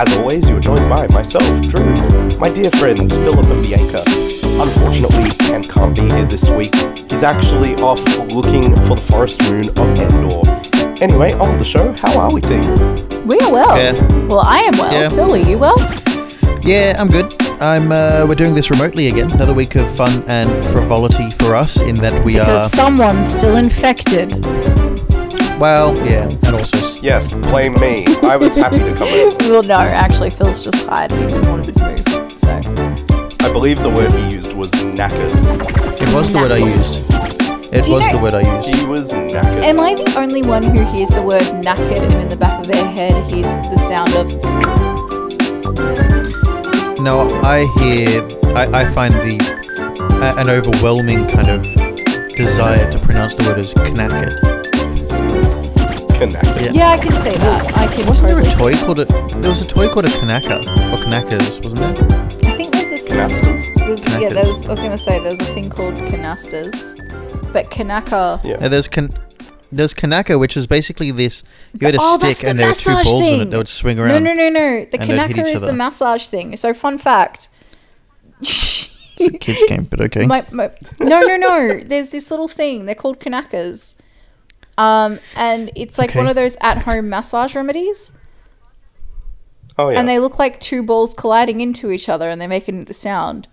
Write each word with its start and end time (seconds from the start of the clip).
As 0.00 0.16
always, 0.16 0.48
you're 0.48 0.60
joined 0.60 0.88
by 0.88 1.08
myself, 1.08 1.42
Drew, 1.62 1.84
my 2.38 2.48
dear 2.48 2.70
friends 2.70 3.16
Philip 3.16 3.44
and 3.48 3.62
Bianca. 3.64 4.04
Unfortunately, 4.06 5.30
Kent 5.44 5.68
can't 5.68 5.96
be 5.96 6.02
here 6.02 6.24
this 6.24 6.48
week. 6.50 6.72
He's 7.10 7.24
actually 7.24 7.74
off 7.82 7.98
looking 8.32 8.76
for 8.86 8.94
the 8.94 9.04
forest 9.10 9.42
moon 9.50 9.68
of 9.70 9.98
Endor. 9.98 11.02
Anyway, 11.02 11.32
on 11.32 11.50
with 11.50 11.58
the 11.58 11.64
show. 11.64 11.92
How 11.98 12.16
are 12.16 12.32
we, 12.32 12.40
team? 12.40 12.62
We 13.26 13.40
are 13.40 13.52
well. 13.52 13.76
Yeah. 13.76 14.00
Well, 14.28 14.38
I 14.38 14.60
am 14.60 14.78
well. 14.78 14.92
Yeah. 14.92 15.08
Phil, 15.08 15.34
are 15.34 15.36
you 15.36 15.58
well? 15.58 15.76
Yeah, 16.62 16.94
I'm 16.96 17.08
good. 17.08 17.34
I'm. 17.60 17.90
Uh, 17.90 18.24
we're 18.28 18.36
doing 18.36 18.54
this 18.54 18.70
remotely 18.70 19.08
again. 19.08 19.32
Another 19.32 19.52
week 19.52 19.74
of 19.74 19.92
fun 19.96 20.22
and 20.28 20.64
frivolity 20.66 21.32
for 21.32 21.56
us. 21.56 21.80
In 21.80 21.96
that 21.96 22.24
we 22.24 22.34
Because 22.34 22.72
are. 22.72 22.76
someone's 22.76 23.26
still 23.26 23.56
infected. 23.56 24.30
Well, 25.58 25.96
yeah, 26.06 26.28
and 26.28 26.54
also. 26.54 26.76
Yes, 27.02 27.32
blame 27.32 27.74
me. 27.80 28.04
I 28.22 28.36
was 28.36 28.54
happy 28.54 28.78
to 28.78 28.94
come 28.94 29.08
in. 29.08 29.36
well, 29.50 29.62
no, 29.64 29.76
actually, 29.78 30.30
Phil's 30.30 30.62
just 30.64 30.86
tired 30.86 31.12
and 31.12 31.20
he 31.22 31.26
didn't 31.26 31.48
want 31.50 31.64
to 31.64 31.72
move. 31.84 32.32
So, 32.38 32.50
I 33.40 33.52
believe 33.52 33.82
the 33.82 33.90
word 33.90 34.12
he 34.12 34.30
used 34.34 34.52
was 34.52 34.70
knackered. 34.72 35.32
It 36.00 36.14
was 36.14 36.32
the 36.32 36.38
word 36.38 36.52
I 36.52 36.58
used. 36.58 37.08
It 37.74 37.84
Do 37.84 37.90
you 37.90 37.96
was 37.96 38.06
know- 38.06 38.12
the 38.12 38.22
word 38.22 38.34
I 38.34 38.56
used. 38.56 38.74
He 38.74 38.84
was 38.86 39.12
knackered. 39.12 39.62
am 39.64 39.80
I 39.80 39.94
the 39.94 40.14
only 40.18 40.42
one 40.42 40.62
who 40.62 40.84
hears 40.96 41.08
the 41.10 41.22
word 41.22 41.42
knackered 41.42 41.98
and 42.02 42.12
in 42.14 42.28
the 42.28 42.36
back 42.36 42.60
of 42.60 42.66
their 42.68 42.86
head 42.86 43.28
hears 43.30 43.52
the 43.70 43.76
sound 43.78 44.14
of. 44.14 44.28
No, 47.00 47.28
I 47.42 47.66
hear. 47.78 48.22
I, 48.56 48.82
I 48.84 48.88
find 48.92 49.12
the 49.14 49.38
a, 50.22 50.40
an 50.40 50.48
overwhelming 50.50 51.26
kind 51.28 51.48
of 51.48 51.62
desire 52.34 52.90
to 52.92 52.98
pronounce 53.00 53.34
the 53.34 53.42
word 53.44 53.58
as 53.58 53.74
knackered. 53.74 54.57
Knackered. 56.18 56.64
Yeah. 56.64 56.72
Yeah, 56.72 56.88
I 56.90 56.98
can 56.98 57.12
say 57.12 57.36
that. 57.36 57.76
I 57.78 57.86
can 57.94 58.06
Wasn't 58.08 58.26
there 58.28 58.38
a 58.40 58.44
totally 58.44 58.74
toy 58.74 58.84
called 58.84 58.98
a? 59.00 59.04
There 59.40 59.48
was 59.50 59.62
a 59.62 59.66
toy 59.66 59.88
called 59.88 60.04
a 60.06 60.08
kanaka 60.10 60.56
or 60.58 60.96
kanakas, 60.98 61.62
wasn't 61.64 61.76
there? 61.76 62.50
I 62.50 62.54
think 62.54 62.72
there's 62.72 62.90
a 62.92 62.96
Canastas. 62.96 63.74
There's, 63.76 64.04
yeah, 64.04 64.28
Canastas. 64.28 64.34
there 64.34 64.44
was, 64.46 64.66
I 64.66 64.68
was 64.70 64.78
going 64.80 64.90
to 64.92 64.98
say 64.98 65.18
there's 65.20 65.40
a 65.40 65.44
thing 65.44 65.70
called 65.70 65.94
canastas. 65.94 67.52
But 67.52 67.70
Kanaka. 67.70 68.40
Yeah. 68.44 68.58
Yeah, 68.60 68.68
there's 68.68 68.88
kan. 68.88 69.12
There's 69.70 69.94
kanaka, 69.94 70.38
which 70.38 70.56
is 70.56 70.66
basically 70.66 71.10
this. 71.10 71.42
You 71.78 71.86
had 71.86 71.94
a 71.94 71.98
Oh, 72.00 72.18
that's 72.18 72.38
stick 72.38 72.44
the 72.44 72.50
and 72.50 72.58
there 72.58 72.68
were 72.68 72.72
two 72.74 72.90
massage 72.90 73.04
balls 73.06 73.22
in 73.22 73.28
thing. 73.28 73.40
it 73.42 73.50
that 73.50 73.56
would 73.58 73.68
swing 73.68 73.98
around. 73.98 74.24
No, 74.24 74.32
no, 74.32 74.34
no, 74.34 74.48
no. 74.50 74.84
The 74.86 75.00
and 75.00 75.10
they'd 75.10 75.16
hit 75.28 75.36
Kanaka 75.36 75.40
each 75.42 75.54
is 75.54 75.60
the 75.60 75.66
other. 75.68 75.76
massage 75.76 76.26
thing. 76.26 76.56
So, 76.56 76.74
fun 76.74 76.98
fact. 76.98 77.48
It's 78.40 78.88
a 79.20 79.30
kids 79.38 79.62
game, 79.68 79.84
but 79.84 80.00
okay. 80.00 80.26
my, 80.34 80.44
my, 80.52 80.70
no, 81.00 81.20
no, 81.22 81.36
no. 81.36 81.80
There's 81.84 82.10
this 82.10 82.30
little 82.30 82.48
thing. 82.48 82.86
They're 82.86 82.94
called 82.94 83.18
Kanakas. 83.20 83.94
Um, 84.78 85.18
and 85.36 85.70
it's 85.74 85.98
like 85.98 86.10
Okay. 86.10 86.18
one 86.20 86.28
of 86.28 86.36
those 86.36 86.56
at-home 86.60 87.08
massage 87.10 87.54
remedies, 87.54 88.12
Oh, 89.76 89.88
yeah. 89.90 89.98
and 90.00 90.08
they 90.08 90.18
look 90.18 90.38
like 90.38 90.60
two 90.60 90.82
balls 90.82 91.14
colliding 91.14 91.60
into 91.60 91.90
each 91.90 92.08
other, 92.08 92.30
and 92.30 92.40
they 92.40 92.46
make 92.46 92.68
a 92.68 92.92
sound. 92.92 93.46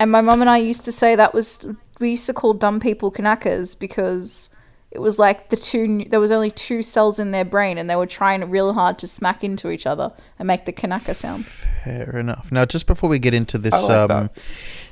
And 0.00 0.10
my 0.10 0.20
mum 0.20 0.40
and 0.40 0.48
I 0.50 0.58
used 0.58 0.84
to 0.86 0.92
say 0.92 1.14
that 1.16 1.34
was 1.34 1.66
we 2.00 2.10
used 2.10 2.26
to 2.26 2.32
call 2.34 2.54
dumb 2.54 2.80
people 2.80 3.12
Kanakas 3.12 3.78
because 3.78 4.50
it 4.90 4.98
was 5.00 5.18
like 5.18 5.48
the 5.50 5.56
two. 5.56 6.04
There 6.08 6.18
was 6.20 6.32
only 6.32 6.50
two 6.50 6.82
cells 6.82 7.18
in 7.20 7.30
their 7.30 7.44
brain, 7.44 7.78
and 7.78 7.88
they 7.88 7.96
were 7.96 8.06
trying 8.06 8.48
real 8.50 8.72
hard 8.74 8.98
to 9.00 9.06
smack 9.06 9.42
into 9.44 9.70
each 9.70 9.86
other 9.86 10.12
and 10.38 10.46
make 10.48 10.66
the 10.66 10.72
Kanaka 10.72 11.14
sound. 11.14 11.46
Fair 11.84 12.16
enough. 12.18 12.50
Now, 12.50 12.64
just 12.64 12.86
before 12.86 13.08
we 13.08 13.18
get 13.20 13.34
into 13.34 13.56
this, 13.58 13.72
like 13.72 14.10
um, 14.10 14.30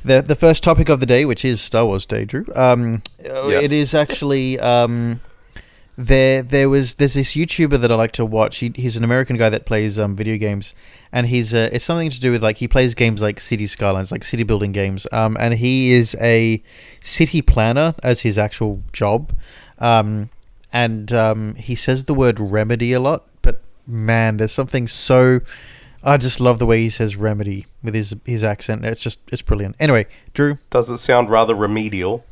the 0.05 0.23
the 0.23 0.37
first 0.37 0.63
topic 0.63 0.89
of 0.89 1.01
the 1.01 1.07
day, 1.07 1.25
which 1.25 1.45
is 1.45 1.61
Star 1.61 1.85
Wars 1.87 2.07
Day, 2.07 2.25
Drew. 2.25 2.47
Um, 2.55 3.03
Yes. 3.25 3.65
it 3.65 3.73
is 3.73 3.95
actually 3.95 4.59
um, 4.61 5.21
there. 5.97 6.43
There 6.43 6.69
was 6.69 6.95
there's 6.95 7.15
this 7.15 7.35
YouTuber 7.35 7.81
that 7.81 7.91
I 7.93 7.95
like 7.95 8.13
to 8.13 8.25
watch. 8.25 8.59
He, 8.59 8.73
he's 8.75 8.97
an 8.97 9.05
American 9.05 9.37
guy 9.37 9.49
that 9.51 9.67
plays 9.67 9.99
um, 9.99 10.15
video 10.17 10.37
games, 10.37 10.75
and 11.13 11.27
he's 11.27 11.55
uh, 11.55 11.69
it's 11.73 11.85
something 11.85 12.11
to 12.11 12.21
do 12.21 12.31
with 12.33 12.43
like 12.43 12.59
he 12.59 12.69
plays 12.69 12.95
games 12.95 13.23
like 13.23 13.41
City 13.41 13.67
Skylines, 13.67 14.11
like 14.13 14.25
city 14.25 14.43
building 14.43 14.73
games. 14.73 15.07
Um, 15.13 15.37
and 15.39 15.55
he 15.55 15.93
is 15.93 16.17
a 16.21 16.63
city 17.01 17.43
planner 17.43 17.95
as 18.03 18.21
his 18.23 18.39
actual 18.39 18.83
job. 18.93 19.33
Um, 19.79 20.31
and 20.73 21.13
um, 21.13 21.55
he 21.57 21.75
says 21.75 22.05
the 22.05 22.15
word 22.15 22.41
remedy 22.41 22.93
a 22.93 23.01
lot, 23.01 23.27
but 23.43 23.61
man, 23.87 24.37
there's 24.39 24.53
something 24.53 24.87
so. 24.89 25.41
I 26.05 26.17
just 26.17 26.41
love 26.41 26.59
the 26.59 26.67
way 26.67 26.81
he 26.81 26.91
says 26.91 27.15
remedy 27.15 27.67
with 27.83 27.95
his 27.95 28.17
his 28.25 28.43
accent. 28.43 28.85
It's 28.85 29.03
just 29.03 29.21
it's 29.31 29.43
brilliant. 29.43 29.77
Anyway, 29.79 30.07
Drew, 30.35 30.59
Does 30.71 30.91
it 30.91 30.99
sound 30.99 31.31
rather 31.31 31.55
remedial? 31.55 32.25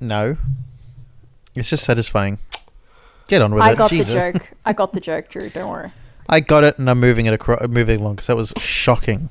no, 0.00 0.36
it's 1.54 1.70
just 1.70 1.84
satisfying. 1.84 2.38
Get 3.28 3.42
on 3.42 3.54
with 3.54 3.62
I 3.62 3.68
it. 3.70 3.72
I 3.72 3.74
got 3.76 3.90
Jesus. 3.90 4.14
the 4.14 4.32
joke. 4.32 4.50
I 4.64 4.72
got 4.72 4.92
the 4.92 5.00
joke, 5.00 5.28
Drew. 5.28 5.48
Don't 5.50 5.70
worry. 5.70 5.92
I 6.28 6.40
got 6.40 6.64
it, 6.64 6.78
and 6.78 6.90
I'm 6.90 7.00
moving 7.00 7.26
it 7.26 7.32
across, 7.32 7.66
moving 7.68 8.00
along 8.00 8.16
because 8.16 8.26
that 8.26 8.36
was 8.36 8.52
shocking. 8.58 9.30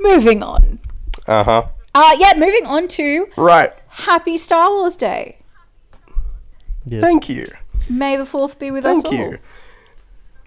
Moving 0.00 0.42
on. 0.42 0.78
Uh 1.26 1.44
huh. 1.44 1.66
Uh, 1.94 2.16
yeah, 2.18 2.32
moving 2.36 2.66
on 2.66 2.86
to 2.88 3.26
Right. 3.36 3.72
Happy 3.88 4.36
Star 4.36 4.70
Wars 4.70 4.94
Day. 4.94 5.38
Yes. 6.84 7.02
Thank 7.02 7.28
you. 7.28 7.50
May 7.88 8.16
the 8.16 8.26
fourth 8.26 8.58
be 8.58 8.70
with 8.70 8.84
Thank 8.84 8.98
us 8.98 9.04
all. 9.06 9.10
Thank 9.18 9.32
you. 9.32 9.38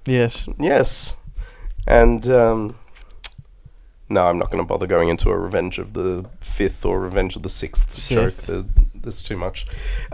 yes. 0.06 0.48
Yes. 0.60 1.18
And, 1.88 2.28
um, 2.30 2.76
no, 4.08 4.28
I'm 4.28 4.38
not 4.38 4.50
going 4.52 4.64
to 4.64 4.68
bother 4.68 4.88
going 4.88 5.10
into 5.10 5.30
a 5.30 5.38
Revenge 5.38 5.78
of 5.80 5.94
the 5.94 6.26
Fifth 6.40 6.86
or 6.86 7.00
Revenge 7.02 7.36
of 7.36 7.44
the 7.44 7.50
Sixth 7.50 8.08
joke. 8.10 8.32
Sith. 8.32 8.74
There's 9.04 9.22
too 9.22 9.38
much. 9.38 9.66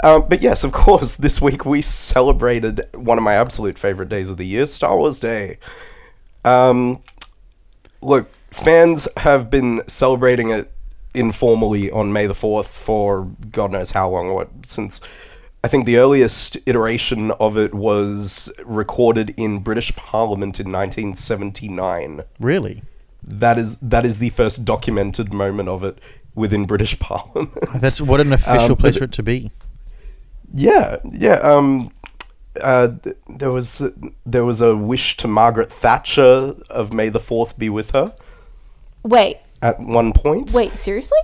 Um, 0.03 0.25
but 0.27 0.41
yes, 0.41 0.63
of 0.63 0.71
course, 0.83 1.15
this 1.15 1.41
week 1.41 1.65
we 1.65 1.81
celebrated 1.81 2.81
one 2.93 3.17
of 3.17 3.23
my 3.23 3.35
absolute 3.35 3.77
favorite 3.77 4.09
days 4.09 4.29
of 4.29 4.37
the 4.37 4.45
year, 4.45 4.65
Star 4.65 4.97
Wars 4.97 5.19
Day. 5.19 5.57
Um, 6.45 7.01
look, 8.01 8.29
fans 8.51 9.07
have 9.17 9.49
been 9.49 9.81
celebrating 9.87 10.49
it 10.49 10.71
informally 11.13 11.89
on 11.89 12.13
May 12.13 12.27
the 12.27 12.33
4th 12.33 12.71
for 12.71 13.25
God 13.51 13.71
knows 13.71 13.91
how 13.91 14.09
long. 14.09 14.33
What, 14.33 14.49
since 14.63 15.01
I 15.63 15.67
think 15.67 15.85
the 15.85 15.97
earliest 15.97 16.57
iteration 16.65 17.31
of 17.31 17.57
it 17.57 17.73
was 17.73 18.51
recorded 18.63 19.33
in 19.37 19.59
British 19.59 19.95
Parliament 19.95 20.59
in 20.59 20.71
1979. 20.71 22.21
Really? 22.39 22.83
That 23.23 23.57
is 23.57 23.77
that 23.77 24.05
is 24.05 24.19
the 24.19 24.29
first 24.29 24.63
documented 24.63 25.33
moment 25.33 25.67
of 25.67 25.83
it 25.83 25.99
within 26.37 26.65
British 26.65 26.97
Parliament. 27.07 27.51
That's 27.81 27.99
what 27.99 28.21
an 28.21 28.31
official 28.31 28.71
Um, 28.71 28.77
place 28.77 28.97
for 28.97 29.03
it 29.05 29.11
to 29.13 29.23
be. 29.23 29.51
Yeah, 30.53 30.97
yeah. 31.11 31.39
Um, 31.39 31.91
uh, 32.61 32.89
th- 33.03 33.17
there 33.27 33.51
was 33.51 33.83
there 34.25 34.45
was 34.45 34.61
a 34.61 34.75
wish 34.75 35.17
to 35.17 35.27
Margaret 35.27 35.71
Thatcher 35.71 36.55
of 36.69 36.93
May 36.93 37.09
the 37.09 37.19
Fourth 37.19 37.57
be 37.59 37.69
with 37.69 37.91
her 37.91 38.15
Wait, 39.03 39.37
at 39.61 39.79
one 39.79 40.13
point. 40.13 40.53
wait, 40.53 40.75
seriously? 40.77 41.19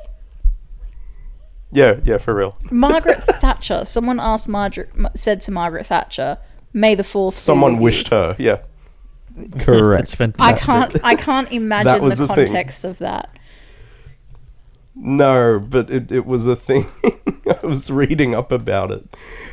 Yeah, 1.71 1.99
yeah, 2.03 2.17
for 2.17 2.35
real. 2.35 2.55
Margaret 2.69 3.23
Thatcher. 3.41 3.83
Someone 3.85 4.19
asked 4.19 4.47
Margaret, 4.47 4.91
said 5.15 5.41
to 5.41 5.51
Margaret 5.51 5.87
Thatcher, 5.87 6.37
"May 6.71 6.93
the 6.93 7.03
fourth. 7.03 7.31
be 7.33 7.37
Someone 7.37 7.73
with 7.73 7.79
you." 7.79 7.83
wished 7.85 8.07
her. 8.09 8.35
Yeah, 8.37 8.57
That's 9.35 9.65
correct. 9.65 10.35
I 10.39 10.53
can't. 10.53 10.95
I 11.03 11.15
can't 11.15 11.51
imagine 11.51 12.03
was 12.03 12.19
the 12.19 12.27
the 12.27 12.35
thing. 12.35 12.45
context 12.47 12.83
of 12.85 12.99
that. 12.99 13.29
No, 14.95 15.59
but 15.59 15.89
it, 15.89 16.11
it 16.11 16.25
was 16.25 16.45
a 16.45 16.55
thing. 16.55 16.85
I 17.63 17.65
was 17.65 17.89
reading 17.89 18.35
up 18.35 18.51
about 18.51 18.91
it. 18.91 19.03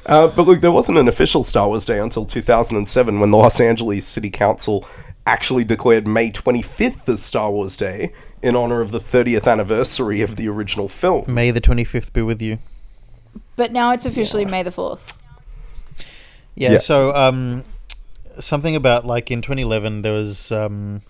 Uh, 0.05 0.29
but 0.29 0.47
look, 0.47 0.61
there 0.61 0.73
wasn't 0.73 0.99
an 0.99 1.09
official 1.09 1.43
Star 1.43 1.69
Wars 1.69 1.85
Day 1.85 1.99
until 1.99 2.25
2007 2.25 3.21
when 3.21 3.31
the 3.31 3.39
Los 3.39 3.61
Angeles 3.61 4.07
City 4.07 4.31
Council 4.31 4.87
actually 5.27 5.65
declared 5.65 6.07
May 6.07 6.31
25th 6.31 7.09
as 7.09 7.23
Star 7.23 7.51
Wars 7.51 7.77
Day 7.77 8.13
in 8.43 8.57
honor 8.57 8.81
of 8.81 8.91
the 8.91 8.99
30th 8.99 9.51
anniversary 9.51 10.21
of 10.21 10.37
the 10.37 10.49
original 10.49 10.89
film. 10.89 11.33
May 11.33 11.51
the 11.51 11.61
25th 11.61 12.13
be 12.13 12.23
with 12.23 12.43
you. 12.43 12.59
But 13.57 13.73
now 13.73 13.93
it's 13.93 14.07
officially 14.07 14.45
May 14.45 14.63
the 14.63 14.73
fourth. 14.73 15.19
Yeah, 16.55 16.73
Yeah. 16.73 16.79
So, 16.79 17.15
um, 17.15 17.65
something 18.39 18.75
about 18.75 19.05
like 19.05 19.31
in 19.31 19.43
2011 19.43 20.03
there 20.03 20.13
was 20.13 20.51
um, 20.51 21.03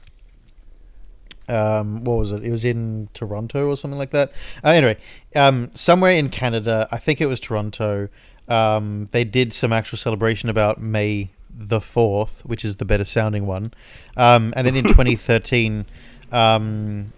um, 1.50 2.04
what 2.04 2.14
was 2.14 2.32
it? 2.32 2.44
It 2.44 2.50
was 2.50 2.64
in 2.64 3.08
Toronto 3.12 3.68
or 3.68 3.76
something 3.76 3.98
like 3.98 4.10
that. 4.10 4.32
Uh, 4.64 4.70
anyway, 4.70 4.96
um, 5.34 5.70
somewhere 5.74 6.12
in 6.12 6.28
Canada, 6.30 6.88
I 6.90 6.98
think 6.98 7.20
it 7.20 7.26
was 7.26 7.40
Toronto. 7.40 8.08
Um, 8.48 9.08
they 9.12 9.24
did 9.24 9.52
some 9.52 9.72
actual 9.72 9.98
celebration 9.98 10.48
about 10.48 10.80
May 10.80 11.30
the 11.52 11.80
fourth, 11.80 12.44
which 12.44 12.64
is 12.64 12.76
the 12.76 12.84
better 12.84 13.04
sounding 13.04 13.46
one. 13.46 13.72
Um, 14.16 14.52
and 14.56 14.66
then 14.66 14.76
in 14.76 14.84
2013, 14.88 15.84
um, 16.32 17.12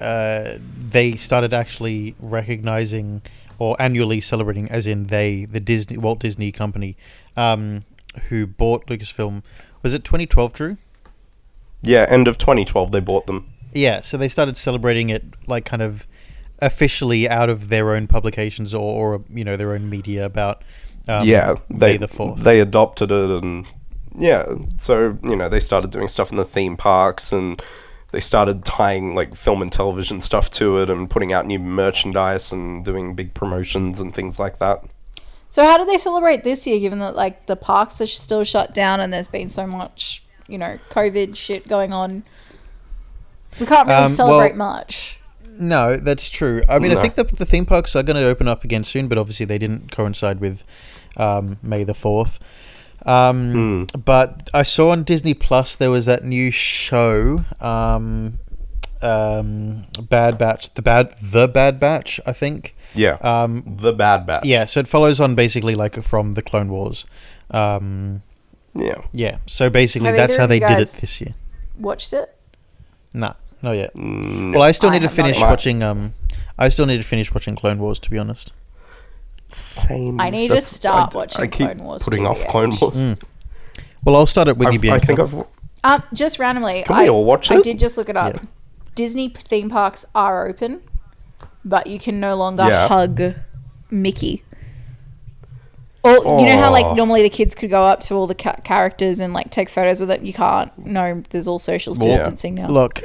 uh, 0.00 0.54
they 0.88 1.14
started 1.14 1.52
actually 1.52 2.14
recognizing 2.20 3.22
or 3.58 3.80
annually 3.80 4.20
celebrating, 4.20 4.68
as 4.70 4.86
in 4.86 5.06
they, 5.06 5.44
the 5.44 5.60
Disney 5.60 5.96
Walt 5.96 6.18
Disney 6.18 6.50
Company, 6.50 6.96
um, 7.36 7.84
who 8.28 8.46
bought 8.46 8.86
Lucasfilm. 8.86 9.42
Was 9.82 9.94
it 9.94 10.04
2012, 10.04 10.52
Drew? 10.52 10.76
Yeah, 11.80 12.06
end 12.08 12.28
of 12.28 12.38
2012 12.38 12.92
they 12.92 13.00
bought 13.00 13.26
them. 13.26 13.51
Yeah, 13.72 14.00
so 14.02 14.16
they 14.16 14.28
started 14.28 14.56
celebrating 14.56 15.10
it 15.10 15.24
like 15.46 15.64
kind 15.64 15.82
of 15.82 16.06
officially 16.60 17.28
out 17.28 17.50
of 17.50 17.68
their 17.68 17.90
own 17.94 18.06
publications 18.06 18.72
or, 18.74 19.16
or 19.16 19.24
you 19.28 19.44
know 19.44 19.56
their 19.56 19.72
own 19.72 19.90
media 19.90 20.24
about 20.24 20.62
Um, 21.08 21.26
yeah, 21.26 21.56
they 21.68 21.92
May 21.92 21.96
the 21.96 22.08
fourth. 22.08 22.44
they 22.44 22.60
adopted 22.60 23.10
it, 23.10 23.30
and 23.42 23.66
yeah, 24.14 24.54
so 24.78 25.18
you 25.24 25.36
know 25.36 25.48
they 25.48 25.60
started 25.60 25.90
doing 25.90 26.08
stuff 26.08 26.30
in 26.30 26.36
the 26.36 26.44
theme 26.44 26.76
parks, 26.76 27.32
and 27.32 27.60
they 28.12 28.20
started 28.20 28.64
tying 28.64 29.14
like 29.14 29.34
film 29.34 29.62
and 29.62 29.72
television 29.72 30.20
stuff 30.20 30.48
to 30.50 30.78
it, 30.78 30.90
and 30.90 31.10
putting 31.10 31.32
out 31.32 31.46
new 31.46 31.58
merchandise 31.58 32.52
and 32.52 32.84
doing 32.84 33.14
big 33.14 33.34
promotions 33.34 34.00
and 34.00 34.14
things 34.14 34.38
like 34.38 34.58
that. 34.58 34.84
So 35.48 35.64
how 35.64 35.76
do 35.76 35.84
they 35.84 35.98
celebrate 35.98 36.44
this 36.44 36.66
year, 36.66 36.78
given 36.78 37.00
that 37.00 37.16
like 37.16 37.46
the 37.46 37.56
parks 37.56 38.00
are 38.00 38.06
still 38.06 38.44
shut 38.44 38.72
down 38.74 39.00
and 39.00 39.12
there's 39.12 39.28
been 39.28 39.48
so 39.50 39.66
much, 39.66 40.22
you 40.46 40.56
know, 40.56 40.78
COVID 40.90 41.36
shit 41.36 41.68
going 41.68 41.92
on? 41.92 42.22
We 43.60 43.66
can't 43.66 43.86
really 43.88 44.02
Um, 44.04 44.08
celebrate 44.08 44.56
well- 44.56 44.68
much. 44.74 45.18
No, 45.58 45.96
that's 45.96 46.30
true. 46.30 46.62
I 46.68 46.78
mean, 46.78 46.92
No. 46.92 46.98
I 46.98 47.02
think 47.02 47.14
the, 47.14 47.24
the 47.36 47.44
theme 47.44 47.66
parks 47.66 47.94
are 47.94 48.02
going 48.02 48.16
to 48.16 48.24
open 48.26 48.48
up 48.48 48.64
again 48.64 48.84
soon, 48.84 49.06
but 49.06 49.18
obviously 49.18 49.44
they 49.46 49.58
didn't 49.58 49.92
coincide 49.92 50.40
with 50.40 50.64
um, 51.18 51.58
May 51.62 51.84
the 51.84 51.92
4th. 51.92 52.38
Um, 53.04 53.86
But 54.04 54.48
I 54.54 54.62
saw 54.62 54.90
on 54.90 55.02
Disney 55.02 55.34
Plus 55.34 55.74
there 55.74 55.90
was 55.90 56.06
that 56.06 56.24
new 56.24 56.50
show, 56.50 57.44
um, 57.60 58.38
um, 59.02 59.84
Bad 60.08 60.38
Batch, 60.38 60.72
the 60.74 60.82
Bad, 60.82 61.14
the 61.20 61.48
Bad 61.48 61.78
Batch, 61.78 62.18
I 62.24 62.32
think. 62.32 62.74
Yeah, 62.94 63.16
Um, 63.20 63.62
the 63.66 63.92
Bad 63.92 64.26
Batch. 64.26 64.44
yeah, 64.44 64.64
so 64.64 64.80
it 64.80 64.88
follows 64.88 65.20
on 65.20 65.34
basically 65.34 65.74
like 65.74 66.02
from 66.02 66.34
the 66.34 66.42
Clone 66.42 66.68
Wars. 66.70 67.04
Um, 67.50 68.22
yeah. 68.74 69.02
yeah, 69.12 69.36
so 69.46 69.68
basically 69.68 70.08
Have 70.08 70.16
that's 70.16 70.36
how 70.36 70.46
they 70.46 70.60
did 70.60 70.70
it 70.72 70.88
this 70.88 71.20
year. 71.20 71.34
Watched 71.78 72.12
it? 72.14 72.34
Nah, 73.12 73.34
not 73.62 73.72
yet. 73.72 73.94
Mm, 73.94 74.52
Well, 74.54 74.62
I 74.62 74.72
still 74.72 74.90
I 74.90 74.94
need 74.94 75.02
to 75.02 75.08
finish 75.08 75.40
watching. 75.40 75.82
Um, 75.82 76.14
I 76.58 76.68
still 76.68 76.86
need 76.86 76.98
to 77.00 77.06
finish 77.06 77.32
watching 77.32 77.54
Clone 77.56 77.78
Wars, 77.78 77.98
to 78.00 78.10
be 78.10 78.18
honest. 78.18 78.52
same. 79.48 80.18
I 80.20 80.30
need 80.30 80.48
to 80.48 80.54
That's- 80.54 80.68
start 80.68 81.14
I- 81.14 81.18
watching 81.18 81.40
I 81.42 81.46
keep 81.46 81.66
Clone 81.66 81.84
Wars 81.86 82.02
putting 82.02 82.24
off 82.26 82.46
Clone 82.48 82.72
Wars. 82.80 83.04
Well, 84.04 84.16
I'll 84.16 84.26
start 84.26 84.48
it 84.48 84.56
with 84.56 84.68
you, 84.72 84.78
I've- 84.78 84.88
I 84.90 84.98
Bianca. 84.98 85.06
think 85.06 85.20
I've. 85.20 85.34
Um, 85.84 86.02
just 86.14 86.38
randomly, 86.38 86.84
Can 86.86 86.96
we 86.96 87.04
I, 87.04 87.08
all 87.08 87.24
watch 87.24 87.50
I 87.50 87.56
it? 87.56 87.62
did 87.62 87.78
just 87.78 87.98
look 87.98 88.08
it 88.08 88.16
up. 88.16 88.34
Yeah. 88.36 88.42
Disney 88.94 89.28
theme 89.28 89.68
parks 89.68 90.04
are 90.14 90.46
open, 90.48 90.80
but 91.64 91.86
you 91.86 91.98
can 91.98 92.18
no 92.20 92.34
longer 92.36 92.64
Yeah. 92.66 92.88
hug 92.88 93.20
Mickey. 93.90 94.42
Or 96.04 96.40
you 96.40 96.46
know 96.46 96.58
how 96.58 96.70
like 96.72 96.96
normally 96.96 97.22
the 97.22 97.30
kids 97.30 97.54
could 97.54 97.70
go 97.70 97.84
up 97.84 98.00
to 98.02 98.14
all 98.14 98.26
the 98.26 98.34
ca- 98.34 98.56
characters 98.64 99.20
and 99.20 99.32
like 99.32 99.50
take 99.50 99.68
photos 99.68 100.00
with 100.00 100.10
it. 100.10 100.22
You 100.22 100.32
can't. 100.32 100.70
No, 100.84 101.22
there's 101.30 101.46
all 101.46 101.58
social 101.60 101.94
Yeah. 101.96 102.16
distancing 102.16 102.54
now. 102.56 102.66
Look, 102.68 103.02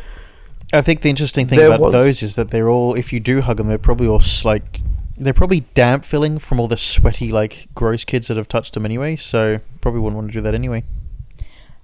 I 0.74 0.82
think 0.82 1.02
the 1.02 1.10
interesting 1.10 1.48
thing 1.48 1.60
There 1.60 1.68
about 1.68 1.80
was- 1.80 1.92
those 1.94 2.24
is 2.24 2.36
that 2.36 2.52
they're 2.52 2.70
all. 2.70 2.94
If 2.96 3.14
you 3.14 3.20
do 3.20 3.42
hug 3.42 3.58
them, 3.58 3.68
they're 3.68 3.78
probably 3.78 4.08
all 4.08 4.22
like. 4.44 4.82
They're 5.20 5.34
probably 5.34 5.62
damp 5.74 6.06
filling 6.06 6.38
from 6.38 6.60
all 6.60 6.68
the 6.68 6.78
sweaty, 6.78 7.32
like 7.32 7.68
gross 7.74 8.06
kids 8.06 8.28
that 8.28 8.38
have 8.38 8.48
touched 8.48 8.74
them 8.76 8.86
anyway. 8.86 9.16
So 9.16 9.62
probably 9.82 10.00
wouldn't 10.02 10.16
want 10.18 10.30
to 10.32 10.34
do 10.34 10.42
that 10.42 10.54
anyway. 10.54 10.84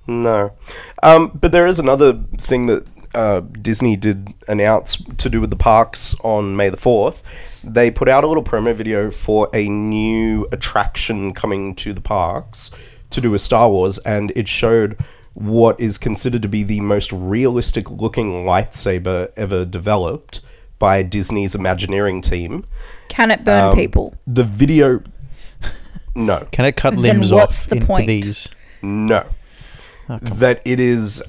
No. 0.05 0.51
Um, 1.01 1.31
but 1.33 1.51
there 1.51 1.65
is 1.65 1.79
another 1.79 2.23
thing 2.37 2.67
that 2.67 2.85
uh, 3.15 3.39
Disney 3.39 3.95
did 3.95 4.33
announce 4.47 4.97
to 5.17 5.29
do 5.29 5.39
with 5.41 5.49
the 5.49 5.55
parks 5.55 6.15
on 6.23 6.55
May 6.55 6.69
the 6.69 6.77
4th. 6.77 7.23
They 7.63 7.89
put 7.89 8.09
out 8.09 8.23
a 8.23 8.27
little 8.27 8.43
promo 8.43 8.75
video 8.75 9.09
for 9.09 9.49
a 9.53 9.69
new 9.69 10.47
attraction 10.51 11.33
coming 11.33 11.73
to 11.75 11.93
the 11.93 12.01
parks 12.01 12.69
to 13.11 13.21
do 13.21 13.31
with 13.31 13.41
Star 13.41 13.69
Wars, 13.71 13.97
and 13.99 14.31
it 14.35 14.47
showed 14.47 14.97
what 15.33 15.79
is 15.79 15.97
considered 15.97 16.41
to 16.43 16.47
be 16.47 16.63
the 16.63 16.79
most 16.81 17.11
realistic 17.11 17.89
looking 17.89 18.45
lightsaber 18.45 19.31
ever 19.35 19.65
developed 19.65 20.41
by 20.79 21.01
Disney's 21.03 21.55
Imagineering 21.55 22.21
team. 22.21 22.65
Can 23.09 23.31
it 23.31 23.43
burn 23.43 23.69
Um, 23.71 23.75
people? 23.75 24.15
The 24.27 24.43
video. 24.43 25.01
No. 26.15 26.47
Can 26.51 26.65
it 26.65 26.75
cut 26.75 26.93
limbs 26.93 27.01
Then 27.03 27.15
limbs 27.21 27.31
what's 27.33 27.63
off 27.63 27.69
the 27.69 27.75
in, 27.77 27.85
point? 27.87 28.05
these? 28.07 28.47
No. 28.83 29.25
that 30.07 30.61
it 30.63 30.79
is 30.79 31.23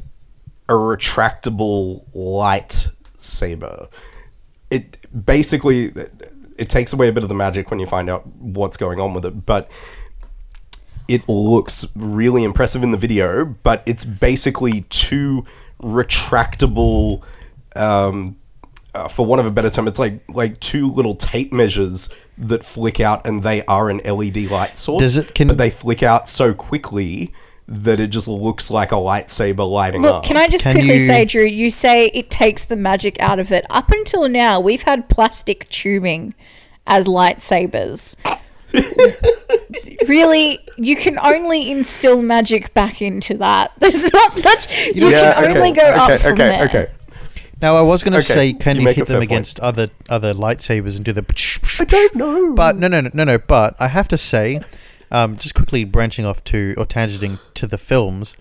a 0.68 0.72
retractable 0.74 2.04
lightsaber. 2.14 3.88
It 4.70 4.98
basically 5.24 5.92
it 6.58 6.68
takes 6.68 6.92
away 6.92 7.08
a 7.08 7.12
bit 7.12 7.22
of 7.22 7.28
the 7.30 7.34
magic 7.34 7.70
when 7.70 7.80
you 7.80 7.86
find 7.86 8.10
out 8.10 8.26
what's 8.26 8.76
going 8.76 9.00
on 9.00 9.14
with 9.14 9.24
it, 9.24 9.46
but 9.46 9.70
it 11.08 11.28
looks 11.28 11.84
really 11.94 12.44
impressive 12.44 12.82
in 12.82 12.90
the 12.90 12.96
video, 12.98 13.44
but 13.62 13.82
it's 13.86 14.04
basically 14.04 14.82
two 14.90 15.44
retractable 15.80 17.22
um 17.76 18.36
uh, 18.94 19.08
for 19.08 19.26
want 19.26 19.40
of 19.40 19.46
a 19.46 19.50
better 19.50 19.68
term, 19.70 19.88
it's 19.88 19.98
like 19.98 20.22
like 20.28 20.60
two 20.60 20.88
little 20.88 21.16
tape 21.16 21.52
measures 21.52 22.08
that 22.38 22.64
flick 22.64 23.00
out, 23.00 23.26
and 23.26 23.42
they 23.42 23.64
are 23.64 23.90
an 23.90 23.98
LED 24.04 24.36
light 24.50 24.78
source. 24.78 25.00
Does 25.02 25.16
it- 25.16 25.34
can- 25.34 25.48
but 25.48 25.58
they 25.58 25.68
flick 25.68 26.00
out 26.04 26.28
so 26.28 26.54
quickly 26.54 27.32
that 27.66 27.98
it 27.98 28.08
just 28.08 28.28
looks 28.28 28.70
like 28.70 28.92
a 28.92 28.96
lightsaber 28.96 29.68
lighting 29.68 30.02
Look, 30.02 30.14
up. 30.16 30.24
can 30.24 30.36
I 30.36 30.46
just 30.48 30.62
Can 30.62 30.76
quickly 30.76 30.94
you- 31.00 31.06
say, 31.06 31.24
Drew? 31.24 31.44
You 31.44 31.70
say 31.70 32.06
it 32.14 32.30
takes 32.30 32.64
the 32.64 32.76
magic 32.76 33.18
out 33.18 33.40
of 33.40 33.50
it. 33.50 33.66
Up 33.68 33.90
until 33.90 34.28
now, 34.28 34.60
we've 34.60 34.82
had 34.82 35.08
plastic 35.08 35.68
tubing 35.70 36.34
as 36.86 37.06
lightsabers. 37.08 38.14
really, 40.08 40.58
you 40.76 40.96
can 40.96 41.18
only 41.18 41.70
instill 41.70 42.22
magic 42.22 42.74
back 42.74 43.00
into 43.02 43.36
that. 43.38 43.72
There's 43.78 44.12
not 44.12 44.42
much. 44.44 44.70
You 44.94 45.08
Yeah, 45.08 45.34
can 45.34 45.44
okay, 45.44 45.56
only 45.58 45.72
go 45.72 45.82
okay, 45.82 46.14
up 46.14 46.20
from 46.20 46.32
okay, 46.32 46.44
there. 46.48 46.64
Okay, 46.66 46.90
Now 47.62 47.76
I 47.76 47.82
was 47.82 48.02
going 48.02 48.12
to 48.12 48.18
Okay, 48.18 48.34
say, 48.34 48.52
can 48.52 48.76
you 48.76 48.82
you, 48.82 48.88
hit 48.88 48.96
fair 48.96 49.04
them 49.06 49.16
point. 49.20 49.30
against 49.30 49.60
other 49.60 49.88
other 50.08 50.34
lightsabers 50.34 50.96
and 50.96 51.04
do 51.04 51.12
the? 51.12 51.24
I 51.80 51.84
don't 51.84 52.14
know. 52.14 52.52
But 52.54 52.76
no, 52.76 52.88
no, 52.88 53.00
no, 53.00 53.10
no, 53.12 53.24
no. 53.24 53.38
But 53.38 53.76
I 53.78 53.88
have 53.88 54.08
to 54.08 54.18
say, 54.18 54.60
um, 55.10 55.36
just 55.36 55.54
quickly 55.54 55.84
branching 55.84 56.24
off 56.26 56.42
to 56.44 56.74
or 56.76 56.86
tangenting 56.86 57.38
to 57.54 57.66
the 57.66 57.78
films. 57.78 58.36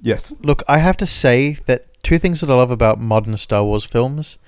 yes, 0.00 0.34
Look, 0.40 0.62
I 0.68 0.78
have 0.78 0.96
to 0.98 1.06
say 1.06 1.58
that 1.66 1.86
two 2.02 2.18
things 2.18 2.40
that 2.40 2.50
I 2.50 2.54
love 2.54 2.70
about 2.70 3.00
modern 3.00 3.36
Star 3.36 3.64
Wars 3.64 3.84
films. 3.84 4.38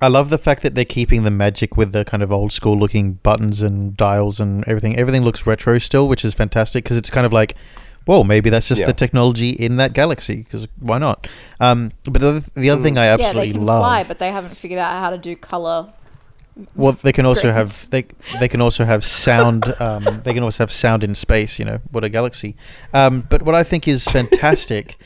I 0.00 0.08
love 0.08 0.30
the 0.30 0.38
fact 0.38 0.62
that 0.62 0.74
they're 0.74 0.84
keeping 0.84 1.24
the 1.24 1.30
magic 1.30 1.76
with 1.76 1.92
the 1.92 2.04
kind 2.04 2.22
of 2.22 2.30
old 2.30 2.52
school 2.52 2.76
looking 2.78 3.14
buttons 3.14 3.62
and 3.62 3.96
dials 3.96 4.38
and 4.40 4.66
everything. 4.68 4.96
Everything 4.96 5.22
looks 5.22 5.46
retro 5.46 5.78
still, 5.78 6.08
which 6.08 6.24
is 6.24 6.34
fantastic 6.34 6.84
because 6.84 6.96
it's 6.96 7.10
kind 7.10 7.26
of 7.26 7.32
like, 7.32 7.56
whoa, 8.04 8.22
maybe 8.24 8.48
that's 8.48 8.68
just 8.68 8.80
Yeah. 8.82 8.86
the 8.86 8.92
technology 8.92 9.50
in 9.50 9.76
that 9.78 9.92
galaxy. 9.94 10.36
Because 10.36 10.68
why 10.78 10.98
not? 10.98 11.26
Um, 11.60 11.90
but 12.04 12.20
the 12.20 12.28
other, 12.28 12.40
the 12.54 12.70
other 12.70 12.82
thing 12.82 12.96
I 12.96 13.06
Yeah, 13.06 13.16
they 13.16 13.24
absolutely 13.24 13.52
can 13.54 13.64
love. 13.66 13.82
fly, 13.82 14.04
but 14.04 14.18
they 14.18 14.30
haven't 14.30 14.56
figured 14.56 14.78
out 14.78 14.92
how 14.92 15.10
to 15.10 15.18
do 15.18 15.34
color. 15.34 15.88
Well, 16.74 16.92
they 17.02 17.12
can 17.12 17.24
also 17.24 17.52
have 17.52 17.88
they 17.90 18.06
they 18.40 18.48
can 18.48 18.60
also 18.60 18.84
have 18.84 19.04
sound. 19.04 19.64
Um, 19.80 20.22
they 20.24 20.34
can 20.34 20.42
also 20.42 20.62
have 20.64 20.72
sound 20.72 21.04
in 21.04 21.14
space. 21.14 21.58
You 21.58 21.64
know 21.64 21.78
what 21.92 22.02
a 22.02 22.08
galaxy. 22.08 22.56
Um, 22.92 23.24
but 23.28 23.42
what 23.42 23.54
I 23.54 23.62
think 23.62 23.86
is 23.86 24.04
fantastic 24.04 24.96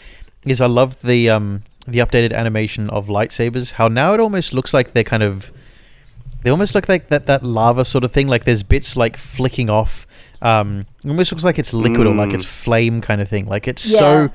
is 0.46 0.60
I 0.62 0.66
love 0.66 1.00
the 1.02 1.28
um, 1.28 1.62
the 1.86 1.98
updated 1.98 2.32
animation 2.32 2.88
of 2.90 3.08
lightsabers. 3.08 3.72
How 3.72 3.88
now 3.88 4.14
it 4.14 4.20
almost 4.20 4.52
looks 4.52 4.72
like 4.72 4.92
they're 4.92 5.04
kind 5.04 5.22
of 5.22 5.52
they 6.42 6.50
almost 6.50 6.74
look 6.74 6.88
like 6.88 7.08
that 7.08 7.26
that 7.26 7.42
lava 7.44 7.84
sort 7.84 8.04
of 8.04 8.12
thing. 8.12 8.28
Like 8.28 8.44
there's 8.44 8.62
bits 8.62 8.96
like 8.96 9.16
flicking 9.16 9.68
off. 9.70 10.06
Um, 10.40 10.86
it 11.04 11.08
almost 11.08 11.30
looks 11.32 11.44
like 11.44 11.58
it's 11.58 11.72
liquid 11.72 12.06
or 12.06 12.14
like 12.14 12.32
it's 12.32 12.44
flame 12.44 13.00
kind 13.00 13.20
of 13.20 13.28
thing. 13.28 13.46
Like 13.46 13.68
it's 13.68 13.86
Yeah. 13.90 13.98
so 13.98 14.30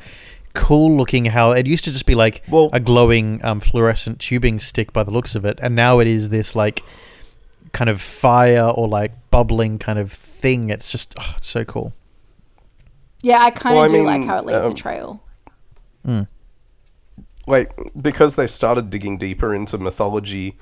cool 0.53 0.91
looking 0.95 1.25
how 1.25 1.51
it 1.51 1.67
used 1.67 1.83
to 1.83 1.91
just 1.91 2.05
be 2.05 2.15
like 2.15 2.41
Well- 2.49 2.69
a 2.73 2.79
glowing 2.79 3.43
um, 3.45 3.59
fluorescent 3.59 4.19
tubing 4.19 4.57
stick 4.59 4.91
by 4.91 5.03
the 5.03 5.11
looks 5.11 5.35
of 5.35 5.45
it 5.45 5.59
and 5.61 5.75
now 5.75 5.99
it 5.99 6.07
is 6.07 6.29
this 6.29 6.55
like 6.55 6.81
kind 7.73 7.91
of 7.91 8.01
fire 8.01 8.63
or 8.63 8.87
like 8.87 9.11
bubbling 9.29 9.77
kind 9.77 9.99
of 9.99 10.11
thing 10.11 10.71
it's 10.71 10.91
just 10.91 11.13
oh, 11.19 11.35
it's 11.37 11.45
so 11.47 11.63
cool 11.63 11.93
Yeah, 13.21 13.37
I 13.39 13.51
kind 13.51 13.75
of 13.77 13.81
Well, 13.81 13.83
I 13.83 13.87
do 13.99 14.03
like 14.03 14.23
how 14.23 14.37
it 14.39 14.45
leaves 14.47 14.65
um, 14.65 14.71
a 14.71 14.75
trail. 14.75 15.21
Like 17.47 17.73
because 17.99 18.35
they've 18.35 18.51
started 18.51 18.89
digging 18.89 19.17
deeper 19.17 19.53
into 19.55 19.77
mythology 19.77 20.57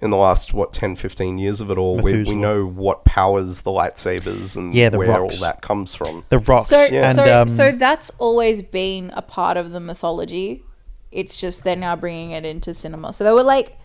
in 0.00 0.10
the 0.10 0.16
last 0.16 0.54
what 0.54 0.72
10 0.72 0.94
15 0.94 1.38
years 1.38 1.60
of 1.60 1.70
it 1.72 1.76
all 1.78 1.96
we, 2.00 2.22
we 2.22 2.34
know 2.36 2.64
what 2.64 3.04
powers 3.04 3.62
the 3.62 3.70
lightsabers 3.72 4.56
and 4.56 4.72
Yeah, 4.74 4.90
the 4.90 4.98
where 4.98 5.08
rocks. 5.08 5.42
all 5.42 5.48
that 5.48 5.60
comes 5.60 5.94
from 5.96 6.24
the 6.28 6.38
rocks 6.38 6.68
So, 6.68 6.86
Yeah. 6.90 7.08
and 7.08 7.16
so, 7.16 7.40
um, 7.42 7.48
so 7.48 7.72
that's 7.72 8.10
always 8.18 8.62
been 8.62 9.10
a 9.16 9.22
part 9.22 9.56
of 9.56 9.72
the 9.72 9.80
mythology. 9.80 10.62
It's 11.10 11.36
just 11.36 11.64
they're 11.64 11.74
now 11.74 11.96
bringing 11.96 12.30
it 12.30 12.44
into 12.44 12.72
cinema. 12.74 13.12
So 13.12 13.24
they 13.24 13.32
were 13.32 13.42
like, 13.42 13.76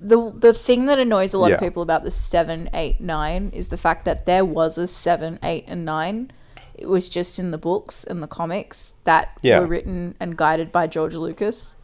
the 0.00 0.32
the 0.34 0.52
thing 0.52 0.86
that 0.86 0.98
annoys 0.98 1.32
a 1.34 1.38
lot 1.38 1.52
of 1.52 1.60
people 1.60 1.82
about 1.82 2.02
the 2.02 2.10
seven, 2.10 2.68
eight, 2.74 3.00
nine 3.00 3.50
is 3.54 3.68
the 3.68 3.76
fact 3.76 4.04
that 4.06 4.26
there 4.26 4.44
was 4.44 4.76
a 4.76 4.86
seven, 4.88 5.38
eight, 5.42 5.64
and 5.68 5.84
nine. 5.84 6.32
It 6.74 6.88
was 6.88 7.08
just 7.08 7.38
in 7.38 7.52
the 7.52 7.58
books 7.58 8.02
and 8.02 8.20
the 8.22 8.26
comics 8.26 8.94
that 9.04 9.28
Yeah. 9.42 9.60
were 9.60 9.66
written 9.66 10.16
and 10.18 10.36
guided 10.36 10.72
by 10.72 10.88
George 10.88 11.14
Lucas. 11.14 11.76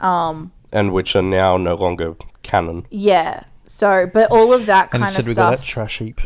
Um, 0.00 0.52
and 0.72 0.92
which 0.92 1.16
are 1.16 1.22
now 1.22 1.56
no 1.56 1.74
longer 1.74 2.14
canon 2.42 2.86
Yeah. 2.90 3.44
So, 3.66 4.08
but 4.12 4.30
all 4.30 4.52
of 4.54 4.66
that 4.66 4.90
kind 4.90 5.02
and 5.02 5.12
kind 5.12 5.18
instead 5.18 5.22
of 5.22 5.28
we 5.28 5.34
got 5.34 5.50
that 5.50 5.58
stuff. 5.58 5.68
trash 5.68 5.98
heap 5.98 6.20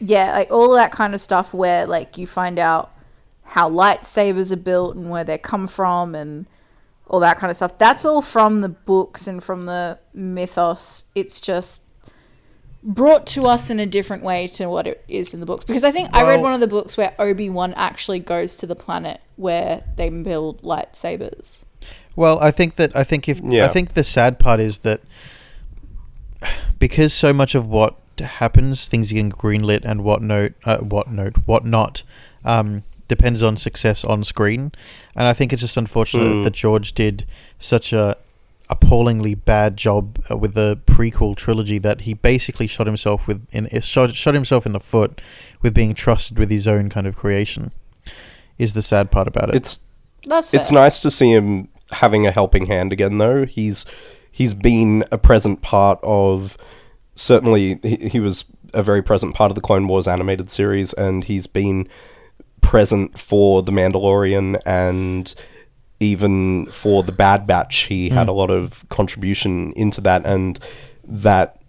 Yeah, 0.00 0.32
like 0.32 0.50
all 0.50 0.72
of 0.72 0.78
that 0.78 0.90
kind 0.90 1.14
of 1.14 1.20
stuff 1.20 1.54
where 1.54 1.86
like 1.86 2.18
you 2.18 2.26
find 2.26 2.58
out 2.58 2.92
how 3.44 3.70
lightsabers 3.70 4.50
are 4.52 4.56
built 4.56 4.96
and 4.96 5.10
where 5.10 5.24
they 5.24 5.38
come 5.38 5.68
from 5.68 6.14
and 6.14 6.46
all 7.06 7.20
that 7.20 7.38
kind 7.38 7.50
of 7.50 7.56
stuff. 7.56 7.78
That's 7.78 8.04
all 8.04 8.22
from 8.22 8.62
the 8.62 8.68
books 8.68 9.28
and 9.28 9.42
from 9.42 9.66
the 9.66 9.98
mythos. 10.14 11.04
It's 11.14 11.40
just 11.40 11.82
brought 12.82 13.26
to 13.28 13.44
us 13.44 13.70
in 13.70 13.78
a 13.78 13.86
different 13.86 14.22
way 14.22 14.48
to 14.48 14.66
what 14.68 14.86
it 14.86 15.04
is 15.06 15.34
in 15.34 15.40
the 15.40 15.46
books. 15.46 15.64
Because 15.64 15.84
I 15.84 15.92
think 15.92 16.08
I 16.12 16.22
read 16.22 16.40
one 16.40 16.54
of 16.54 16.60
the 16.60 16.66
books 16.66 16.96
where 16.96 17.14
Obi 17.18 17.48
Wan 17.50 17.74
actually 17.74 18.18
goes 18.18 18.56
to 18.56 18.66
the 18.66 18.74
planet 18.74 19.20
where 19.36 19.84
they 19.96 20.08
build 20.08 20.62
lightsabers. 20.62 21.64
Well, 22.16 22.38
I 22.40 22.50
think 22.50 22.76
that 22.76 22.94
I 22.94 23.04
think 23.04 23.28
if 23.28 23.40
Yeah. 23.42 23.64
I 23.64 23.68
think 23.68 23.94
the 23.94 24.04
sad 24.04 24.38
part 24.38 24.60
is 24.60 24.78
that 24.80 25.00
because 26.78 27.12
so 27.12 27.32
much 27.32 27.54
of 27.54 27.66
what 27.66 27.96
happens, 28.18 28.88
things 28.88 29.12
getting 29.12 29.30
greenlit 29.32 29.84
and 29.84 30.04
what 30.04 30.22
note, 30.22 30.52
uh, 30.64 30.78
what 30.78 31.10
note, 31.10 31.36
what 31.46 31.64
not, 31.64 32.02
um, 32.44 32.82
depends 33.08 33.42
on 33.42 33.56
success 33.56 34.04
on 34.04 34.24
screen, 34.24 34.72
and 35.14 35.26
I 35.28 35.32
think 35.32 35.52
it's 35.52 35.62
just 35.62 35.76
unfortunate 35.76 36.24
Mm. 36.34 36.44
that 36.44 36.52
George 36.54 36.92
did 36.92 37.24
such 37.58 37.92
a 37.92 38.16
appallingly 38.70 39.34
bad 39.34 39.76
job 39.76 40.18
uh, 40.30 40.36
with 40.36 40.54
the 40.54 40.78
prequel 40.86 41.36
trilogy 41.36 41.78
that 41.78 42.02
he 42.02 42.14
basically 42.14 42.66
shot 42.66 42.86
himself 42.86 43.26
with 43.26 43.46
in 43.52 43.66
uh, 43.66 43.80
shot, 43.80 44.14
shot 44.14 44.32
himself 44.34 44.64
in 44.64 44.72
the 44.72 44.80
foot 44.80 45.20
with 45.60 45.74
being 45.74 45.92
trusted 45.94 46.38
with 46.38 46.50
his 46.50 46.66
own 46.66 46.88
kind 46.88 47.06
of 47.06 47.14
creation. 47.14 47.70
Is 48.58 48.72
the 48.72 48.80
sad 48.82 49.10
part 49.10 49.28
about 49.28 49.50
it? 49.50 49.56
It's 49.56 49.80
That's 50.26 50.50
fair. 50.52 50.60
it's 50.60 50.70
nice 50.70 51.00
to 51.00 51.10
see 51.10 51.32
him 51.32 51.68
having 51.92 52.26
a 52.26 52.30
helping 52.30 52.66
hand 52.66 52.92
again, 52.92 53.18
though. 53.18 53.46
He's 53.46 53.84
he's 54.30 54.54
been 54.54 55.04
a 55.12 55.18
present 55.18 55.62
part 55.62 55.98
of 56.02 56.56
certainly 57.14 57.78
he, 57.82 58.08
he 58.08 58.20
was 58.20 58.44
a 58.74 58.82
very 58.82 59.02
present 59.02 59.34
part 59.34 59.50
of 59.50 59.54
the 59.54 59.60
Clone 59.60 59.86
Wars 59.88 60.08
animated 60.08 60.50
series, 60.50 60.92
and 60.94 61.24
he's 61.24 61.46
been 61.46 61.88
present 62.60 63.18
for 63.18 63.62
the 63.62 63.72
Mandalorian 63.72 64.60
and 64.64 65.34
even 66.00 66.66
for 66.66 67.02
the 67.02 67.12
Bad 67.12 67.46
Batch. 67.46 67.84
He 67.84 68.08
hmm. 68.08 68.14
had 68.14 68.28
a 68.28 68.32
lot 68.32 68.50
of 68.50 68.84
contribution 68.88 69.72
into 69.72 70.00
that, 70.00 70.24
and 70.24 70.58
that 71.04 71.60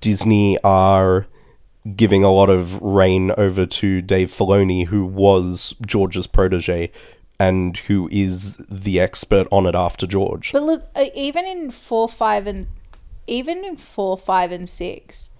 Disney 0.00 0.58
are 0.62 1.26
giving 1.96 2.22
a 2.22 2.32
lot 2.32 2.48
of 2.48 2.80
rein 2.80 3.32
over 3.36 3.66
to 3.66 4.00
Dave 4.00 4.30
Filoni, 4.30 4.86
who 4.86 5.04
was 5.04 5.74
George's 5.84 6.26
protege 6.26 6.92
and 7.38 7.76
who 7.78 8.08
is 8.12 8.56
the 8.68 9.00
expert 9.00 9.48
on 9.50 9.66
it 9.66 9.74
after 9.74 10.06
George. 10.06 10.52
But 10.52 10.62
look, 10.62 10.88
uh, 10.94 11.06
even 11.14 11.46
in 11.46 11.70
four, 11.70 12.08
five, 12.08 12.46
and 12.46 12.68
even 13.26 13.64
in 13.64 13.76
four, 13.76 14.16
five, 14.16 14.52
and 14.52 14.68
six, 14.68 15.30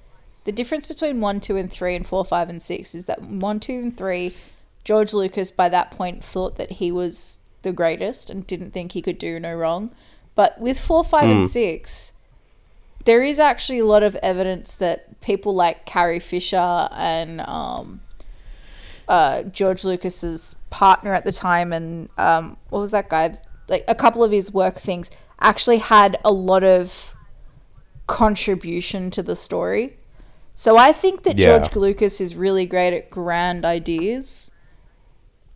the 0.44 0.52
difference 0.52 0.87
between 0.87 1.20
one, 1.20 1.40
two, 1.40 1.56
and 1.56 1.70
three, 1.70 1.94
and 1.94 2.06
four, 2.06 2.25
five, 2.25 2.49
and 2.49 2.61
six 2.61 2.94
is 2.94 3.04
that 3.04 3.22
one, 3.22 3.61
two, 3.61 3.75
and 3.75 3.96
three, 3.96 4.34
George 4.84 5.12
Lucas 5.12 5.50
by 5.50 5.68
that 5.68 5.92
point 5.92 6.25
thought 6.25 6.56
that 6.56 6.72
he 6.72 6.90
was 6.90 7.38
the 7.62 7.72
greatest 7.72 8.30
and 8.30 8.46
didn't 8.46 8.72
think 8.72 8.92
he 8.92 9.02
could 9.02 9.18
do 9.18 9.38
no 9.38 9.54
wrong. 9.54 9.94
But 10.34 10.61
with 10.61 10.80
four, 10.80 11.04
five, 11.04 11.28
and 11.28 11.49
six, 11.49 12.12
there 13.04 13.22
is 13.22 13.38
actually 13.38 13.78
a 13.78 13.84
lot 13.84 14.02
of 14.02 14.16
evidence 14.16 14.75
that 14.76 15.20
people 15.20 15.54
like 15.54 15.84
Carrie 15.87 16.20
Fisher 16.20 16.88
and 16.92 17.40
um, 17.42 18.00
uh, 19.09 19.42
George 19.44 19.85
Lucas's 19.85 20.56
partner 20.71 21.14
at 21.14 21.25
the 21.25 21.32
time, 21.32 21.73
and 21.73 22.09
um, 22.18 22.56
what 22.71 22.80
was 22.80 22.90
that 22.92 23.09
guy? 23.09 23.38
Like 23.68 23.85
a 23.88 23.94
couple 23.94 24.23
of 24.25 24.32
his 24.32 24.52
work 24.52 24.78
things 24.78 25.11
actually 25.40 25.78
had 25.78 26.18
a 26.25 26.32
lot 26.32 26.64
of 26.64 27.14
contribution 28.06 29.11
to 29.11 29.23
the 29.23 29.37
story. 29.37 29.97
So 30.54 30.76
I 30.76 30.92
think 30.92 31.23
that 31.23 31.38
Yeah. 31.38 31.59
George 31.59 31.75
Lucas 31.75 32.21
is 32.21 32.37
really 32.37 32.66
great 32.66 32.92
at 32.94 33.11
grand 33.11 33.64
ideas, 33.64 34.50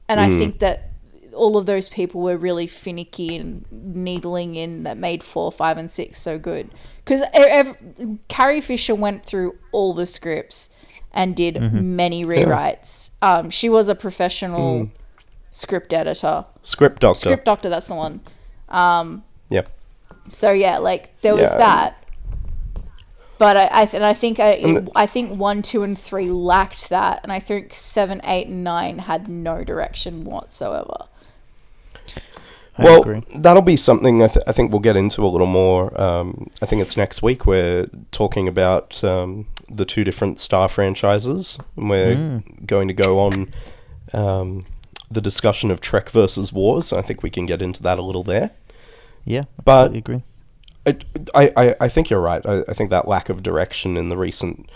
and 0.09 0.19
I 0.21 0.31
think 0.31 0.59
that 0.61 0.91
all 1.35 1.59
of 1.59 1.67
those 1.67 1.89
people 1.89 2.23
were 2.23 2.37
really 2.39 2.67
finicky 2.67 3.37
and 3.37 3.67
needling 3.71 4.55
in 4.55 4.85
that 4.85 4.97
made 4.97 5.23
four, 5.23 5.53
five, 5.53 5.77
and 5.77 5.91
six 5.91 6.19
so 6.19 6.39
good. 6.39 6.71
Because 7.05 7.23
Carrie 8.29 8.63
Fisher 8.63 8.95
went 8.95 9.25
through 9.25 9.57
all 9.71 9.93
the 9.93 10.07
scripts 10.07 10.71
and 11.17 11.35
did 11.35 11.61
many 11.73 12.23
rewrites. 12.25 13.11
Um, 13.23 13.51
she 13.51 13.69
was 13.69 13.89
a 13.89 13.95
professional 13.97 14.91
script 15.51 15.93
editor, 15.93 16.45
Script 16.63 17.01
Doctor. 17.01 17.19
script 17.19 17.45
doctor. 17.47 17.69
That's 17.69 17.89
the 17.89 17.95
one. 17.95 18.21
Yep. 19.49 19.71
So 20.29 20.53
yeah, 20.53 20.79
like 20.79 21.19
there 21.23 21.33
was 21.35 21.51
Yeah. 21.51 21.57
that. 21.59 22.03
But 23.39 23.57
I, 23.59 23.69
I 23.71 23.85
th- 23.85 23.95
and 23.95 24.05
I 24.05 24.15
think 24.15 24.41
I, 24.41 24.53
And 24.53 24.77
the- 24.89 24.93
I 24.95 25.07
think 25.07 25.39
one, 25.39 25.61
two, 25.63 25.83
and 25.83 25.99
three 25.99 26.31
lacked 26.31 26.89
that, 26.89 27.21
and 27.23 27.31
I 27.33 27.39
think 27.39 27.75
seven, 27.75 28.21
eight, 28.25 28.47
and 28.47 28.65
nine 28.65 29.01
had 29.01 29.29
no 29.29 29.63
direction 29.63 30.25
whatsoever. 30.25 31.05
I 32.79 32.85
well, 32.85 33.01
agree. 33.03 33.23
that'll 33.35 33.63
be 33.63 33.77
something 33.77 34.23
I, 34.23 34.29
th- 34.29 34.45
I 34.47 34.53
think 34.53 34.71
we'll 34.71 34.81
get 34.81 34.97
into 34.97 35.25
a 35.25 35.29
little 35.29 35.47
more. 35.47 35.99
Um, 36.01 36.51
I 36.63 36.67
think 36.67 36.83
it's 36.83 36.97
next 36.97 37.23
week. 37.23 37.47
We're 37.47 37.89
talking 38.11 38.49
about 38.49 39.03
um, 39.05 39.47
the 39.71 39.85
two 39.85 40.05
different 40.05 40.39
Star 40.41 40.69
franchises. 40.69 41.59
And 41.77 41.91
we're 41.91 42.43
going 42.65 42.89
to 42.89 42.95
go 42.95 43.19
on 43.21 43.53
um, 44.13 44.67
the 45.11 45.21
discussion 45.21 45.71
of 45.71 45.81
Trek 45.81 46.11
versus 46.11 46.53
Wars. 46.53 46.93
I 46.93 47.03
think 47.03 47.23
we 47.23 47.31
can 47.31 47.47
get 47.47 47.61
into 47.63 47.83
that 47.83 47.99
a 47.99 48.03
little 48.03 48.23
there. 48.25 48.51
Yeah, 49.25 49.45
But- 49.65 49.93
I 49.93 49.97
agree. 49.97 50.23
I, 50.87 50.97
I, 51.35 51.53
I- 51.57 51.77
I 51.81 51.89
think 51.89 52.11
you're 52.11 52.21
right. 52.21 52.45
I, 52.47 52.63
I 52.69 52.73
think 52.73 52.91
that 52.91 53.09
lack 53.09 53.29
of 53.29 53.43
direction 53.43 53.97
in 53.97 54.09
the 54.09 54.17
recent 54.17 54.71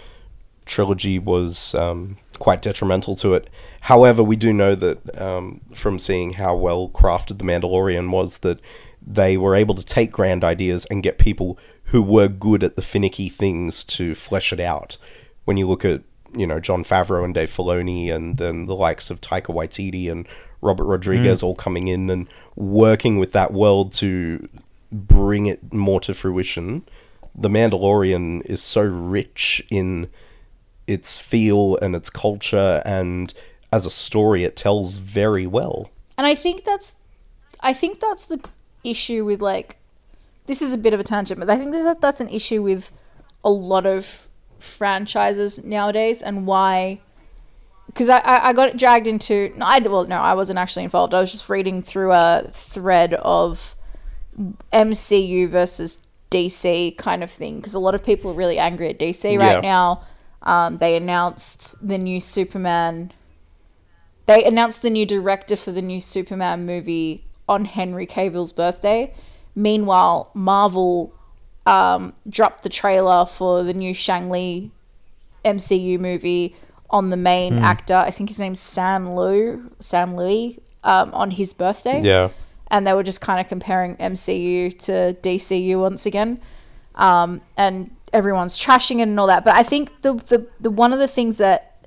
trilogy 0.67 1.19
was 1.19 1.75
um, 1.75 2.17
quite 2.39 2.63
detrimental 2.63 3.15
to 3.17 3.35
it. 3.35 3.49
However, 3.83 4.23
we 4.23 4.37
do 4.37 4.53
know 4.53 4.75
that 4.75 5.21
um, 5.21 5.61
from 5.75 5.99
seeing 6.01 6.35
how 6.35 6.57
well 6.57 6.89
crafted 6.89 7.39
The 7.39 7.45
Mandalorian 7.45 8.11
was, 8.11 8.39
that 8.39 8.61
they 9.05 9.37
were 9.37 9.55
able 9.55 9.75
to 9.77 9.85
take 9.85 10.11
grand 10.13 10.43
ideas 10.45 10.85
and 10.91 11.03
get 11.03 11.17
people 11.19 11.59
who 11.91 12.03
were 12.03 12.29
good 12.29 12.63
at 12.63 12.77
the 12.77 12.83
finicky 12.83 13.29
things 13.29 13.85
to 13.85 14.15
flesh 14.15 14.53
it 14.53 14.61
out. 14.61 14.97
When 15.45 15.57
you 15.57 15.69
look 15.69 15.85
at 15.85 16.03
you 16.33 16.47
know 16.47 16.61
Jon 16.61 16.85
Favreau 16.85 17.25
and 17.25 17.35
Dave 17.35 17.51
Filoni, 17.51 18.13
and 18.13 18.39
then 18.39 18.67
the 18.67 18.77
likes 18.77 19.11
of 19.11 19.21
Taika 19.21 19.55
Waititi 19.55 20.11
and 20.11 20.27
Robert 20.61 20.85
Rodriguez 20.85 21.41
mm. 21.41 21.45
all 21.45 21.55
coming 21.55 21.89
in 21.89 22.09
and 22.11 22.29
working 22.55 23.19
with 23.19 23.33
that 23.33 23.53
world 23.53 23.93
to 23.95 24.49
bring 24.93 25.47
it 25.47 25.73
more 25.73 26.01
to 26.01 26.15
fruition. 26.15 26.85
The 27.35 27.49
Mandalorian 27.49 28.45
is 28.45 28.63
so 28.63 28.83
rich 28.83 29.63
in 29.71 30.09
its 30.87 31.19
feel 31.19 31.77
and 31.79 31.95
its 31.95 32.11
culture, 32.11 32.83
and 32.85 33.33
as 33.73 33.87
a 33.87 33.91
story, 33.91 34.45
it 34.45 34.57
tells 34.57 34.99
very 34.99 35.47
well. 35.47 35.91
And 36.19 36.27
I 36.27 36.35
think 36.35 36.65
that's, 36.65 36.97
I 37.61 37.73
think 37.73 38.01
that's 38.01 38.27
the 38.27 38.41
issue 38.85 39.25
with 39.25 39.41
like, 39.41 39.79
this 40.51 40.61
is 40.61 40.73
a 40.73 40.79
bit 40.79 40.93
of 40.93 40.99
a 40.99 41.05
tangent, 41.05 41.39
but 41.39 41.49
I 41.49 41.57
think 41.57 41.71
this, 41.71 41.97
that's 42.01 42.21
an 42.21 42.29
issue 42.29 42.61
with 42.61 42.91
a 43.45 43.51
lot 43.51 43.87
of 43.87 44.29
franchises 44.59 45.65
nowadays, 45.65 46.23
and 46.23 46.45
why. 46.45 47.01
Because 47.87 48.09
I, 48.09 48.19
I, 48.19 48.49
I 48.49 48.53
got 48.53 48.77
dragged 48.77 49.07
into 49.07 49.53
no, 49.57 49.65
I 49.65 49.79
well 49.79 50.07
no 50.09 50.17
I 50.17 50.35
wasn't 50.35 50.59
actually 50.59 50.85
involved 50.85 51.15
I 51.15 51.21
was 51.21 51.31
just 51.33 51.49
reading 51.49 51.83
through 51.83 52.13
a 52.13 52.49
thread 52.53 53.15
of 53.15 53.75
MCU 54.73 55.49
versus 55.49 56.03
DC 56.33 56.97
kind 56.97 57.23
of 57.23 57.31
thing 57.31 57.57
because 57.59 57.75
a 57.75 57.81
lot 57.81 57.95
of 57.95 58.03
people 58.03 58.33
are 58.33 58.35
really 58.35 58.59
angry 58.59 58.89
at 58.91 58.99
DC 58.99 59.39
right 59.39 59.55
Yeah. 59.55 59.61
now. 59.61 60.03
Um, 60.43 60.79
they 60.79 60.97
announced 60.97 61.77
the 61.87 61.99
new 61.99 62.19
Superman. 62.21 63.13
They 64.27 64.43
announced 64.45 64.83
the 64.83 64.91
new 64.91 65.07
director 65.07 65.55
for 65.57 65.71
the 65.73 65.83
new 65.83 66.01
Superman 66.01 66.67
movie 66.67 67.25
on 67.49 67.67
Henry 67.67 68.07
Cavill's 68.07 68.53
birthday. 68.53 69.15
Meanwhile, 69.61 70.31
Marvel 70.35 71.13
um, 71.67 72.15
dropped 72.29 72.63
the 72.63 72.69
trailer 72.69 73.27
for 73.27 73.63
the 73.63 73.75
new 73.75 73.93
Shang-Chi 73.95 74.71
MCU 75.45 75.99
movie 75.99 76.57
on 76.89 77.11
the 77.11 77.17
main 77.17 77.59
actor. 77.59 77.95
I 77.95 78.11
think 78.11 78.31
his 78.31 78.39
name's 78.41 78.59
Sam 78.61 79.15
Liu. 79.15 79.71
Sam 79.79 80.17
Louis 80.17 80.59
um, 80.83 81.13
on 81.15 81.31
his 81.33 81.53
birthday 81.55 82.01
Yeah. 82.03 82.31
and 82.71 82.87
they 82.87 82.93
were 82.95 83.03
just 83.03 83.21
kind 83.21 83.39
of 83.41 83.47
comparing 83.49 83.97
MCU 83.97 84.77
to 84.87 85.17
DCU 85.23 85.79
once 85.81 86.07
again. 86.07 86.41
Um, 86.95 87.41
and 87.57 87.91
everyone's 88.13 88.59
trashing 88.59 88.99
it 88.99 89.03
and 89.03 89.21
all 89.21 89.27
that. 89.29 89.45
But 89.45 89.55
I 89.57 89.63
think 89.63 90.03
the, 90.03 90.15
the, 90.15 90.47
the 90.59 90.71
one 90.71 90.93
of 90.93 90.99
the 90.99 91.07
things 91.09 91.37
that 91.39 91.87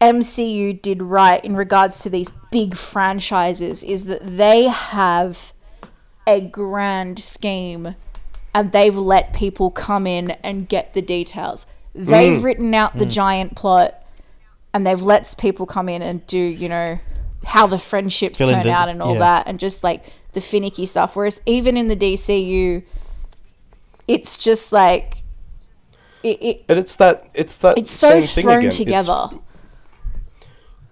MCU 0.00 0.80
did 0.82 1.00
right 1.02 1.42
in 1.44 1.56
regards 1.56 2.02
to 2.02 2.10
these 2.10 2.28
big 2.50 2.76
franchises 2.76 3.84
is 3.84 4.06
that 4.06 4.20
they 4.36 4.64
have 4.64 5.52
a 6.26 6.40
grand 6.40 7.18
scheme 7.18 7.94
and 8.54 8.72
they've 8.72 8.96
let 8.96 9.32
people 9.32 9.70
come 9.70 10.06
in 10.06 10.32
and 10.42 10.68
get 10.68 10.94
the 10.94 11.02
details. 11.02 11.66
They've 11.94 12.38
mm. 12.38 12.42
written 12.42 12.74
out 12.74 12.96
the 12.96 13.04
mm. 13.04 13.10
giant 13.10 13.54
plot 13.56 14.02
and 14.72 14.86
they've 14.86 15.00
let 15.00 15.34
people 15.38 15.66
come 15.66 15.88
in 15.88 16.02
and 16.02 16.26
do, 16.26 16.38
you 16.38 16.68
know, 16.68 16.98
how 17.44 17.66
the 17.66 17.78
friendships 17.78 18.38
Fill 18.38 18.50
turn 18.50 18.64
the- 18.64 18.72
out 18.72 18.88
and 18.88 19.02
all 19.02 19.14
yeah. 19.14 19.20
that 19.20 19.46
and 19.46 19.58
just 19.58 19.82
like 19.82 20.04
the 20.32 20.40
finicky 20.40 20.86
stuff. 20.86 21.16
Whereas 21.16 21.40
even 21.46 21.76
in 21.76 21.88
the 21.88 21.96
DCU, 21.96 22.82
it's 24.08 24.36
just 24.36 24.72
like 24.72 25.22
it, 26.22 26.42
it 26.42 26.64
And 26.68 26.78
it's 26.78 26.96
that 26.96 27.28
it's 27.34 27.56
that 27.58 27.78
it's 27.78 27.92
so 27.92 28.20
thing 28.20 28.44
thrown 28.44 28.58
again. 28.58 28.68
It's- 28.68 28.76
together. 28.76 29.28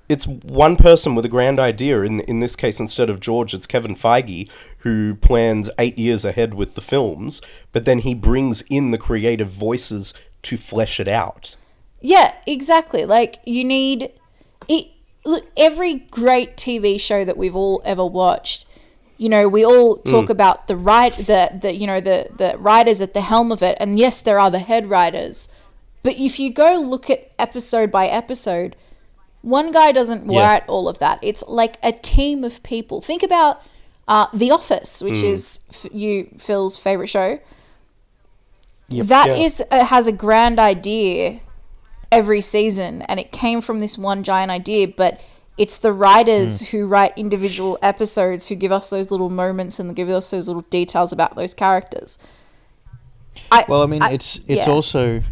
it's 0.09 0.27
one 0.27 0.77
person 0.77 1.15
with 1.15 1.25
a 1.25 1.29
grand 1.29 1.59
idea. 1.59 2.03
In 2.03 2.21
in 2.21 2.41
this 2.41 2.57
case, 2.57 2.81
instead 2.81 3.09
of 3.09 3.21
George, 3.21 3.55
it's 3.55 3.67
Kevin 3.67 3.95
Feige 3.95 4.49
who 4.81 5.15
plans 5.15 5.71
eight 5.79 5.99
years 5.99 6.25
ahead 6.25 6.55
with 6.55 6.75
the 6.75 6.81
films, 6.81 7.41
but 7.73 7.85
then 7.85 8.01
he 8.01 8.15
brings 8.15 8.63
in 8.63 8.91
the 8.91 8.99
creative 8.99 9.51
voices 9.51 10.15
to 10.43 10.57
flesh 10.57 10.99
it 10.99 11.09
out. 11.09 11.57
Yeah, 12.01 12.35
exactly. 12.47 13.05
Like 13.05 13.39
you 13.45 13.65
need 13.65 14.13
it. 14.69 14.89
Look, 15.25 15.47
every 15.55 15.95
great 15.95 16.57
TV 16.57 16.99
show 16.99 17.27
that 17.27 17.37
we've 17.37 17.55
all 17.55 17.83
ever 17.85 18.07
watched, 18.07 18.65
you 19.19 19.29
know, 19.29 19.49
we 19.49 19.63
all 19.63 19.99
talk 19.99 20.27
mm. 20.27 20.31
about 20.31 20.67
the 20.67 20.77
right, 20.77 21.13
the 21.13 21.59
the 21.61 21.77
you 21.77 21.87
know 21.87 22.01
the 22.01 22.29
the 22.35 22.57
writers 22.57 23.03
at 23.03 23.13
the 23.13 23.21
helm 23.21 23.53
of 23.53 23.63
it, 23.63 23.77
and 23.79 23.99
yes, 23.99 24.23
there 24.23 24.41
are 24.41 24.51
the 24.51 24.61
head 24.61 24.89
writers, 24.89 25.51
but 26.03 26.15
if 26.15 26.39
you 26.39 26.51
go 26.51 26.77
look 26.77 27.11
at 27.11 27.33
episode 27.39 27.91
by 27.91 28.07
episode, 28.07 28.77
one 29.43 29.73
guy 29.73 29.93
doesn't 29.93 30.31
Yeah. 30.31 30.41
write 30.41 30.69
all 30.69 30.89
of 30.89 30.99
that. 31.01 31.19
It's 31.21 31.45
like 31.47 31.77
a 31.83 31.93
team 31.93 32.45
of 32.45 32.63
people. 32.63 33.03
Think 33.03 33.23
about 33.23 33.61
uh, 34.11 34.27
The 34.35 34.51
Office, 34.51 35.01
which 35.01 35.17
is 35.19 35.61
f- 35.71 35.87
you 35.93 36.29
Phil's 36.39 36.77
favorite 36.77 37.07
show. 37.09 37.39
That 38.89 39.29
Yeah. 39.29 39.35
is 39.37 39.63
uh, 39.71 39.85
has 39.85 40.07
a 40.07 40.13
grand 40.13 40.59
idea 40.59 41.41
every 42.11 42.41
season, 42.41 43.03
and 43.03 43.21
it 43.21 43.31
came 43.31 43.61
from 43.61 43.79
this 43.79 43.97
one 43.97 44.25
giant 44.25 44.51
idea. 44.51 44.89
But 44.89 45.21
it's 45.57 45.79
the 45.79 45.93
writers 45.93 46.61
who 46.71 46.87
write 46.87 47.13
individual 47.17 47.79
episodes 47.83 48.49
who 48.49 48.57
give 48.57 48.73
us 48.73 48.91
those 48.91 49.11
little 49.13 49.31
moments 49.31 49.79
and 49.79 49.95
give 49.95 50.09
us 50.09 50.31
those 50.31 50.49
little 50.49 50.63
details 50.71 51.13
about 51.13 51.37
those 51.37 51.55
characters. 51.55 52.19
I, 53.53 53.65
Well, 53.69 53.83
I 53.83 53.87
mean, 53.87 54.03
I- 54.03 54.11
it's 54.13 54.39
it's 54.49 54.67
yeah. 54.67 54.71
also. 54.71 55.23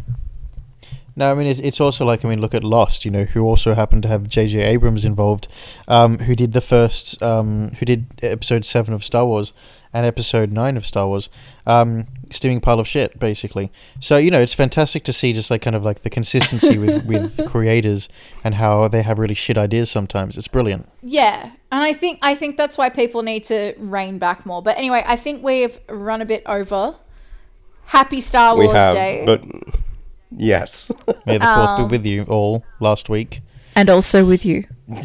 No, 1.19 1.29
I 1.29 1.33
mean 1.33 1.47
it's, 1.47 1.59
it's 1.59 1.81
also 1.81 2.05
like 2.05 2.23
I 2.23 2.29
mean 2.29 2.39
look 2.39 2.53
at 2.53 2.63
Lost, 2.63 3.03
you 3.03 3.11
know, 3.11 3.25
who 3.25 3.43
also 3.43 3.73
happened 3.73 4.03
to 4.03 4.09
have 4.09 4.29
J.J. 4.29 4.61
Abrams 4.61 5.03
involved, 5.03 5.49
um, 5.89 6.19
who 6.19 6.33
did 6.33 6.53
the 6.53 6.61
first, 6.61 7.21
um, 7.21 7.71
who 7.71 7.85
did 7.85 8.05
episode 8.23 8.63
seven 8.63 8.93
of 8.93 9.03
Star 9.03 9.25
Wars 9.25 9.51
and 9.91 10.05
episode 10.05 10.53
nine 10.53 10.77
of 10.77 10.85
Star 10.85 11.09
Wars, 11.09 11.29
um, 11.67 12.07
steaming 12.29 12.61
pile 12.61 12.79
of 12.79 12.87
shit 12.87 13.19
basically. 13.19 13.69
So 13.99 14.15
you 14.15 14.31
know 14.31 14.39
it's 14.39 14.53
fantastic 14.53 15.03
to 15.03 15.11
see 15.11 15.33
just 15.33 15.51
like 15.51 15.61
kind 15.61 15.75
of 15.75 15.83
like 15.83 16.03
the 16.03 16.09
consistency 16.09 16.77
with 16.77 17.05
with 17.13 17.45
creators 17.49 18.07
and 18.41 18.55
how 18.55 18.87
they 18.87 19.01
have 19.01 19.19
really 19.19 19.35
shit 19.35 19.57
ideas 19.57 19.91
sometimes. 19.91 20.37
It's 20.37 20.47
brilliant. 20.47 20.87
Yeah, 21.03 21.51
and 21.69 21.83
I 21.83 21.91
think 21.91 22.19
I 22.21 22.33
think 22.33 22.55
that's 22.55 22.77
why 22.77 22.87
people 22.87 23.23
need 23.23 23.43
to 23.45 23.73
rein 23.77 24.19
back 24.19 24.45
more. 24.45 24.61
But 24.61 24.77
anyway, 24.77 25.03
I 25.05 25.17
think 25.17 25.43
we've 25.43 25.79
run 25.89 26.21
a 26.21 26.25
bit 26.25 26.43
over. 26.45 26.95
Happy 27.87 28.21
Star 28.21 28.55
We 28.55 28.67
Wars 28.67 28.77
have, 28.77 28.93
Day, 28.93 29.23
but 29.25 29.43
yes. 30.35 30.91
May 31.25 31.37
the 31.37 31.45
fourth 31.45 31.69
Um, 31.79 31.87
be 31.87 31.97
with 31.97 32.05
you 32.05 32.23
all 32.23 32.63
last 32.79 33.09
week. 33.09 33.41
and 33.75 33.89
also 33.89 34.25
with 34.25 34.45
you. 34.45 34.65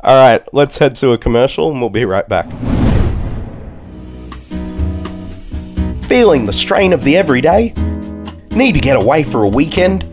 All 0.00 0.14
right, 0.14 0.42
let's 0.54 0.78
head 0.78 0.94
to 0.96 1.10
a 1.12 1.18
commercial 1.18 1.70
and 1.72 1.80
we'll 1.80 1.90
be 1.90 2.04
right 2.04 2.28
back. 2.28 2.46
Feeling 6.04 6.46
the 6.46 6.52
strain 6.52 6.92
of 6.92 7.04
the 7.04 7.16
everyday? 7.16 7.74
Need 8.52 8.72
to 8.74 8.80
get 8.80 8.96
away 8.96 9.22
for 9.24 9.42
a 9.44 9.48
weekend? 9.48 10.04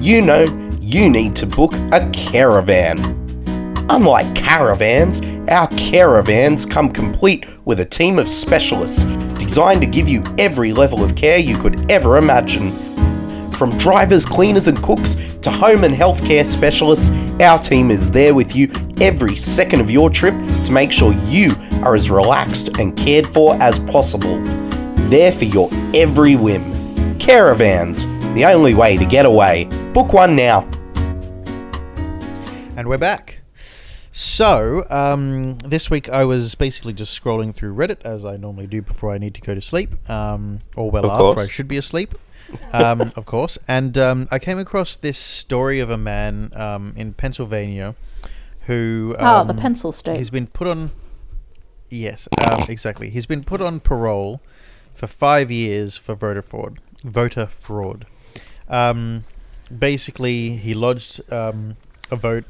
You 0.00 0.22
know, 0.22 0.44
you 0.80 1.10
need 1.10 1.36
to 1.36 1.46
book 1.46 1.72
a 1.92 2.08
caravan. 2.12 2.98
Unlike 3.90 4.34
caravans, 4.34 5.20
our 5.50 5.66
caravans 5.76 6.64
come 6.64 6.90
complete 6.90 7.44
with 7.66 7.80
a 7.80 7.84
team 7.84 8.18
of 8.18 8.28
specialists 8.28 9.04
designed 9.48 9.80
to 9.80 9.86
give 9.86 10.10
you 10.10 10.22
every 10.36 10.74
level 10.74 11.02
of 11.02 11.16
care 11.16 11.38
you 11.38 11.56
could 11.56 11.90
ever 11.90 12.18
imagine. 12.18 12.70
From 13.52 13.76
drivers, 13.78 14.26
cleaners, 14.26 14.68
and 14.68 14.76
cooks 14.82 15.14
to 15.40 15.50
home 15.50 15.84
and 15.84 15.94
healthcare 15.94 16.44
specialists, 16.44 17.08
our 17.40 17.58
team 17.58 17.90
is 17.90 18.10
there 18.10 18.34
with 18.34 18.54
you 18.54 18.70
every 19.00 19.36
second 19.36 19.80
of 19.80 19.90
your 19.90 20.10
trip 20.10 20.34
to 20.66 20.70
make 20.70 20.92
sure 20.92 21.14
you 21.24 21.52
are 21.82 21.94
as 21.94 22.10
relaxed 22.10 22.76
and 22.78 22.94
cared 22.94 23.26
for 23.26 23.54
as 23.62 23.78
possible. 23.78 24.38
There 25.08 25.32
for 25.32 25.46
your 25.46 25.70
every 25.94 26.36
whim. 26.36 27.18
Caravans, 27.18 28.04
the 28.34 28.44
only 28.44 28.74
way 28.74 28.98
to 28.98 29.06
get 29.06 29.24
away. 29.24 29.64
Book 29.94 30.12
one 30.12 30.36
now. 30.36 30.68
And 32.76 32.86
we're 32.86 32.98
back. 32.98 33.37
So, 34.20 34.84
um, 34.90 35.60
this 35.60 35.90
week 35.90 36.08
I 36.08 36.24
was 36.24 36.56
basically 36.56 36.92
just 36.92 37.22
scrolling 37.22 37.54
through 37.54 37.76
Reddit 37.76 38.02
as 38.04 38.24
I 38.24 38.36
normally 38.36 38.66
do 38.66 38.82
before 38.82 39.12
I 39.12 39.18
need 39.18 39.32
to 39.36 39.40
go 39.40 39.54
to 39.54 39.60
sleep, 39.60 39.90
um, 40.10 40.58
or 40.74 40.90
well 40.90 41.04
Of 41.04 41.12
after 41.12 41.22
course. 41.22 41.46
I 41.46 41.48
should 41.48 41.68
be 41.68 41.76
asleep, 41.76 42.16
um, 42.72 43.12
of 43.14 43.26
course. 43.26 43.60
And 43.68 43.96
um, 43.96 44.26
I 44.32 44.40
came 44.40 44.58
across 44.58 44.96
this 44.96 45.18
story 45.18 45.78
of 45.78 45.88
a 45.88 45.96
man 45.96 46.50
um, 46.56 46.94
in 46.96 47.12
Pennsylvania 47.12 47.94
who. 48.62 49.14
Oh, 49.20 49.44
the 49.44 49.50
um, 49.50 49.56
pencil 49.56 49.92
state. 49.92 50.16
He's 50.16 50.30
been 50.30 50.48
put 50.48 50.66
on. 50.66 50.90
Yes, 51.88 52.26
um, 52.44 52.62
exactly. 52.68 53.10
He's 53.10 53.26
been 53.26 53.44
put 53.44 53.60
on 53.60 53.78
parole 53.78 54.40
for 54.94 55.06
five 55.06 55.48
years 55.52 55.96
for 55.96 56.16
voter 56.16 56.42
fraud. 56.42 56.80
Voter 57.04 57.46
fraud. 57.46 58.04
Um, 58.68 59.26
basically, 59.78 60.56
he 60.56 60.74
lodged 60.74 61.20
um, 61.32 61.76
a 62.10 62.16
vote 62.16 62.46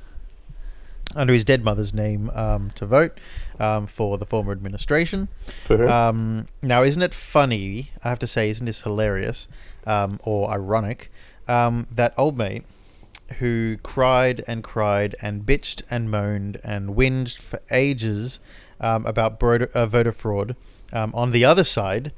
under 1.15 1.33
his 1.33 1.45
dead 1.45 1.65
mother's 1.65 1.95
name 1.95 2.31
um, 2.35 2.71
to 2.75 2.87
vote 2.87 3.19
um, 3.59 3.87
for 3.87 4.19
the 4.19 4.27
former 4.27 4.53
administration. 4.53 5.29
For? 5.61 5.89
Um, 5.89 6.47
now, 6.63 6.83
isn't 6.83 7.03
it 7.03 7.15
funny? 7.15 7.91
I 8.05 8.11
have 8.11 8.19
to 8.21 8.27
say, 8.27 8.51
isn't 8.51 8.67
this 8.67 8.83
hilarious 8.83 9.49
um, 9.87 10.21
or 10.23 10.51
ironic? 10.51 11.11
Um, 11.47 11.87
that 11.91 12.13
old 12.17 12.37
mate 12.37 12.65
who 13.39 13.77
cried 13.83 14.43
and 14.47 14.63
cried 14.63 15.15
and 15.21 15.45
bitched 15.45 15.83
and 15.91 16.11
moaned 16.11 16.61
and 16.65 16.91
whinged 16.91 17.37
for 17.37 17.61
ages 17.71 18.41
um, 18.81 19.05
about 19.07 19.39
voter, 19.41 19.71
uh, 19.75 19.87
voter 19.87 20.13
fraud. 20.13 20.57
Um, 20.93 21.13
on 21.15 21.33
the 21.33 21.45
other 21.45 21.65
side, 21.65 22.13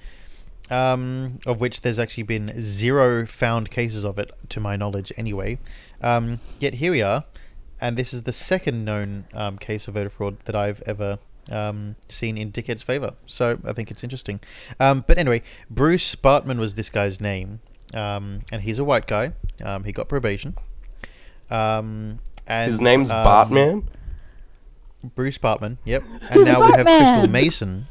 um, 0.70 1.38
of 1.46 1.60
which 1.60 1.80
there's 1.80 1.98
actually 1.98 2.22
been 2.22 2.52
zero 2.62 3.26
found 3.26 3.70
cases 3.70 4.04
of 4.04 4.18
it, 4.18 4.30
to 4.50 4.60
my 4.60 4.76
knowledge, 4.76 5.12
anyway. 5.16 5.58
Um, 6.00 6.38
yet 6.60 6.74
here 6.74 6.92
we 6.92 7.02
are, 7.02 7.24
and 7.80 7.96
this 7.96 8.12
is 8.12 8.22
the 8.22 8.32
second 8.32 8.84
known 8.84 9.24
um, 9.34 9.58
case 9.58 9.88
of 9.88 9.94
voter 9.94 10.10
fraud 10.10 10.38
that 10.44 10.54
I've 10.54 10.82
ever 10.86 11.18
um, 11.50 11.96
seen 12.08 12.36
in 12.36 12.52
Dickhead's 12.52 12.82
favor. 12.82 13.14
So 13.26 13.58
I 13.64 13.72
think 13.72 13.90
it's 13.90 14.04
interesting. 14.04 14.40
Um, 14.78 15.04
but 15.06 15.18
anyway, 15.18 15.42
Bruce 15.68 16.14
Bartman 16.14 16.58
was 16.58 16.74
this 16.74 16.90
guy's 16.90 17.20
name, 17.20 17.60
um, 17.94 18.42
and 18.52 18.62
he's 18.62 18.78
a 18.78 18.84
white 18.84 19.06
guy. 19.06 19.32
Um, 19.64 19.84
he 19.84 19.92
got 19.92 20.08
probation. 20.08 20.56
Um, 21.50 22.20
and, 22.46 22.70
His 22.70 22.80
name's 22.80 23.10
um, 23.10 23.26
Bartman. 23.26 23.84
Bruce 25.14 25.38
Bartman. 25.38 25.78
Yep. 25.84 26.02
And 26.22 26.32
Do 26.32 26.44
the 26.44 26.52
now 26.52 26.66
we 26.66 26.72
have 26.72 26.86
Crystal 26.86 27.28
Mason. 27.28 27.86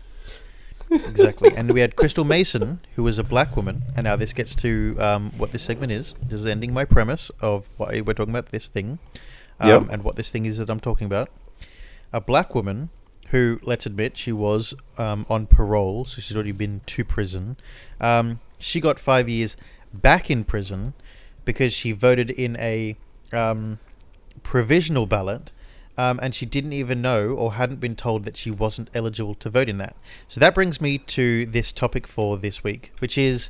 exactly. 0.92 1.56
And 1.56 1.72
we 1.72 1.82
had 1.82 1.96
Crystal 1.96 2.24
Mason, 2.24 2.80
who 2.96 3.04
was 3.04 3.20
a 3.20 3.24
black 3.24 3.56
woman. 3.56 3.84
And 3.96 4.06
now 4.06 4.16
this 4.16 4.34
gets 4.34 4.56
to 4.56 4.96
um, 5.00 5.32
what 5.38 5.52
this 5.52 5.64
segment 5.64 5.92
is. 5.92 6.14
This 6.22 6.42
is 6.42 6.46
ending 6.46 6.74
my 6.74 6.86
premise 6.86 7.32
of 7.42 7.68
what 7.78 7.90
we're 7.90 8.14
talking 8.14 8.34
about 8.34 8.52
this 8.52 8.68
thing. 8.68 9.00
Um, 9.60 9.70
Yep. 9.70 9.88
And 9.92 10.04
what 10.04 10.16
this 10.16 10.30
thing 10.32 10.46
is 10.46 10.58
that 10.58 10.70
I'm 10.70 10.80
talking 10.80 11.06
about. 11.06 11.30
A 12.12 12.22
black 12.22 12.56
woman 12.56 12.90
who, 13.30 13.60
let's 13.62 13.86
admit, 13.86 14.18
she 14.18 14.32
was 14.32 14.74
um, 14.98 15.26
on 15.30 15.46
parole. 15.46 16.06
So 16.06 16.22
she's 16.22 16.36
already 16.36 16.52
been 16.52 16.82
to 16.88 17.06
prison. 17.06 17.58
Um, 18.02 18.40
she 18.58 18.80
got 18.80 19.00
five 19.00 19.30
years 19.30 19.56
back 19.94 20.30
in 20.30 20.44
prison 20.44 20.94
because 21.46 21.74
she 21.74 21.92
voted 21.92 22.30
in 22.30 22.56
a 22.58 22.98
um, 23.32 23.80
provisional 24.44 25.06
ballot 25.06 25.52
um, 26.00 26.18
and 26.24 26.34
she 26.34 26.46
didn't 26.46 26.72
even 26.72 27.02
know 27.02 27.32
or 27.32 27.54
hadn't 27.54 27.82
been 27.82 27.96
told 27.96 28.24
that 28.24 28.38
she 28.38 28.50
wasn't 28.50 28.90
eligible 28.94 29.36
to 29.36 29.50
vote 29.50 29.68
in 29.68 29.78
that. 29.80 29.98
So 30.30 30.40
that 30.40 30.56
brings 30.56 30.80
me 30.80 30.98
to 30.98 31.46
this 31.46 31.74
topic 31.74 32.08
for 32.08 32.38
this 32.38 32.64
week, 32.64 32.94
which 33.00 33.18
is 33.18 33.50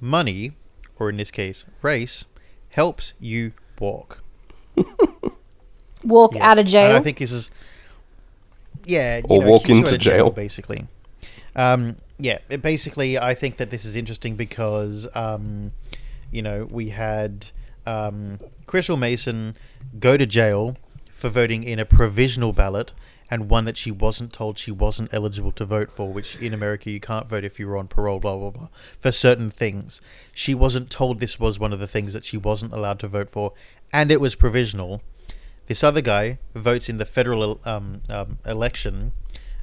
money, 0.00 0.52
or 0.98 1.10
in 1.10 1.18
this 1.18 1.30
case, 1.30 1.66
race, 1.82 2.24
helps 2.70 3.12
you 3.20 3.52
walk. 3.78 4.22
Walk 6.04 6.34
Yes. 6.34 6.42
out 6.42 6.58
of 6.58 6.66
jail. 6.66 6.88
And 6.88 6.96
I 6.96 7.00
think 7.00 7.18
this 7.18 7.32
is, 7.32 7.50
yeah, 8.84 9.18
you 9.18 9.22
Or 9.28 9.42
know, 9.42 9.50
walk 9.50 9.68
into 9.68 9.88
out 9.88 9.94
of 9.94 10.00
jail. 10.00 10.30
basically. 10.30 10.86
Um, 11.54 11.96
yeah, 12.18 12.38
it 12.48 12.62
basically, 12.62 13.18
I 13.18 13.34
think 13.34 13.56
that 13.58 13.70
this 13.70 13.84
is 13.84 13.96
interesting 13.96 14.36
because, 14.36 15.06
um, 15.14 15.72
you 16.30 16.42
know, 16.42 16.66
we 16.70 16.90
had 16.90 17.48
um, 17.86 18.38
Crystal 18.66 18.96
Mason 18.96 19.56
go 19.98 20.16
to 20.16 20.24
jail 20.26 20.76
for 21.10 21.28
voting 21.28 21.62
in 21.64 21.78
a 21.78 21.84
provisional 21.84 22.52
ballot 22.52 22.92
and 23.30 23.48
one 23.48 23.64
that 23.64 23.76
she 23.78 23.90
wasn't 23.90 24.32
told 24.32 24.58
she 24.58 24.70
wasn't 24.70 25.12
eligible 25.12 25.52
to 25.52 25.64
vote 25.64 25.90
for, 25.90 26.12
which 26.12 26.36
in 26.36 26.52
America 26.52 26.90
you 26.90 27.00
can't 27.00 27.28
vote 27.28 27.44
if 27.44 27.58
you're 27.58 27.76
on 27.78 27.88
parole, 27.88 28.18
blah, 28.20 28.36
blah, 28.36 28.50
blah, 28.50 28.68
for 29.00 29.10
certain 29.10 29.50
things. 29.50 30.00
She 30.34 30.54
wasn't 30.54 30.90
told 30.90 31.18
this 31.18 31.40
was 31.40 31.58
one 31.58 31.72
of 31.72 31.78
the 31.80 31.86
things 31.86 32.12
that 32.12 32.24
she 32.26 32.36
wasn't 32.36 32.72
allowed 32.72 32.98
to 33.00 33.08
vote 33.08 33.30
for, 33.30 33.52
and 33.92 34.10
it 34.10 34.20
was 34.20 34.34
provisional. 34.34 35.00
This 35.66 35.82
other 35.84 36.00
guy 36.00 36.38
votes 36.54 36.88
in 36.88 36.98
the 36.98 37.04
federal 37.04 37.60
um, 37.64 38.02
um, 38.10 38.38
election 38.44 39.12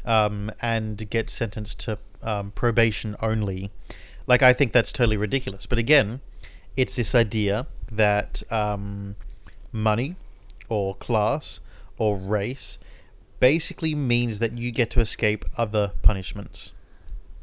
um, 0.06 0.52
and 0.62 1.10
gets 1.10 1.34
sentenced 1.34 1.80
to 1.82 2.00
um, 2.24 2.52
probation 2.52 3.16
only. 3.22 3.72
Like, 4.28 4.42
I 4.42 4.54
think 4.54 4.72
that's 4.72 4.92
totally 4.94 5.18
ridiculous. 5.18 5.66
But 5.66 5.78
again, 5.78 6.22
it's 6.78 6.96
this 6.96 7.14
idea 7.16 7.68
that 7.92 8.44
um, 8.52 9.16
money 9.72 10.16
or 10.70 10.96
class 10.96 11.60
or 11.98 12.16
race 12.16 12.80
basically 13.40 13.96
means 13.96 14.40
that 14.40 14.58
you 14.58 14.72
get 14.72 14.90
to 14.92 15.00
escape 15.02 15.46
other 15.58 15.92
punishments. 16.02 16.74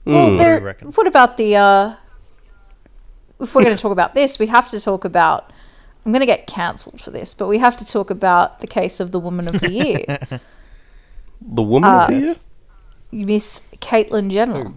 well, 0.05 0.31
Hmm. 0.31 0.37
there. 0.37 0.53
What 0.53 0.59
do 0.59 0.61
you 0.63 0.67
reckon? 0.67 0.89
What 0.93 1.07
about 1.07 1.37
the 1.37 1.57
uh, 1.57 1.95
if 3.41 3.55
we're 3.55 3.65
going 3.65 3.77
to 3.77 3.81
talk 3.83 3.93
about 3.93 4.15
this, 4.15 4.39
we 4.39 4.47
have 4.47 4.69
to 4.71 4.81
talk 4.81 5.05
about. 5.05 5.53
I'm 6.07 6.13
going 6.13 6.21
to 6.21 6.27
get 6.27 6.47
cancelled 6.47 7.01
for 7.01 7.11
this, 7.11 7.35
but 7.35 7.49
we 7.49 7.59
have 7.59 7.77
to 7.79 7.85
talk 7.85 8.11
about 8.11 8.61
the 8.61 8.69
case 8.69 9.01
of 9.01 9.11
the 9.11 9.19
Woman 9.19 9.49
of 9.49 9.61
the 9.61 9.73
Year, 9.73 10.05
The 11.43 11.63
woman 11.63 11.91
Uh, 11.91 12.03
of 12.03 12.09
the 12.09 12.19
year? 12.21 12.35
Miss 13.27 13.63
Caitlyn 13.81 14.31
Jenner. 14.31 14.75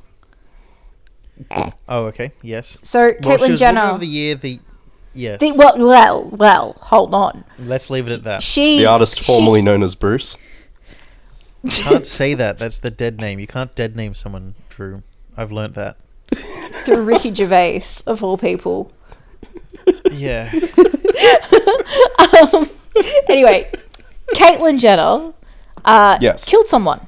Oh, 1.87 2.05
okay. 2.07 2.31
Yes. 2.41 2.79
So 2.81 2.99
Well, 2.99 3.13
she 3.13 3.19
Caitlyn 3.45 3.51
was 3.51 3.59
Jenner. 3.59 3.81
Woman 3.81 3.93
of 3.95 3.99
the 4.01 4.07
year. 4.07 4.35
The 4.35 4.59
yes. 5.13 5.39
the, 5.39 5.51
well, 5.53 5.77
well, 5.77 6.23
well, 6.31 6.73
hold 6.81 7.13
on. 7.13 7.45
Let's 7.59 7.89
leave 7.91 8.07
it 8.07 8.11
at 8.13 8.23
that. 8.23 8.41
She 8.41 8.79
The 8.79 8.87
artist 8.87 9.19
she- 9.19 9.23
formerly 9.25 9.61
known 9.61 9.83
as 9.83 9.93
Bruce. 9.95 10.35
You 11.63 11.83
can't 11.83 12.07
say 12.07 12.33
that. 12.33 12.57
That's 12.57 12.79
the 12.79 12.89
dead 12.91 13.19
name. 13.19 13.37
You 13.39 13.47
can't 13.47 13.73
dead 13.75 13.95
name 13.95 14.15
someone. 14.15 14.55
Drew. 14.69 15.03
I've 15.37 15.51
learnt 15.51 15.75
that. 15.75 15.97
through 16.85 17.03
Ricky 17.03 17.33
Gervais 17.33 17.81
of 18.07 18.23
all 18.23 18.37
people. 18.37 18.91
Yeah. 20.11 20.51
Anyway, 23.29 23.71
Caitlyn 24.35 24.79
Jenner 24.79 25.31
uh, 25.85 26.17
Yes. 26.19 26.45
killed 26.49 26.67
someone. 26.67 27.07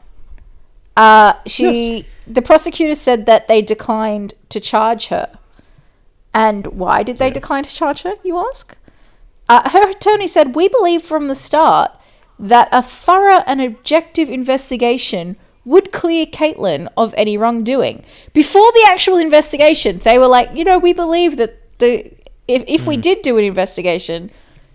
Uh, 0.96 1.34
she, 1.46 2.06
the 2.28 2.42
prosecutor 2.42 2.96
said 2.96 3.26
that 3.26 3.48
they 3.48 3.62
declined 3.62 4.36
to 4.50 4.60
charge 4.60 5.08
her. 5.08 5.38
And 6.34 6.68
why 6.68 7.04
did 7.04 7.18
they 7.18 7.28
Yes. 7.28 7.34
decline 7.34 7.64
to 7.64 7.74
charge 7.76 8.04
her, 8.04 8.14
you 8.24 8.38
ask? 8.38 8.78
Uh, 9.50 9.70
her 9.70 9.90
attorney 9.90 10.28
said, 10.28 10.56
We 10.56 10.70
believe 10.70 11.02
from 11.02 11.26
the 11.28 11.36
start 11.36 11.92
that 12.40 12.70
a 12.72 12.82
thorough 12.82 13.44
and 13.46 13.62
objective 13.62 14.30
investigation 14.30 15.36
would 15.66 15.92
clear 15.92 16.26
Caitlyn 16.26 16.88
of 16.96 17.14
any 17.18 17.38
wrongdoing. 17.38 18.04
Before 18.34 18.72
the 18.72 18.86
actual 18.88 19.18
investigation, 19.18 19.98
they 20.00 20.18
were 20.18 20.28
like, 20.28 20.56
you 20.56 20.64
know, 20.64 20.80
we 20.80 20.94
believe 20.94 21.36
that 21.38 21.58
the 21.80 22.12
if, 22.48 22.64
if 22.68 22.86
we 22.88 22.98
did 22.98 23.22
do 23.22 23.38
an 23.38 23.44
investigation, 23.44 24.32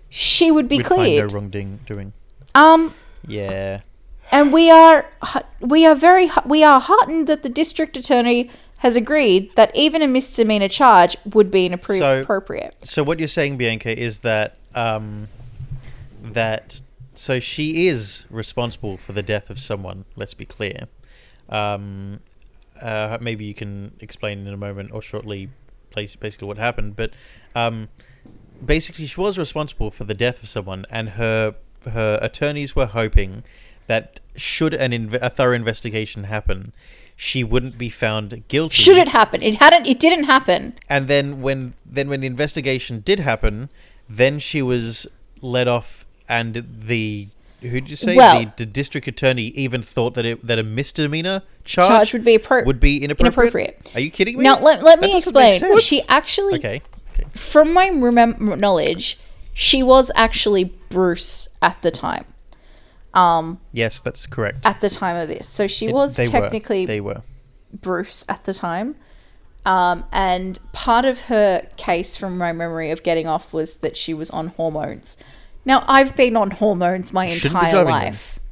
she 0.09 0.51
would 0.51 0.67
be 0.67 0.77
Mm. 0.77 0.79
We'd 0.79 0.87
find 0.87 0.99
no 0.99 1.05
cleared. 1.05 1.31
wrongdoing 1.33 1.79
doing. 1.85 2.13
Um, 2.55 2.93
Yeah. 3.27 3.81
and 4.31 4.51
we 4.53 4.69
are 4.71 5.05
we 5.59 5.85
are 5.85 5.95
very 5.95 6.29
we 6.45 6.63
are 6.63 6.79
heartened 6.79 7.27
that 7.27 7.43
the 7.43 7.49
district 7.49 7.97
attorney 7.97 8.49
has 8.79 8.95
agreed 8.95 9.51
that 9.55 9.75
even 9.75 10.01
a 10.01 10.07
misdemeanor 10.07 10.67
charge 10.69 11.17
would 11.33 11.49
be 11.49 11.67
inappro- 11.67 11.97
So- 11.97 12.21
appropriate. 12.21 12.75
So 12.83 13.03
what 13.03 13.17
you're 13.19 13.27
saying, 13.27 13.57
Bianca, 13.57 13.97
is 13.97 14.19
that 14.19 14.57
um, 14.75 15.27
that 16.21 16.81
so 17.15 17.39
she 17.39 17.87
is 17.87 18.25
responsible 18.29 18.95
for 18.97 19.13
the 19.13 19.23
death 19.23 19.49
of 19.49 19.59
someone. 19.59 20.05
Let's 20.15 20.35
be 20.35 20.45
clear. 20.45 20.87
Um, 21.49 22.19
uh, 22.81 23.17
maybe 23.19 23.45
you 23.45 23.53
can 23.55 23.93
explain 23.99 24.45
in 24.45 24.53
a 24.53 24.57
moment 24.57 24.91
or 24.93 25.01
shortly, 25.01 25.49
basically 25.95 26.47
what 26.47 26.57
happened. 26.59 26.95
But 26.95 27.11
um, 27.57 27.75
basically, 28.73 29.05
she 29.05 29.19
was 29.19 29.37
responsible 29.37 29.89
for 29.91 30.03
the 30.03 30.13
death 30.13 30.41
of 30.43 30.49
someone, 30.49 30.85
and 30.89 31.09
her 31.21 31.55
her 31.91 32.19
attorneys 32.21 32.75
were 32.75 32.85
hoping 32.87 33.43
that 33.87 34.19
should 34.35 34.73
an 34.73 34.91
inv- 34.91 35.19
a 35.21 35.29
thorough 35.29 35.55
investigation 35.55 36.25
happen, 36.25 36.73
she 37.15 37.43
wouldn't 37.43 37.77
be 37.77 37.89
found 37.89 38.43
guilty. 38.47 38.75
Should 38.75 38.97
it 38.97 39.09
happen? 39.09 39.41
It 39.41 39.55
hadn't. 39.55 39.85
It 39.87 39.99
didn't 39.99 40.25
happen. 40.25 40.73
and 40.89 41.07
then 41.07 41.41
when 41.41 41.73
then 41.85 42.09
when 42.09 42.19
the 42.21 42.27
investigation 42.27 43.01
did 43.05 43.19
happen, 43.31 43.69
then 44.21 44.39
she 44.39 44.61
was 44.61 45.07
let 45.41 45.67
off, 45.67 46.05
and 46.27 46.65
the 46.93 47.29
who 47.61 47.69
did 47.81 47.89
you 47.89 47.95
say 47.95 48.15
Well- 48.15 48.39
the, 48.39 48.51
the 48.57 48.65
district 48.67 49.07
attorney 49.07 49.47
even 49.65 49.81
thought 49.81 50.13
that 50.15 50.25
it 50.25 50.45
that 50.45 50.59
a 50.59 50.63
misdemeanor 50.63 51.41
charge, 51.63 51.87
Charge 51.87 52.13
would 52.13 52.23
be 52.25 52.37
appro- 52.37 52.65
would 52.65 52.79
be 52.79 52.93
inappropriate. 53.03 53.53
inappropriate. 53.53 53.95
Are 53.95 53.99
you 54.05 54.11
kidding 54.11 54.37
me? 54.37 54.43
Now 54.43 54.59
let, 54.59 54.83
let 54.83 54.99
That 55.01 55.07
me 55.09 55.17
explain. 55.17 55.79
She 55.79 56.01
actually, 56.07 56.55
okay. 56.59 56.81
Okay. 57.37 57.51
from 57.51 57.73
my 57.73 57.89
remem- 57.89 58.59
knowledge, 58.59 59.19
she 59.53 59.81
was 59.83 60.11
actually 60.15 60.65
Bruce 60.89 61.47
at 61.61 61.81
the 61.81 61.91
time. 61.91 62.25
Um, 63.13 63.59
Yes, 63.71 64.01
that's 64.01 64.27
correct. 64.27 64.65
at 64.65 64.81
the 64.81 64.89
time 64.89 65.15
of 65.15 65.27
this, 65.27 65.47
so 65.47 65.65
she 65.67 65.87
It- 65.87 65.93
was 65.93 66.15
they 66.15 66.25
were. 66.25 66.31
technically 66.31 66.85
they 66.85 67.01
were. 67.01 67.21
Bruce 67.73 68.25
at 68.29 68.43
the 68.45 68.53
time. 68.53 68.95
Um, 69.65 70.05
and 70.13 70.57
part 70.71 71.03
of 71.03 71.21
her 71.21 71.67
case, 71.75 72.15
from 72.15 72.37
my 72.37 72.53
memory 72.53 72.89
of 72.91 73.03
getting 73.03 73.27
off, 73.27 73.51
was 73.53 73.77
that 73.77 73.97
she 73.97 74.13
was 74.13 74.29
on 74.31 74.47
hormones. 74.49 75.17
Now, 75.65 75.83
I've 75.87 76.15
been 76.15 76.37
on 76.37 76.51
hormones 76.51 77.11
my 77.11 77.27
Shouldn't 77.27 77.61
entire 77.63 77.83
life. 77.83 78.35
them. 78.35 78.43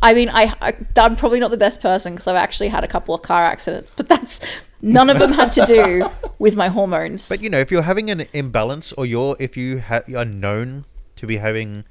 I- 0.00 0.14
mean, 0.14 0.28
I, 0.28 0.54
I 0.60 0.74
I'm 0.96 1.16
probably 1.16 1.40
not 1.40 1.50
the 1.50 1.56
best 1.56 1.80
person 1.80 2.12
because 2.14 2.26
I've 2.26 2.36
actually 2.36 2.68
had 2.68 2.84
a 2.84 2.88
couple 2.88 3.14
of 3.14 3.22
car 3.22 3.44
accidents, 3.44 3.90
but 3.96 4.08
that's 4.08 4.40
none 4.80 5.10
of 5.10 5.18
them 5.18 5.32
had 5.32 5.50
to 5.52 5.64
do 5.66 6.08
with 6.38 6.56
my 6.56 6.68
hormones. 6.68 7.28
But 7.28 7.42
you 7.42 7.50
know, 7.50 7.58
if 7.58 7.70
you're 7.70 7.82
having 7.82 8.10
an 8.10 8.26
imbalance, 8.32 8.92
or 8.92 9.06
you're 9.06 9.36
if 9.40 9.56
you 9.56 9.80
ha- 9.80 10.02
are 10.16 10.24
known 10.24 10.84
to 11.16 11.26
be 11.26 11.38
having 11.38 11.84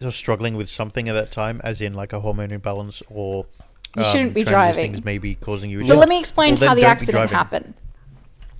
or 0.00 0.10
struggling 0.10 0.56
with 0.56 0.68
something 0.68 1.08
at 1.08 1.14
that 1.14 1.30
time, 1.30 1.60
as 1.64 1.80
in 1.80 1.94
like 1.94 2.12
a 2.12 2.20
hormone 2.20 2.50
imbalance, 2.52 3.02
or 3.10 3.46
You 3.96 4.02
um, 4.02 4.12
shouldn't 4.12 4.34
be 4.34 4.44
driving. 4.44 4.92
Things 4.92 5.04
may 5.04 5.18
be 5.18 5.34
causing 5.34 5.70
you. 5.70 5.86
But 5.86 5.96
let 5.96 6.08
me 6.08 6.18
explain 6.18 6.56
well, 6.56 6.68
how 6.68 6.74
the 6.74 6.84
accident 6.84 7.30
happened. 7.30 7.74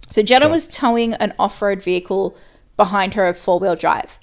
So 0.09 0.23
Jenner 0.23 0.45
Sure. 0.45 0.51
was 0.51 0.67
towing 0.69 1.15
an 1.15 1.35
off-road 1.39 1.83
vehicle 1.83 2.37
behind 2.77 3.15
her 3.15 3.33
four 3.35 3.59
wheel 3.59 3.77
drive. 3.77 4.19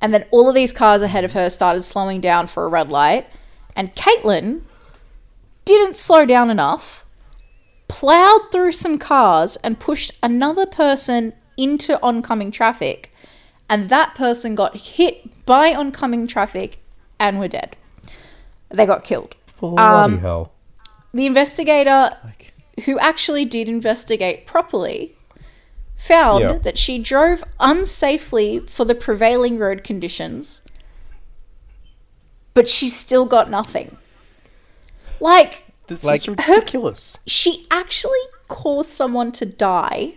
And 0.00 0.12
then 0.12 0.24
all 0.30 0.48
of 0.48 0.54
these 0.54 0.72
cars 0.72 1.00
ahead 1.02 1.24
of 1.24 1.32
her 1.32 1.48
started 1.48 1.82
slowing 1.82 2.20
down 2.20 2.46
for 2.48 2.64
a 2.64 2.68
red 2.68 2.90
light. 2.90 3.26
And 3.74 3.94
Caitlyn 3.94 4.62
didn't 5.64 5.96
slow 5.96 6.26
down 6.26 6.50
enough, 6.50 7.04
plowed 7.88 8.50
through 8.50 8.72
some 8.72 8.98
cars, 8.98 9.56
and 9.56 9.78
pushed 9.80 10.12
another 10.22 10.66
person 10.66 11.32
into 11.56 12.00
oncoming 12.02 12.50
traffic. 12.50 13.12
And 13.68 13.88
that 13.88 14.14
person 14.14 14.54
got 14.54 14.76
hit 14.76 15.46
by 15.46 15.74
oncoming 15.74 16.26
traffic 16.26 16.78
and 17.18 17.38
were 17.38 17.48
dead. 17.48 17.76
They 18.70 18.86
got 18.86 19.04
killed. 19.04 19.34
Bloody 19.60 19.80
Um, 19.82 20.18
hell. 20.20 20.52
The 21.14 21.26
investigator 21.26 22.16
who 22.84 22.98
actually 22.98 23.44
did 23.44 23.68
investigate 23.68 24.46
properly 24.46 25.14
found 25.94 26.40
Yeah. 26.42 26.58
that 26.58 26.76
she 26.78 26.98
drove 26.98 27.44
unsafely 27.60 28.68
for 28.68 28.84
the 28.84 28.94
prevailing 28.94 29.58
road 29.58 29.84
conditions, 29.84 30.62
but 32.54 32.68
she 32.68 32.88
still 32.88 33.24
got 33.26 33.50
nothing. 33.50 33.96
Like, 35.20 35.64
This 35.86 36.04
like- 36.04 36.20
is 36.22 36.28
ridiculous. 36.28 37.16
she 37.26 37.66
actually 37.70 38.18
caused 38.48 38.90
someone 38.90 39.32
to 39.32 39.46
die. 39.46 40.14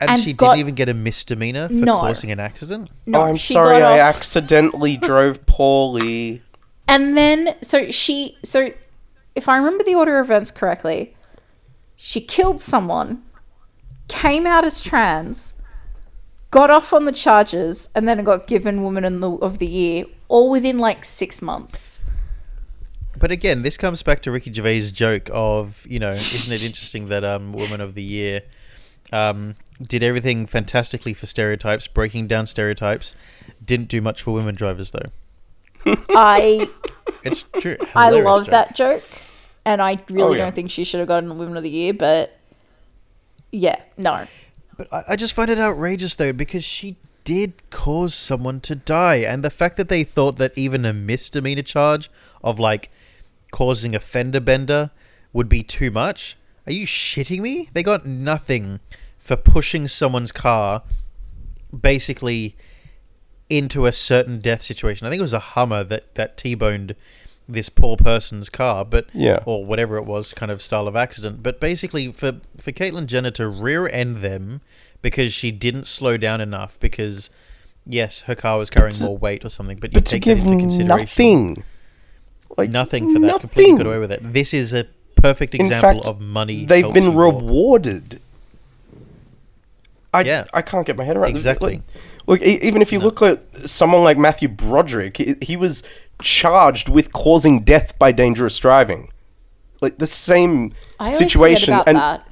and, 0.00 0.10
and 0.10 0.22
she 0.22 0.32
got- 0.32 0.50
didn't 0.54 0.60
even 0.60 0.74
get 0.76 0.88
a 0.88 0.94
misdemeanor 0.94 1.66
for 1.68 1.74
No. 1.74 1.98
causing 1.98 2.30
an 2.30 2.38
accident. 2.38 2.88
No, 3.04 3.20
oh, 3.20 3.24
I'm 3.24 3.36
she 3.36 3.54
sorry, 3.54 3.80
got 3.80 3.92
I 3.92 4.00
off- 4.00 4.14
accidentally 4.16 4.96
drove 5.10 5.44
poorly. 5.46 6.40
And 6.86 7.16
then, 7.16 7.56
so 7.62 7.90
she, 7.90 8.36
so 8.44 8.70
if 9.34 9.48
I 9.48 9.56
remember 9.56 9.82
the 9.82 9.96
order 9.96 10.20
of 10.20 10.26
events 10.26 10.50
correctly, 10.52 11.16
she 11.96 12.20
killed 12.20 12.60
someone, 12.60 13.22
came 14.06 14.46
out 14.46 14.64
as 14.64 14.80
trans, 14.80 15.54
got 16.52 16.70
off 16.70 16.92
on 16.92 17.04
the 17.04 17.12
charges, 17.12 17.88
and 17.94 18.06
then 18.06 18.22
got 18.22 18.46
given 18.46 18.82
Woman 18.84 19.18
the, 19.20 19.30
of 19.32 19.58
the 19.58 19.66
Year, 19.66 20.04
all 20.28 20.48
within 20.50 20.78
like 20.78 21.04
six 21.04 21.40
months. 21.42 22.00
But 23.18 23.32
again, 23.32 23.62
this 23.62 23.76
comes 23.76 24.02
back 24.02 24.22
to 24.22 24.30
Ricky 24.30 24.52
Gervais' 24.52 24.90
joke 24.92 25.28
of, 25.32 25.84
you 25.88 25.98
know, 25.98 26.10
isn't 26.10 26.52
it 26.52 26.62
interesting 26.64 27.08
that 27.08 27.24
um, 27.24 27.52
Woman 27.52 27.80
of 27.80 27.94
the 27.94 28.02
Year 28.02 28.42
um, 29.12 29.56
did 29.82 30.02
everything 30.04 30.46
fantastically 30.46 31.14
for 31.14 31.26
stereotypes, 31.26 31.88
breaking 31.88 32.28
down 32.28 32.46
stereotypes, 32.46 33.14
didn't 33.64 33.88
do 33.88 34.00
much 34.00 34.22
for 34.22 34.32
women 34.32 34.54
drivers 34.54 34.92
though. 34.92 35.10
I 36.10 36.68
It's 37.24 37.44
true. 37.60 37.76
I 37.94 38.10
love 38.10 38.44
joke. 38.44 38.50
that 38.50 38.76
joke, 38.76 39.04
and 39.64 39.80
I 39.82 39.98
really 40.10 40.22
Oh, 40.22 40.32
yeah. 40.32 40.44
don't 40.44 40.54
think 40.54 40.70
she 40.70 40.84
should 40.84 41.00
have 41.00 41.08
gotten 41.08 41.36
Woman 41.38 41.56
of 41.56 41.62
the 41.62 41.70
Year, 41.70 41.92
but 41.94 42.36
yeah, 43.50 43.80
no. 43.96 44.26
But 44.76 44.92
I, 44.92 45.04
I 45.08 45.16
just 45.16 45.32
find 45.32 45.50
it 45.50 45.58
outrageous 45.58 46.14
though 46.14 46.32
because 46.32 46.62
she 46.64 46.96
did 47.28 47.52
cause 47.68 48.14
someone 48.14 48.58
to 48.58 48.74
die, 48.74 49.16
and 49.16 49.44
the 49.44 49.50
fact 49.50 49.76
that 49.76 49.90
they 49.90 50.02
thought 50.02 50.38
that 50.38 50.56
even 50.56 50.86
a 50.86 50.94
misdemeanor 50.94 51.60
charge 51.60 52.10
of 52.42 52.58
like 52.58 52.90
causing 53.50 53.94
a 53.94 54.00
fender 54.00 54.40
bender 54.40 54.90
would 55.34 55.46
be 55.46 55.62
too 55.62 55.90
much. 55.90 56.38
Are 56.66 56.72
you 56.72 56.86
shitting 56.86 57.40
me? 57.42 57.68
They 57.74 57.82
got 57.82 58.06
nothing 58.06 58.80
for 59.18 59.36
pushing 59.36 59.86
someone's 59.88 60.32
car 60.32 60.82
basically 61.78 62.56
into 63.50 63.84
a 63.84 63.92
certain 63.92 64.40
death 64.40 64.62
situation. 64.62 65.06
I 65.06 65.10
think 65.10 65.18
it 65.20 65.22
was 65.30 65.34
a 65.34 65.38
Hummer 65.52 65.84
that 65.84 66.14
that 66.14 66.38
T-boned 66.38 66.94
this 67.46 67.68
poor 67.68 67.98
person's 67.98 68.48
car, 68.48 68.86
but 68.86 69.06
Yeah. 69.12 69.40
or 69.44 69.66
whatever 69.66 69.98
it 69.98 70.04
was, 70.06 70.32
kind 70.32 70.50
of 70.50 70.62
style 70.62 70.88
of 70.88 70.96
accident. 70.96 71.42
But 71.42 71.60
basically, 71.60 72.10
for 72.10 72.40
for 72.58 72.72
Caitlyn 72.72 73.04
Jenner 73.06 73.30
to 73.32 73.48
rear 73.48 73.86
end 73.86 74.22
them 74.22 74.62
because 75.02 75.32
she 75.32 75.50
didn't 75.50 75.86
slow 75.86 76.16
down 76.16 76.40
enough, 76.40 76.78
because 76.80 77.30
yes, 77.86 78.22
her 78.22 78.34
car 78.34 78.58
was 78.58 78.70
carrying 78.70 78.92
to- 78.92 79.04
more 79.04 79.16
weight 79.18 79.44
or 79.44 79.48
something, 79.48 79.78
but 79.78 79.92
you 79.92 79.94
But 80.00 80.06
to 80.06 80.12
take 80.12 80.24
that 80.24 80.38
into 80.38 80.56
consideration. 80.58 80.86
nothing. 80.88 81.64
Like, 82.56 82.70
Nothing 82.70 83.12
for 83.14 83.20
that. 83.20 83.40
Completely 83.40 83.76
got 83.76 83.86
away 83.86 83.98
with 83.98 84.10
it. 84.10 84.32
This 84.32 84.52
is 84.52 84.72
a 84.74 84.86
perfect 85.14 85.54
example 85.54 85.94
fact, 86.02 86.06
of 86.06 86.20
money. 86.20 86.64
They've 86.64 86.92
been 86.92 87.14
rewarded. 87.14 88.20
I, 90.12 90.22
Yeah. 90.22 90.44
I 90.52 90.62
can't 90.62 90.86
get 90.86 90.96
my 90.96 91.04
head 91.04 91.16
around 91.16 91.30
Exactly. 91.30 91.74
Like, 91.74 91.82
look, 92.26 92.42
e- 92.42 92.58
even 92.62 92.82
if 92.82 92.92
you 92.92 92.98
look 92.98 93.22
at 93.22 93.40
someone 93.68 94.02
like 94.02 94.16
Matthew 94.18 94.48
Broderick, 94.48 95.18
he, 95.18 95.36
he 95.42 95.56
was 95.56 95.82
charged 96.20 96.88
with 96.88 97.12
causing 97.12 97.60
death 97.60 97.96
by 97.98 98.10
dangerous 98.12 98.56
driving. 98.58 99.10
Like 99.80 99.98
the 99.98 100.06
same 100.06 100.72
I 100.98 101.12
situation, 101.12 101.74
about 101.74 101.86
and 101.88 101.96
that. 101.98 102.27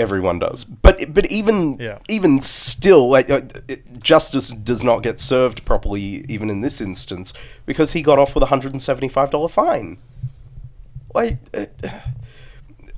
Everyone 0.00 0.38
does. 0.38 0.64
But 0.64 1.12
but 1.14 1.26
even 1.30 1.76
Yeah. 1.78 1.98
even 2.08 2.40
still, 2.40 3.08
like 3.08 3.30
uh, 3.30 3.42
it, 3.68 4.00
justice 4.02 4.50
does 4.50 4.82
not 4.82 5.02
get 5.02 5.20
served 5.20 5.64
properly, 5.64 6.24
even 6.28 6.50
in 6.50 6.60
this 6.62 6.80
instance, 6.80 7.32
because 7.66 7.92
he 7.92 8.02
got 8.02 8.18
off 8.18 8.34
with 8.34 8.42
a 8.42 8.46
hundred 8.46 8.72
and 8.72 8.82
seventy 8.82 9.08
five 9.08 9.30
dollar 9.30 9.48
fine. 9.48 9.98
Like, 11.14 11.38
uh, 11.54 11.66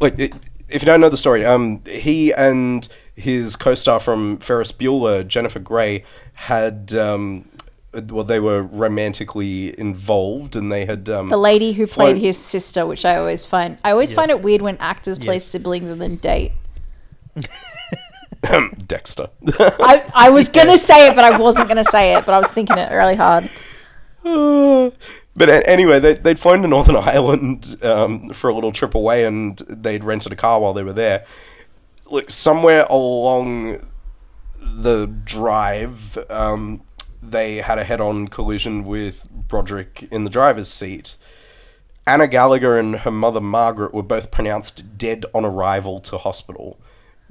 like 0.00 0.18
it, 0.18 0.34
if 0.68 0.82
you 0.82 0.86
don't 0.86 1.00
know 1.00 1.08
the 1.08 1.16
story, 1.16 1.44
um, 1.44 1.82
he 1.86 2.32
and 2.32 2.86
his 3.14 3.56
co 3.56 3.74
star 3.74 4.00
from 4.00 4.38
Ferris 4.38 4.72
Bueller, 4.72 5.26
Jennifer 5.26 5.58
Grey, 5.58 6.04
had 6.34 6.94
um. 6.94 7.48
Well, 7.94 8.24
they 8.24 8.40
were 8.40 8.62
romantically 8.62 9.78
involved, 9.78 10.56
and 10.56 10.72
they 10.72 10.86
had 10.86 11.10
um, 11.10 11.28
The 11.28 11.36
lady 11.36 11.72
who 11.74 11.86
played 11.86 12.12
flown- 12.14 12.16
his 12.24 12.38
sister, 12.38 12.86
which 12.86 13.04
I 13.04 13.16
always 13.16 13.44
find, 13.44 13.76
I 13.84 13.90
always 13.90 14.14
find 14.14 14.30
it 14.30 14.40
weird 14.40 14.62
when 14.62 14.78
actors 14.78 15.18
play 15.18 15.38
siblings 15.38 15.90
and 15.90 16.00
then 16.00 16.16
date. 16.16 16.52
Dexter. 18.86 19.28
I, 19.58 20.04
I 20.14 20.30
was 20.30 20.48
gonna 20.58 20.78
say 20.78 21.08
it, 21.08 21.14
but 21.14 21.24
I 21.24 21.38
wasn't 21.38 21.68
gonna 21.68 21.84
say 21.84 22.16
it, 22.16 22.26
but 22.26 22.34
I 22.34 22.38
was 22.38 22.50
thinking 22.50 22.78
it 22.78 22.90
really 22.92 23.16
hard. 23.16 23.50
But 25.34 25.48
a- 25.48 25.66
anyway, 25.68 25.98
they, 25.98 26.14
they'd 26.14 26.38
flown 26.38 26.62
to 26.62 26.68
Northern 26.68 26.96
Ireland 26.96 27.76
um, 27.82 28.28
for 28.30 28.50
a 28.50 28.54
little 28.54 28.72
trip 28.72 28.94
away, 28.94 29.24
and 29.24 29.56
they'd 29.68 30.04
rented 30.04 30.32
a 30.32 30.36
car 30.36 30.60
while 30.60 30.74
they 30.74 30.82
were 30.82 30.92
there. 30.92 31.24
Look, 32.10 32.30
somewhere 32.30 32.84
along 32.90 33.86
the 34.60 35.06
drive, 35.06 36.18
um, 36.28 36.82
they 37.22 37.56
had 37.56 37.78
a 37.78 37.84
head-on 37.84 38.28
collision 38.28 38.84
with 38.84 39.28
Broderick 39.30 40.06
in 40.10 40.24
the 40.24 40.30
driver's 40.30 40.68
seat. 40.68 41.16
Anna 42.06 42.26
Gallagher 42.26 42.76
and 42.78 42.96
her 42.96 43.10
mother 43.10 43.40
Margaret 43.40 43.94
were 43.94 44.02
both 44.02 44.30
pronounced 44.30 44.98
dead 44.98 45.24
on 45.32 45.44
arrival 45.44 46.00
to 46.00 46.18
hospital, 46.18 46.78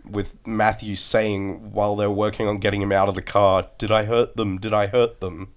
with 0.10 0.36
Matthew 0.48 0.96
saying 0.96 1.72
while 1.74 1.96
they 1.96 2.08
were 2.08 2.14
working 2.14 2.48
on 2.48 2.58
getting 2.58 2.82
him 2.82 2.92
out 2.92 3.08
of 3.10 3.16
the 3.16 3.22
car, 3.22 3.68
"Did 3.78 3.92
I 3.92 4.06
hurt 4.06 4.36
them? 4.36 4.58
Did 4.60 4.74
I 4.74 4.88
hurt 4.88 5.20
them?" 5.20 5.54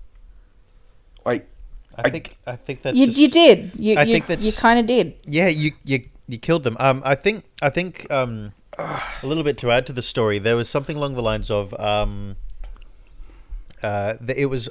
Like, 1.24 1.48
I 1.96 2.10
think 2.10 2.36
I 2.46 2.56
think 2.56 2.82
that's 2.82 2.96
You, 2.96 3.06
just- 3.06 3.18
you 3.18 3.28
did. 3.28 3.72
You 3.76 3.96
I 3.96 4.02
you, 4.02 4.12
think 4.14 4.26
that's- 4.26 4.44
you 4.46 4.52
kind 4.52 4.78
of 4.78 4.86
did. 4.86 5.14
Yeah, 5.24 5.48
you 5.48 5.72
you 5.84 6.04
you 6.28 6.38
killed 6.38 6.64
them. 6.64 6.76
Um, 6.80 7.02
I 7.04 7.14
think 7.14 7.44
I 7.62 7.70
think 7.70 8.10
um, 8.10 8.52
a 8.78 9.00
little 9.22 9.44
bit 9.44 9.56
to 9.58 9.70
add 9.70 9.86
to 9.86 9.92
the 9.92 10.02
story. 10.02 10.38
There 10.38 10.56
was 10.56 10.68
something 10.68 10.96
along 10.96 11.14
the 11.14 11.22
lines 11.22 11.50
of 11.50 11.72
um, 11.80 12.36
uh, 13.82 14.14
th- 14.14 14.38
it 14.38 14.46
was 14.46 14.68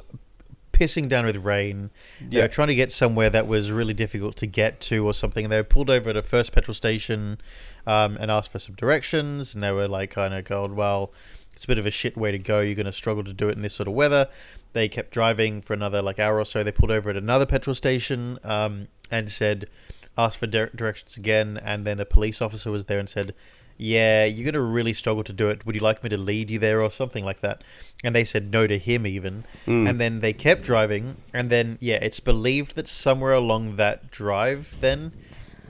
pissing 0.71 1.07
down 1.07 1.25
with 1.25 1.37
rain. 1.37 1.91
They 2.19 2.37
Yeah. 2.37 2.43
were 2.43 2.47
trying 2.47 2.69
to 2.69 2.75
get 2.75 2.91
somewhere 2.91 3.29
that 3.29 3.47
was 3.47 3.71
really 3.71 3.93
difficult 3.93 4.35
to 4.37 4.47
get 4.47 4.81
to 4.81 5.05
or 5.05 5.13
something. 5.13 5.49
They 5.49 5.57
were 5.57 5.63
pulled 5.63 5.89
over 5.89 6.09
at 6.09 6.17
a 6.17 6.21
first 6.23 6.51
petrol 6.51 6.73
station 6.73 7.37
um, 7.85 8.17
and 8.19 8.29
asked 8.29 8.51
for 8.51 8.59
some 8.59 8.75
directions. 8.75 9.53
And 9.53 9.63
they 9.63 9.71
were 9.71 9.87
like, 9.87 10.11
kind 10.11 10.33
of 10.33 10.45
going, 10.45 10.75
well, 10.75 11.11
it's 11.53 11.65
a 11.65 11.67
bit 11.67 11.77
of 11.77 11.85
a 11.85 11.91
shit 11.91 12.17
way 12.17 12.31
to 12.31 12.39
go. 12.39 12.61
You're 12.61 12.75
going 12.75 12.85
to 12.85 12.93
struggle 12.93 13.23
to 13.23 13.33
do 13.33 13.49
it 13.49 13.55
in 13.55 13.61
this 13.61 13.75
sort 13.75 13.87
of 13.87 13.93
weather. 13.93 14.27
They 14.73 14.87
kept 14.87 15.11
driving 15.11 15.61
for 15.61 15.73
another 15.73 16.01
like 16.01 16.19
hour 16.19 16.39
or 16.39 16.45
so. 16.45 16.63
They 16.63 16.71
pulled 16.71 16.91
over 16.91 17.11
at 17.11 17.17
another 17.17 17.45
petrol 17.45 17.75
station 17.75 18.39
um, 18.43 18.87
and 19.11 19.29
said, 19.29 19.69
asked 20.17 20.37
for 20.37 20.47
dir- 20.47 20.71
directions 20.75 21.15
again. 21.17 21.59
And 21.63 21.85
then 21.85 21.99
a 21.99 22.05
police 22.05 22.41
officer 22.41 22.71
was 22.71 22.85
there 22.85 22.99
and 22.99 23.09
said, 23.09 23.35
yeah, 23.75 24.23
you're 24.25 24.45
going 24.45 24.53
to 24.53 24.61
really 24.61 24.93
struggle 24.93 25.23
to 25.23 25.33
do 25.33 25.49
it. 25.49 25.65
Would 25.65 25.75
you 25.75 25.81
like 25.81 26.03
me 26.03 26.09
to 26.09 26.17
lead 26.17 26.51
you 26.51 26.59
there 26.59 26.81
or 26.81 26.91
something 26.91 27.25
like 27.25 27.41
that? 27.41 27.63
And 28.03 28.15
they 28.15 28.23
said 28.23 28.51
no 28.51 28.67
to 28.67 28.77
him, 28.77 29.05
even. 29.05 29.45
And 29.87 29.99
then 29.99 30.19
they 30.19 30.31
kept 30.31 30.61
driving. 30.61 31.17
And 31.33 31.49
then, 31.49 31.79
yeah, 31.81 31.95
it's 31.95 32.19
believed 32.19 32.75
that 32.75 32.87
somewhere 32.87 33.33
along 33.33 33.77
that 33.77 34.11
drive, 34.11 34.77
then, 34.79 35.11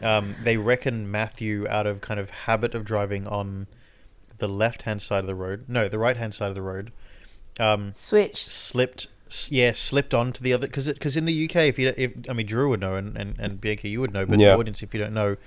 um, 0.04 0.36
they 0.44 0.58
reckon 0.58 1.10
Matthew, 1.10 1.68
out 1.70 1.88
of 1.88 2.02
kind 2.02 2.20
of 2.20 2.30
habit 2.30 2.76
of 2.76 2.84
driving 2.86 3.28
on 3.28 3.68
the 4.38 4.48
left 4.48 4.84
hand 4.84 5.02
side 5.02 5.20
of 5.20 5.28
the 5.28 5.36
road, 5.36 5.66
no, 5.68 5.88
the 5.88 6.00
right 6.00 6.18
hand 6.18 6.34
side 6.34 6.50
of 6.50 6.56
the 6.56 6.62
road, 6.62 6.92
um, 7.60 7.94
Switched. 7.94 8.38
slipped 8.38 9.08
s- 9.28 9.50
yeah 9.52 9.72
slipped 9.74 10.14
onto 10.14 10.44
the 10.44 10.54
other 10.54 10.68
because 10.68 10.88
because 10.88 11.16
in 11.16 11.26
the 11.26 11.46
UK 11.46 11.68
if 11.70 11.78
you 11.80 11.86
don't- 11.92 11.98
if 12.00 12.12
I 12.30 12.34
mean 12.34 12.46
Drew 12.48 12.70
would 12.70 12.80
know 12.80 12.96
and, 12.96 13.16
and, 13.18 13.36
and 13.40 13.62
Bianca 13.62 13.88
you 13.88 14.02
would 14.02 14.12
know 14.14 14.26
but 14.26 14.40
Yeah. 14.40 14.54
the 14.54 14.58
audience 14.60 14.82
if 14.84 14.94
you 14.94 15.00
don't 15.00 15.14
know 15.14 15.38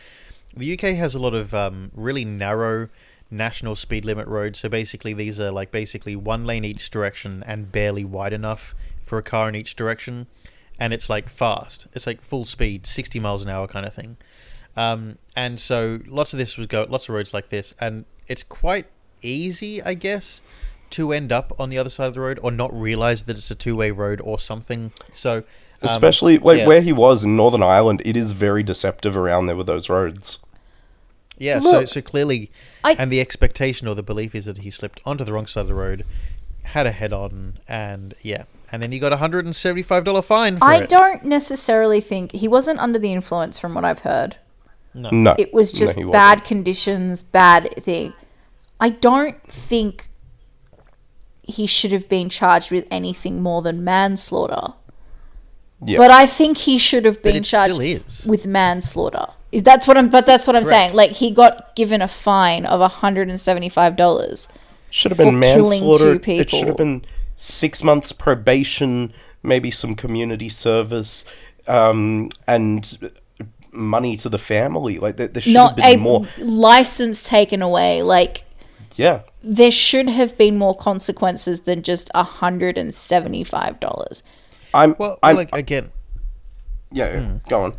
the 0.56 0.72
UK 0.72 0.94
has 0.96 1.14
a 1.14 1.18
lot 1.18 1.34
of 1.34 1.52
um, 1.52 1.90
really 1.94 2.24
narrow 2.24 2.88
national 3.30 3.74
speed 3.74 4.04
limit 4.04 4.26
roads 4.28 4.60
so 4.60 4.68
basically 4.68 5.12
these 5.12 5.40
are 5.40 5.50
like 5.50 5.72
basically 5.72 6.14
one 6.14 6.46
lane 6.46 6.64
each 6.64 6.90
direction 6.90 7.42
and 7.44 7.72
barely 7.72 8.04
wide 8.04 8.32
enough 8.32 8.72
for 9.02 9.18
a 9.18 9.22
car 9.22 9.48
in 9.48 9.56
each 9.56 9.74
direction 9.74 10.28
and 10.78 10.92
it's 10.92 11.10
like 11.10 11.28
fast 11.28 11.88
it's 11.92 12.06
like 12.06 12.22
full 12.22 12.44
speed 12.44 12.86
60 12.86 13.18
miles 13.18 13.42
an 13.42 13.48
hour 13.50 13.66
kind 13.66 13.84
of 13.84 13.92
thing 13.92 14.16
um, 14.76 15.18
and 15.34 15.58
so 15.58 16.00
lots 16.06 16.32
of 16.32 16.38
this 16.38 16.56
was 16.56 16.66
go 16.66 16.86
lots 16.88 17.08
of 17.08 17.14
roads 17.14 17.32
like 17.34 17.48
this 17.48 17.74
and 17.80 18.04
it's 18.28 18.42
quite 18.42 18.86
easy 19.22 19.82
I 19.82 19.94
guess 19.94 20.42
to 20.90 21.12
end 21.12 21.32
up 21.32 21.52
on 21.58 21.70
the 21.70 21.78
other 21.78 21.90
side 21.90 22.06
of 22.06 22.14
the 22.14 22.20
road 22.20 22.38
or 22.42 22.50
not 22.50 22.72
realize 22.78 23.22
that 23.24 23.36
it's 23.36 23.50
a 23.50 23.54
two-way 23.54 23.90
road 23.90 24.20
or 24.22 24.38
something 24.38 24.92
so 25.12 25.38
um, 25.38 25.42
Especially 25.82 26.38
like 26.38 26.58
yeah. 26.58 26.66
where 26.66 26.80
he 26.80 26.92
was 26.92 27.22
in 27.22 27.36
Northern 27.36 27.62
Ireland, 27.62 28.00
it 28.04 28.16
is 28.16 28.32
very 28.32 28.62
deceptive 28.62 29.14
around 29.14 29.44
there 29.44 29.56
with 29.56 29.66
those 29.66 29.90
roads. 29.90 30.38
yeah 31.36 31.60
so 31.60 31.80
Look, 31.80 31.88
so 31.88 32.00
clearly 32.00 32.50
I- 32.84 32.94
and 32.98 33.10
the 33.12 33.20
expectation 33.20 33.86
or 33.88 33.94
the 33.94 34.02
belief 34.02 34.34
is 34.34 34.46
that 34.46 34.58
he 34.58 34.70
slipped 34.70 35.00
onto 35.04 35.24
the 35.24 35.32
wrong 35.32 35.46
side 35.46 35.62
of 35.62 35.66
the 35.68 35.74
road 35.74 36.04
had 36.62 36.86
a 36.86 36.92
head 36.92 37.12
on 37.12 37.58
and 37.68 38.14
yeah 38.22 38.44
and 38.72 38.82
then 38.82 38.90
he 38.90 38.98
got 38.98 39.12
a 39.12 39.16
$175 39.16 40.24
fine 40.24 40.56
for 40.56 40.64
I 40.64 40.78
it 40.78 40.88
don't 40.88 41.24
necessarily 41.24 42.00
think 42.00 42.32
he 42.32 42.48
wasn't 42.48 42.80
under 42.80 42.98
the 42.98 43.12
influence, 43.12 43.58
from 43.58 43.74
what 43.74 43.84
I've 43.84 44.00
heard. 44.00 44.36
No. 44.96 45.10
No, 45.10 45.34
It 45.38 45.52
was 45.54 45.72
just 45.72 45.96
he 45.96 46.04
wasn't. 46.04 46.12
bad 46.12 46.44
conditions, 46.44 47.22
bad 47.22 47.74
thing. 47.78 48.12
I 48.80 48.90
don't 48.90 49.40
think 49.50 50.08
he 51.42 51.66
should 51.66 51.92
have 51.92 52.08
been 52.08 52.28
charged 52.28 52.70
with 52.70 52.86
anything 52.90 53.42
more 53.42 53.62
than 53.62 53.84
manslaughter. 53.84 54.74
Yeah. 55.84 55.98
But 55.98 56.10
I 56.10 56.26
think 56.26 56.58
he 56.58 56.78
should 56.78 57.04
have 57.04 57.22
been 57.22 57.42
charged 57.42 57.80
is. 57.80 58.26
with 58.28 58.46
manslaughter. 58.46 59.26
Is 59.52 59.62
that's 59.62 59.86
what 59.86 59.96
I'm? 59.96 60.08
But 60.08 60.26
that's 60.26 60.46
what 60.46 60.56
I'm 60.56 60.64
saying. 60.64 60.94
Like 60.94 61.12
he 61.12 61.30
got 61.30 61.76
given 61.76 62.02
a 62.02 62.08
fine 62.08 62.66
of 62.66 62.80
hundred 62.90 63.28
and 63.28 63.38
seventy-five 63.38 63.94
dollars. 63.94 64.48
should 64.90 65.12
have 65.12 65.18
been 65.18 65.34
for 65.34 65.38
manslaughter. 65.38 66.18
two 66.18 66.30
It 66.32 66.50
should 66.50 66.66
have 66.68 66.76
been 66.76 67.04
six 67.36 67.82
months 67.82 68.10
probation, 68.12 69.12
maybe 69.42 69.70
some 69.70 69.94
community 69.94 70.48
service, 70.48 71.24
um, 71.68 72.30
and 72.46 72.98
money 73.76 74.16
to 74.18 74.28
the 74.28 74.38
family. 74.38 74.98
Like 74.98 75.16
there, 75.16 75.28
there 75.28 75.42
should 75.42 75.56
have 75.56 75.76
been 75.76 75.84
a 75.84 75.96
more. 75.96 76.26
license 76.38 77.22
taken 77.24 77.62
away. 77.62 78.02
Like 78.02 78.44
Yeah, 78.96 79.22
there 79.42 79.70
should 79.70 80.08
have 80.08 80.36
been 80.38 80.58
more 80.58 80.76
consequences 80.76 81.62
than 81.62 81.82
just 81.82 82.10
hundred 82.14 82.78
and 82.78 82.94
seventy-five 82.94 83.78
dollars. 83.80 84.22
I'm. 84.74 84.94
well 84.98 85.18
I'm. 85.22 85.36
like 85.36 85.54
again 85.54 85.92
yeah, 86.92 87.12
yeah, 87.12 87.20
Hmm. 87.20 87.36
go 87.48 87.62
on. 87.64 87.74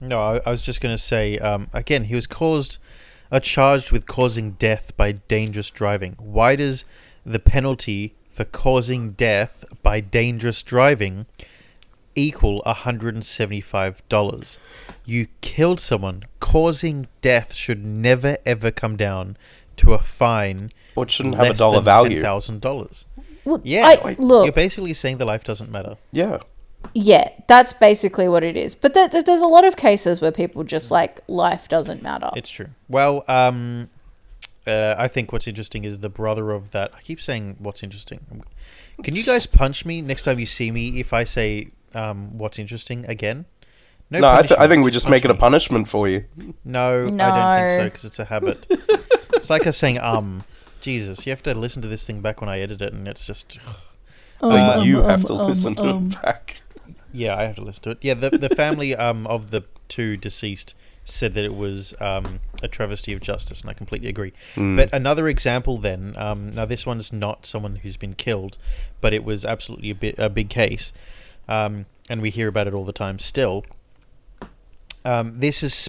No, 0.00 0.20
I, 0.20 0.40
I 0.46 0.50
was 0.50 0.62
just 0.62 0.80
going 0.80 0.94
to 0.94 1.02
say 1.02 1.36
um, 1.38 1.68
again. 1.72 2.04
He 2.04 2.14
was 2.14 2.26
caused, 2.26 2.78
uh, 3.30 3.40
charged 3.40 3.92
with 3.92 4.06
causing 4.06 4.52
death 4.52 4.96
by 4.96 5.12
dangerous 5.12 5.70
driving. 5.70 6.14
Why 6.18 6.56
does 6.56 6.84
the 7.26 7.38
penalty 7.38 8.14
for 8.30 8.44
causing 8.44 9.12
death 9.12 9.64
by 9.82 10.00
dangerous 10.00 10.62
driving 10.62 11.26
equal 12.14 12.62
hundred 12.64 13.14
and 13.14 13.24
seventy-five 13.24 14.06
dollars? 14.08 14.58
You 15.10 15.26
killed 15.40 15.80
someone. 15.80 16.22
Causing 16.38 17.06
death 17.20 17.52
should 17.54 17.84
never 17.84 18.36
ever 18.46 18.70
come 18.70 18.96
down 18.96 19.36
to 19.76 19.92
a 19.94 19.98
fine. 19.98 20.70
Or 20.94 21.04
it 21.04 21.10
shouldn't 21.10 21.34
have 21.34 21.46
a 21.46 21.48
less 21.50 21.58
dollar 21.58 21.76
than 21.76 21.84
value. 21.84 22.22
Thousand 22.22 22.60
dollars. 22.60 23.06
Well, 23.44 23.60
Yeah, 23.64 23.94
I, 24.04 24.14
look, 24.18 24.44
You're 24.44 24.52
basically 24.52 24.92
saying 24.92 25.18
the 25.18 25.24
life 25.24 25.42
doesn't 25.44 25.70
matter. 25.70 25.96
Yeah. 26.12 26.38
Yeah, 26.94 27.28
that's 27.48 27.72
basically 27.72 28.28
what 28.28 28.44
it 28.44 28.56
is. 28.56 28.74
But 28.74 28.94
there, 28.94 29.08
there- 29.08 29.22
there's 29.22 29.42
a 29.42 29.46
lot 29.46 29.64
of 29.64 29.76
cases 29.76 30.20
where 30.20 30.30
people 30.32 30.62
just 30.64 30.90
like 30.90 31.20
life 31.26 31.68
doesn't 31.68 32.02
matter. 32.02 32.30
It's 32.36 32.50
true. 32.50 32.68
Well, 32.88 33.24
um, 33.28 33.90
uh, 34.66 34.94
I 34.96 35.08
think 35.08 35.32
what's 35.32 35.48
interesting 35.48 35.84
is 35.84 36.00
the 36.00 36.08
brother 36.08 36.52
of 36.52 36.70
that. 36.70 36.92
I 36.96 37.00
keep 37.00 37.20
saying 37.20 37.56
what's 37.58 37.82
interesting. 37.82 38.20
Can 39.02 39.14
you 39.16 39.24
guys 39.24 39.46
punch 39.46 39.84
me 39.84 40.02
next 40.02 40.22
time 40.22 40.38
you 40.38 40.46
see 40.46 40.70
me 40.70 41.00
if 41.00 41.12
I 41.12 41.24
say 41.24 41.70
um, 41.94 42.38
what's 42.38 42.58
interesting 42.58 43.04
again? 43.06 43.46
No, 44.10 44.30
I, 44.30 44.42
th- 44.42 44.58
I 44.58 44.66
think 44.66 44.84
we 44.84 44.90
just 44.90 45.08
make 45.08 45.24
it 45.24 45.30
a 45.30 45.34
punishment 45.34 45.88
for 45.88 46.08
you. 46.08 46.24
No, 46.64 47.06
I 47.06 47.10
don't 47.10 47.56
think 47.56 47.78
so 47.80 47.84
because 47.84 48.04
it's 48.04 48.18
a 48.18 48.24
habit. 48.24 48.66
it's 49.34 49.50
like 49.50 49.66
us 49.66 49.76
saying 49.76 49.98
um. 50.00 50.44
Jesus, 50.80 51.26
you 51.26 51.30
have 51.30 51.42
to 51.42 51.52
listen 51.52 51.82
to 51.82 51.88
this 51.88 52.04
thing 52.04 52.22
back 52.22 52.40
when 52.40 52.48
I 52.48 52.58
edit 52.60 52.80
it, 52.80 52.94
and 52.94 53.06
it's 53.06 53.26
just 53.26 53.58
But 54.40 54.78
Um, 54.78 54.86
you 54.86 55.02
have 55.02 55.22
to 55.26 55.34
listen 55.34 55.74
to 55.76 55.88
it 55.90 56.22
back. 56.22 56.62
yeah, 57.12 57.36
I 57.36 57.42
have 57.42 57.56
to 57.56 57.60
listen 57.62 57.82
to 57.82 57.90
it. 57.90 57.98
Yeah, 58.00 58.14
the 58.14 58.30
the 58.30 58.48
family 58.48 58.96
um 58.96 59.26
of 59.26 59.50
the 59.50 59.64
two 59.88 60.16
deceased 60.16 60.74
said 61.04 61.34
that 61.34 61.44
it 61.44 61.54
was 61.54 61.94
um, 62.00 62.40
a 62.62 62.68
travesty 62.68 63.12
of 63.12 63.20
justice, 63.20 63.60
and 63.60 63.68
I 63.68 63.74
completely 63.74 64.08
agree. 64.08 64.32
But 64.54 64.88
another 64.92 65.28
example, 65.28 65.76
then, 65.76 66.14
um, 66.16 66.54
now 66.54 66.64
this 66.64 66.86
one's 66.86 67.12
not 67.12 67.44
someone 67.46 67.76
who's 67.76 67.96
been 67.96 68.14
killed, 68.14 68.56
but 69.00 69.12
it 69.12 69.24
was 69.24 69.44
absolutely 69.44 69.90
a, 69.90 69.94
bit, 69.94 70.14
a 70.18 70.30
big 70.30 70.48
case, 70.48 70.92
um, 71.48 71.86
and 72.08 72.22
we 72.22 72.30
hear 72.30 72.48
about 72.48 72.68
it 72.68 72.74
all 72.74 72.84
the 72.84 72.92
time 72.92 73.18
still. 73.18 73.64
Um, 75.04 75.34
this 75.40 75.62
is, 75.62 75.88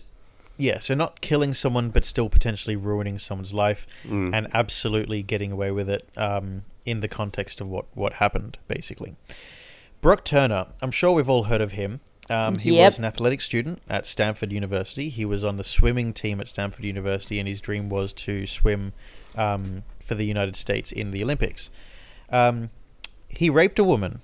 yeah, 0.57 0.79
so 0.79 0.93
not 0.95 1.21
killing 1.21 1.53
someone, 1.53 1.89
but 1.89 2.05
still 2.05 2.29
potentially 2.29 2.75
ruining 2.75 3.17
someone's 3.17 3.53
life, 3.53 3.85
and 4.09 4.47
absolutely 4.53 5.23
getting 5.23 5.51
away 5.51 5.71
with 5.71 5.89
it 5.89 6.07
um, 6.17 6.63
in 6.85 7.01
the 7.01 7.07
context 7.07 7.59
of 7.61 7.67
what, 7.67 7.85
what 7.93 8.13
happened, 8.13 8.57
basically. 8.67 9.15
Brock 10.01 10.23
Turner, 10.25 10.67
I'm 10.81 10.91
sure 10.91 11.11
we've 11.11 11.29
all 11.29 11.43
heard 11.43 11.61
of 11.61 11.73
him. 11.73 11.99
Um, 12.29 12.59
he 12.59 12.71
Yep. 12.71 12.85
was 12.85 12.99
an 12.99 13.05
athletic 13.05 13.41
student 13.41 13.81
at 13.89 14.05
Stanford 14.05 14.51
University. 14.53 15.09
He 15.09 15.25
was 15.25 15.43
on 15.43 15.57
the 15.57 15.63
swimming 15.63 16.13
team 16.13 16.39
at 16.39 16.47
Stanford 16.47 16.85
University, 16.85 17.39
and 17.39 17.47
his 17.47 17.59
dream 17.59 17.89
was 17.89 18.13
to 18.13 18.47
swim 18.47 18.93
um, 19.35 19.83
for 20.03 20.15
the 20.15 20.23
United 20.25 20.55
States 20.55 20.91
in 20.91 21.11
the 21.11 21.21
Olympics. 21.23 21.69
Um, 22.29 22.69
he 23.27 23.49
raped 23.49 23.77
a 23.79 23.83
woman, 23.83 24.21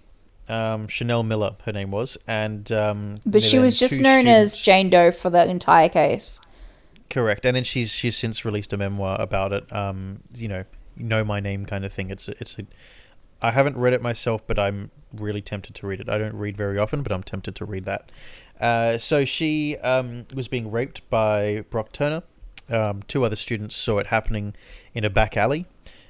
um, 0.50 0.88
Chanel 0.88 1.24
Miller, 1.24 1.56
her 1.66 1.72
name 1.72 1.92
was, 1.92 2.18
and 2.28 2.72
um, 2.72 3.16
But 3.26 3.44
she 3.44 3.60
was 3.60 3.78
just 3.78 4.00
known 4.00 4.28
as 4.28 4.58
Jane 4.58 4.90
Doe 4.90 5.12
for 5.12 5.30
the 5.30 5.48
entire 5.48 5.90
case. 5.90 6.40
Correct, 7.10 7.46
and 7.46 7.56
then 7.56 7.64
she's 7.64 7.92
she's 7.92 8.18
since 8.18 8.44
released 8.44 8.74
a 8.74 8.78
memoir 8.78 9.18
about 9.20 9.54
it. 9.54 9.72
Um, 9.74 10.22
you 10.36 10.48
know, 10.48 10.64
know 10.96 11.24
my 11.24 11.40
name 11.40 11.66
kind 11.66 11.86
of 11.86 11.94
thing. 11.94 12.10
It's 12.10 12.28
a, 12.28 12.32
it's 12.40 12.58
a. 12.60 12.66
I 13.42 13.52
haven't 13.52 13.78
read 13.78 13.94
it 13.94 14.02
myself, 14.02 14.46
but 14.48 14.58
I'm 14.58 14.92
really 15.14 15.42
tempted 15.42 15.76
to 15.76 15.88
read 15.88 16.00
it. 16.00 16.10
I 16.10 16.18
don't 16.18 16.36
read 16.36 16.58
very 16.58 16.78
often, 16.78 17.04
but 17.04 17.12
I'm 17.12 17.24
tempted 17.24 17.56
to 17.56 17.66
read 17.66 17.86
that. 17.86 18.12
Uh, 18.60 18.98
so 18.98 19.26
she 19.26 19.78
um, 19.78 20.26
was 20.34 20.48
being 20.48 20.72
raped 20.72 21.08
by 21.10 21.64
Brock 21.70 21.92
Turner. 21.92 22.24
Um, 22.70 23.04
two 23.04 23.24
other 23.24 23.36
students 23.36 23.76
saw 23.76 24.00
it 24.00 24.08
happening 24.08 24.56
in 24.94 25.04
a 25.04 25.10
back 25.10 25.38
alley. 25.38 25.66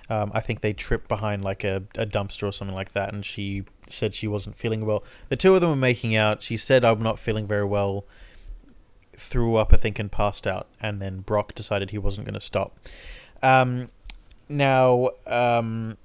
Um, 0.09 0.31
I 0.33 0.39
think 0.39 0.61
they 0.61 0.73
tripped 0.73 1.07
behind 1.07 1.43
like 1.43 1.63
a, 1.63 1.83
a 1.95 2.05
dumpster 2.05 2.47
or 2.47 2.53
something 2.53 2.75
like 2.75 2.93
that, 2.93 3.13
and 3.13 3.25
she 3.25 3.65
said 3.91 4.15
she 4.15 4.27
wasn't 4.27 4.55
feeling 4.55 4.85
well. 4.85 5.03
The 5.29 5.35
two 5.35 5.55
of 5.55 5.61
them 5.61 5.69
were 5.69 5.75
making 5.75 6.15
out. 6.15 6.43
She 6.43 6.57
said, 6.57 6.83
"I'm 6.83 7.01
not 7.01 7.19
feeling 7.19 7.47
very 7.47 7.65
well." 7.65 8.05
threw 9.17 9.55
up, 9.55 9.73
I 9.73 9.77
think, 9.77 9.99
and 9.99 10.11
passed 10.11 10.47
out. 10.47 10.67
And 10.79 11.01
then 11.01 11.19
Brock 11.21 11.55
decided 11.55 11.89
he 11.89 11.97
wasn't 11.97 12.25
going 12.25 12.35
to 12.35 12.41
stop. 12.41 12.77
Um, 13.41 13.89
now, 14.47 15.09
um, 15.25 15.97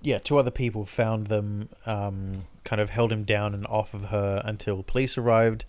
yeah, 0.00 0.18
two 0.18 0.38
other 0.38 0.50
people 0.50 0.86
found 0.86 1.26
them, 1.26 1.68
um, 1.84 2.44
kind 2.62 2.80
of 2.80 2.90
held 2.90 3.12
him 3.12 3.24
down 3.24 3.52
and 3.52 3.66
off 3.66 3.92
of 3.92 4.06
her 4.06 4.40
until 4.44 4.82
police 4.82 5.18
arrived. 5.18 5.64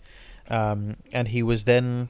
Um, 0.48 0.96
and 1.12 1.28
he 1.28 1.42
was 1.42 1.64
then 1.64 2.08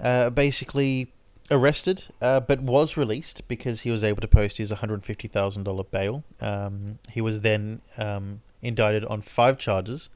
uh, 0.00 0.30
basically 0.30 1.12
arrested, 1.50 2.04
uh, 2.20 2.40
but 2.40 2.60
was 2.60 2.96
released 2.96 3.46
because 3.48 3.82
he 3.82 3.90
was 3.90 4.02
able 4.02 4.20
to 4.20 4.28
post 4.28 4.58
his 4.58 4.72
$150,000 4.72 5.90
bail. 5.90 6.24
Um, 6.40 6.98
he 7.10 7.20
was 7.20 7.40
then 7.40 7.82
um, 7.98 8.42
indicted 8.62 9.04
on 9.04 9.20
five 9.20 9.58
charges 9.58 10.08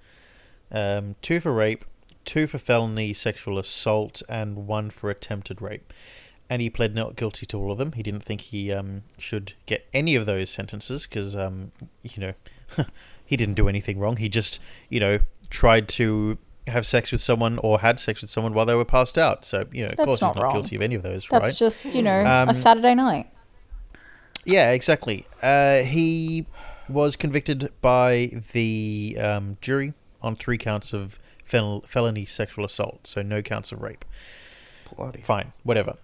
um, 0.70 1.16
two 1.22 1.40
for 1.40 1.52
rape, 1.52 1.84
two 2.24 2.46
for 2.46 2.58
felony 2.58 3.12
sexual 3.12 3.58
assault, 3.58 4.22
and 4.28 4.66
one 4.66 4.90
for 4.90 5.10
attempted 5.10 5.62
rape. 5.62 5.92
And 6.48 6.62
he 6.62 6.70
pled 6.70 6.94
not 6.94 7.16
guilty 7.16 7.44
to 7.46 7.58
all 7.58 7.72
of 7.72 7.78
them. 7.78 7.92
He 7.92 8.02
didn't 8.02 8.24
think 8.24 8.40
he 8.40 8.72
um, 8.72 9.02
should 9.18 9.54
get 9.66 9.86
any 9.92 10.14
of 10.14 10.26
those 10.26 10.48
sentences 10.48 11.06
because, 11.06 11.34
um, 11.34 11.72
you 12.02 12.20
know, 12.20 12.32
he 13.24 13.36
didn't 13.36 13.54
do 13.54 13.68
anything 13.68 13.98
wrong. 13.98 14.16
He 14.16 14.28
just, 14.28 14.60
you 14.88 15.00
know, 15.00 15.18
tried 15.50 15.88
to 15.88 16.38
have 16.68 16.86
sex 16.86 17.12
with 17.12 17.20
someone 17.20 17.58
or 17.58 17.80
had 17.80 18.00
sex 18.00 18.20
with 18.20 18.30
someone 18.30 18.52
while 18.54 18.66
they 18.66 18.74
were 18.74 18.84
passed 18.84 19.16
out. 19.18 19.44
So, 19.44 19.66
you 19.72 19.82
know, 19.84 19.90
of 19.90 19.96
That's 19.96 20.04
course, 20.06 20.20
not 20.20 20.28
he's 20.30 20.36
not 20.36 20.42
wrong. 20.44 20.52
guilty 20.54 20.76
of 20.76 20.82
any 20.82 20.94
of 20.94 21.02
those, 21.02 21.26
That's 21.30 21.44
right? 21.46 21.56
just, 21.56 21.84
you 21.86 22.02
know, 22.02 22.24
Um, 22.26 22.48
a 22.48 22.54
Saturday 22.54 22.94
night. 22.94 23.28
Yeah, 24.44 24.72
exactly. 24.72 25.26
Uh, 25.42 25.78
he 25.82 26.46
was 26.88 27.16
convicted 27.16 27.72
by 27.80 28.42
the 28.52 29.16
um, 29.20 29.56
jury 29.60 29.92
on 30.22 30.36
three 30.36 30.58
counts 30.58 30.92
of 30.92 31.18
fel- 31.44 31.82
felony 31.86 32.24
sexual 32.24 32.64
assault, 32.64 33.06
so 33.06 33.22
no 33.22 33.42
counts 33.42 33.72
of 33.72 33.82
rape. 33.82 34.04
Bloody. 34.96 35.20
Fine, 35.20 35.52
whatever. 35.64 35.96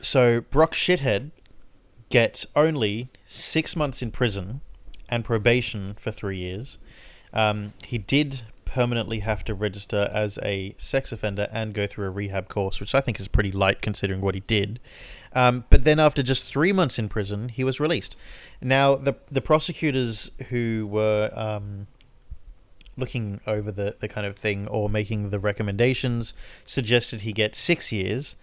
So 0.00 0.42
Brock 0.42 0.74
Shithead 0.74 1.30
gets 2.10 2.46
only 2.54 3.08
six 3.26 3.74
months 3.74 4.02
in 4.02 4.10
prison 4.10 4.60
and 5.08 5.24
probation 5.24 5.96
for 5.98 6.10
three 6.12 6.38
years. 6.38 6.78
Um, 7.32 7.72
he 7.86 7.98
did 7.98 8.42
permanently 8.68 9.20
have 9.20 9.44
to 9.44 9.54
register 9.54 10.10
as 10.12 10.38
a 10.42 10.74
sex 10.76 11.10
offender 11.10 11.48
and 11.50 11.72
go 11.72 11.86
through 11.86 12.06
a 12.06 12.10
rehab 12.10 12.48
course, 12.48 12.80
which 12.80 12.94
I 12.94 13.00
think 13.00 13.18
is 13.18 13.26
pretty 13.26 13.50
light 13.50 13.80
considering 13.80 14.20
what 14.20 14.34
he 14.34 14.40
did. 14.40 14.78
Um, 15.32 15.64
but 15.70 15.84
then 15.84 15.98
after 15.98 16.22
just 16.22 16.44
three 16.44 16.72
months 16.72 16.98
in 16.98 17.08
prison, 17.08 17.48
he 17.48 17.64
was 17.64 17.80
released. 17.80 18.16
Now 18.60 18.94
the 18.94 19.14
the 19.30 19.40
prosecutors 19.40 20.30
who 20.50 20.86
were 20.90 21.30
um, 21.34 21.86
looking 22.96 23.40
over 23.46 23.72
the, 23.72 23.96
the 24.00 24.08
kind 24.08 24.26
of 24.26 24.36
thing 24.36 24.66
or 24.68 24.88
making 24.88 25.30
the 25.30 25.38
recommendations 25.38 26.34
suggested 26.64 27.22
he 27.22 27.32
get 27.32 27.54
six 27.54 27.90
years. 27.92 28.36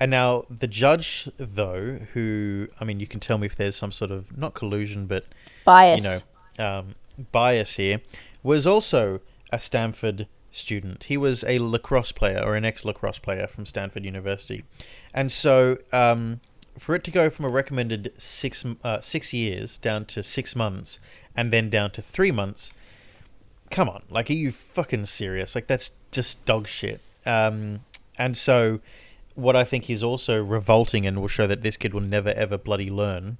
And 0.00 0.10
now 0.10 0.44
the 0.48 0.68
judge, 0.68 1.28
though, 1.36 2.00
who 2.14 2.68
I 2.80 2.84
mean, 2.84 3.00
you 3.00 3.06
can 3.06 3.20
tell 3.20 3.38
me 3.38 3.46
if 3.46 3.56
there's 3.56 3.76
some 3.76 3.92
sort 3.92 4.10
of 4.10 4.36
not 4.36 4.54
collusion, 4.54 5.06
but 5.06 5.26
Bias. 5.64 6.02
you 6.02 6.08
know, 6.08 6.64
um, 6.64 6.94
bias 7.32 7.76
here, 7.76 8.00
was 8.42 8.66
also 8.66 9.20
a 9.50 9.60
Stanford 9.60 10.26
student. 10.50 11.04
He 11.04 11.16
was 11.16 11.44
a 11.44 11.58
lacrosse 11.58 12.12
player 12.12 12.42
or 12.44 12.56
an 12.56 12.64
ex 12.64 12.84
lacrosse 12.84 13.18
player 13.18 13.46
from 13.46 13.66
Stanford 13.66 14.04
University, 14.04 14.64
and 15.12 15.30
so 15.30 15.76
um, 15.92 16.40
for 16.78 16.94
it 16.94 17.04
to 17.04 17.10
go 17.10 17.28
from 17.28 17.44
a 17.44 17.48
recommended 17.48 18.12
six 18.18 18.64
uh, 18.84 19.00
six 19.00 19.32
years 19.32 19.78
down 19.78 20.04
to 20.06 20.22
six 20.22 20.54
months 20.54 20.98
and 21.36 21.52
then 21.52 21.70
down 21.70 21.90
to 21.92 22.02
three 22.02 22.30
months, 22.30 22.72
come 23.70 23.88
on, 23.88 24.02
like, 24.10 24.30
are 24.30 24.34
you 24.34 24.50
fucking 24.50 25.06
serious? 25.06 25.54
Like, 25.54 25.66
that's 25.66 25.92
just 26.10 26.44
dog 26.44 26.66
shit. 26.66 27.00
Um, 27.26 27.80
and 28.18 28.36
so, 28.36 28.80
what 29.34 29.54
I 29.54 29.64
think 29.64 29.88
is 29.88 30.02
also 30.02 30.42
revolting 30.42 31.06
and 31.06 31.20
will 31.20 31.28
show 31.28 31.46
that 31.46 31.62
this 31.62 31.76
kid 31.76 31.94
will 31.94 32.00
never 32.00 32.30
ever 32.30 32.58
bloody 32.58 32.90
learn, 32.90 33.38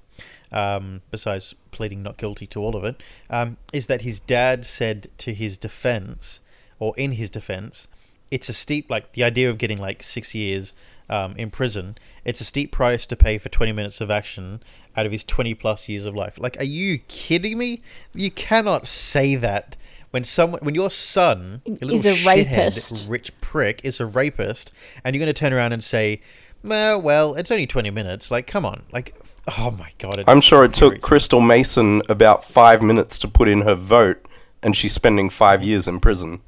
um, 0.53 1.03
besides 1.11 1.55
pleading 1.71 2.03
not 2.03 2.17
guilty 2.17 2.47
to 2.49 2.61
all 2.61 2.77
of 2.77 2.85
it, 2.85 3.03
um, 3.31 3.57
is 3.73 3.87
that 3.87 4.03
his 4.03 4.21
dad 4.21 4.65
said 4.67 5.09
to 5.19 5.35
his 5.35 5.59
defense, 5.59 6.41
or 6.79 6.95
in 6.97 7.13
his 7.13 7.31
defense, 7.31 7.89
it's 8.31 8.49
a 8.49 8.53
steep, 8.53 8.91
like, 8.91 9.13
the 9.13 9.25
idea 9.25 9.49
of 9.49 9.59
getting 9.59 9.79
like 9.79 10.03
six 10.03 10.35
years 10.35 10.75
um, 11.11 11.35
in 11.37 11.51
prison, 11.51 11.97
it's 12.25 12.41
a 12.41 12.45
steep 12.45 12.73
price 12.73 13.07
to 13.07 13.17
pay 13.17 13.39
for 13.39 13.49
20 13.49 13.73
minutes 13.73 14.01
of 14.01 14.11
action 14.11 14.63
out 14.97 15.07
of 15.07 15.13
his 15.13 15.25
20 15.25 15.55
plus 15.55 15.89
years 15.89 16.05
of 16.05 16.15
life. 16.15 16.39
Like, 16.39 16.59
are 16.61 16.65
you 16.65 16.99
kidding 17.09 17.57
me? 17.57 17.81
You 18.15 18.31
cannot 18.31 18.87
say 18.87 19.35
that 19.37 19.77
when 20.11 20.25
someone, 20.25 20.61
when 20.63 20.75
your 20.75 20.91
son 20.91 21.63
a 21.67 21.71
little 21.71 21.95
Is 21.97 22.07
a 22.07 22.15
shithead, 22.15 22.57
rapist. 22.57 23.09
rich 23.09 23.39
prick, 23.41 23.81
is 23.85 24.01
a 24.01 24.07
rapist, 24.07 24.73
and 25.05 25.15
you're 25.15 25.21
going 25.25 25.33
to 25.33 25.39
turn 25.39 25.53
around 25.53 25.73
and 25.73 25.85
say, 25.85 26.21
well, 26.63 27.01
well, 27.01 27.35
it's 27.35 27.51
only 27.51 27.67
20 27.67 27.91
minutes. 27.91 28.31
Like, 28.31 28.47
come 28.47 28.65
on. 28.65 28.85
Like, 28.91 29.15
oh 29.59 29.71
my 29.71 29.91
God. 29.99 30.25
I'm 30.27 30.41
sure 30.41 30.65
it 30.65 30.75
took. 30.75 31.01
Crystal 31.01 31.41
Mason 31.41 32.03
about 32.09 32.45
five 32.45 32.83
minutes 32.83 33.19
to 33.21 33.29
put 33.29 33.49
in 33.49 33.63
her 33.63 33.75
vote, 33.75 34.25
and 34.63 34.77
she's 34.77 34.93
spending 34.93 35.31
five 35.31 35.63
years 35.63 35.87
in 35.89 36.01
prison. 36.01 36.41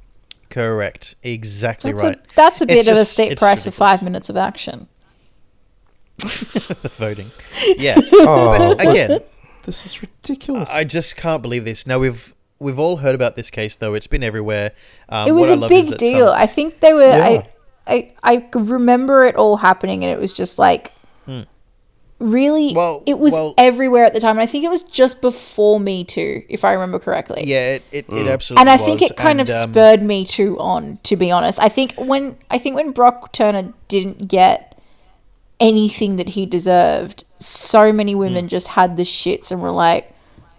Correct. 0.49 1.15
Exactly 1.23 1.91
That's, 1.93 2.03
right. 2.03 2.17
a, 2.17 2.35
that's 2.35 2.61
a 2.61 2.65
It's 2.65 2.73
bit 2.73 2.87
of 2.89 2.97
a 2.97 3.05
steep 3.05 3.31
it's 3.31 3.39
price 3.41 3.63
for 3.63 3.71
five 3.71 4.03
minutes 4.03 4.29
of 4.29 4.35
action. 4.35 4.87
the 6.17 6.91
voting. 6.97 7.31
Yeah. 7.77 7.95
Oh, 8.13 8.75
But 8.75 8.87
again, 8.87 9.19
this 9.63 9.85
is 9.85 10.01
ridiculous. 10.01 10.69
I 10.71 10.83
just 10.83 11.15
can't 11.15 11.41
believe 11.41 11.65
this. 11.65 11.87
Now 11.87 11.99
we've 11.99 12.35
we've 12.59 12.77
all 12.79 12.97
heard 12.97 13.15
about 13.15 13.35
this 13.35 13.49
case 13.49 13.75
though. 13.75 13.93
It's 13.93 14.07
been 14.07 14.23
everywhere. 14.23 14.73
Um, 15.09 15.27
it 15.27 15.31
was 15.31 15.41
what 15.41 15.49
I 15.49 15.53
a 15.53 15.55
love 15.55 15.69
big 15.69 15.97
deal. 15.97 16.27
some- 16.27 16.37
I 16.37 16.45
think 16.47 16.79
they 16.81 16.93
were. 16.93 17.01
Yeah. 17.07 17.43
I, 17.87 18.13
I 18.23 18.35
I 18.35 18.49
remember 18.53 19.23
it 19.25 19.35
all 19.35 19.57
happening, 19.57 20.03
and 20.03 20.11
it 20.13 20.19
was 20.19 20.33
just 20.33 20.59
like 20.59 20.91
really. 22.21 22.73
Well- 22.73 23.03
it 23.05 23.19
was 23.19 23.33
well- 23.33 23.53
everywhere 23.57 24.05
at 24.05 24.13
the 24.13 24.19
time, 24.19 24.37
and 24.37 24.41
I 24.41 24.45
think 24.45 24.63
it 24.63 24.69
was 24.69 24.83
just 24.83 25.21
before 25.21 25.79
Me 25.79 26.03
Too, 26.03 26.43
if 26.47 26.63
I 26.63 26.71
remember 26.73 26.99
correctly. 26.99 27.43
yeah, 27.45 27.75
it, 27.75 27.83
it, 27.91 28.05
it 28.09 28.27
absolutely 28.27 28.61
and 28.61 28.69
I 28.69 28.77
think 28.77 29.01
it 29.01 29.17
kind 29.17 29.39
And, 29.39 29.49
of 29.49 29.55
um, 29.55 29.69
spurred 29.69 30.01
Me 30.01 30.25
Too 30.25 30.57
on. 30.59 30.99
To 31.03 31.15
be 31.15 31.31
honest, 31.31 31.59
I 31.59 31.69
think 31.69 31.93
when 31.95 32.37
I 32.49 32.57
think 32.57 32.75
when 32.75 32.91
Brock 32.91 33.33
Turner 33.33 33.73
didn't 33.87 34.27
get 34.27 34.77
anything 35.59 36.15
that 36.15 36.29
he 36.29 36.45
deserved, 36.45 37.23
so 37.39 37.91
many 37.91 38.13
Hmm. 38.13 38.19
women 38.19 38.47
just 38.47 38.69
had 38.69 38.97
the 38.97 39.03
shits 39.03 39.51
and 39.51 39.61
were 39.61 39.71
like, 39.71 40.11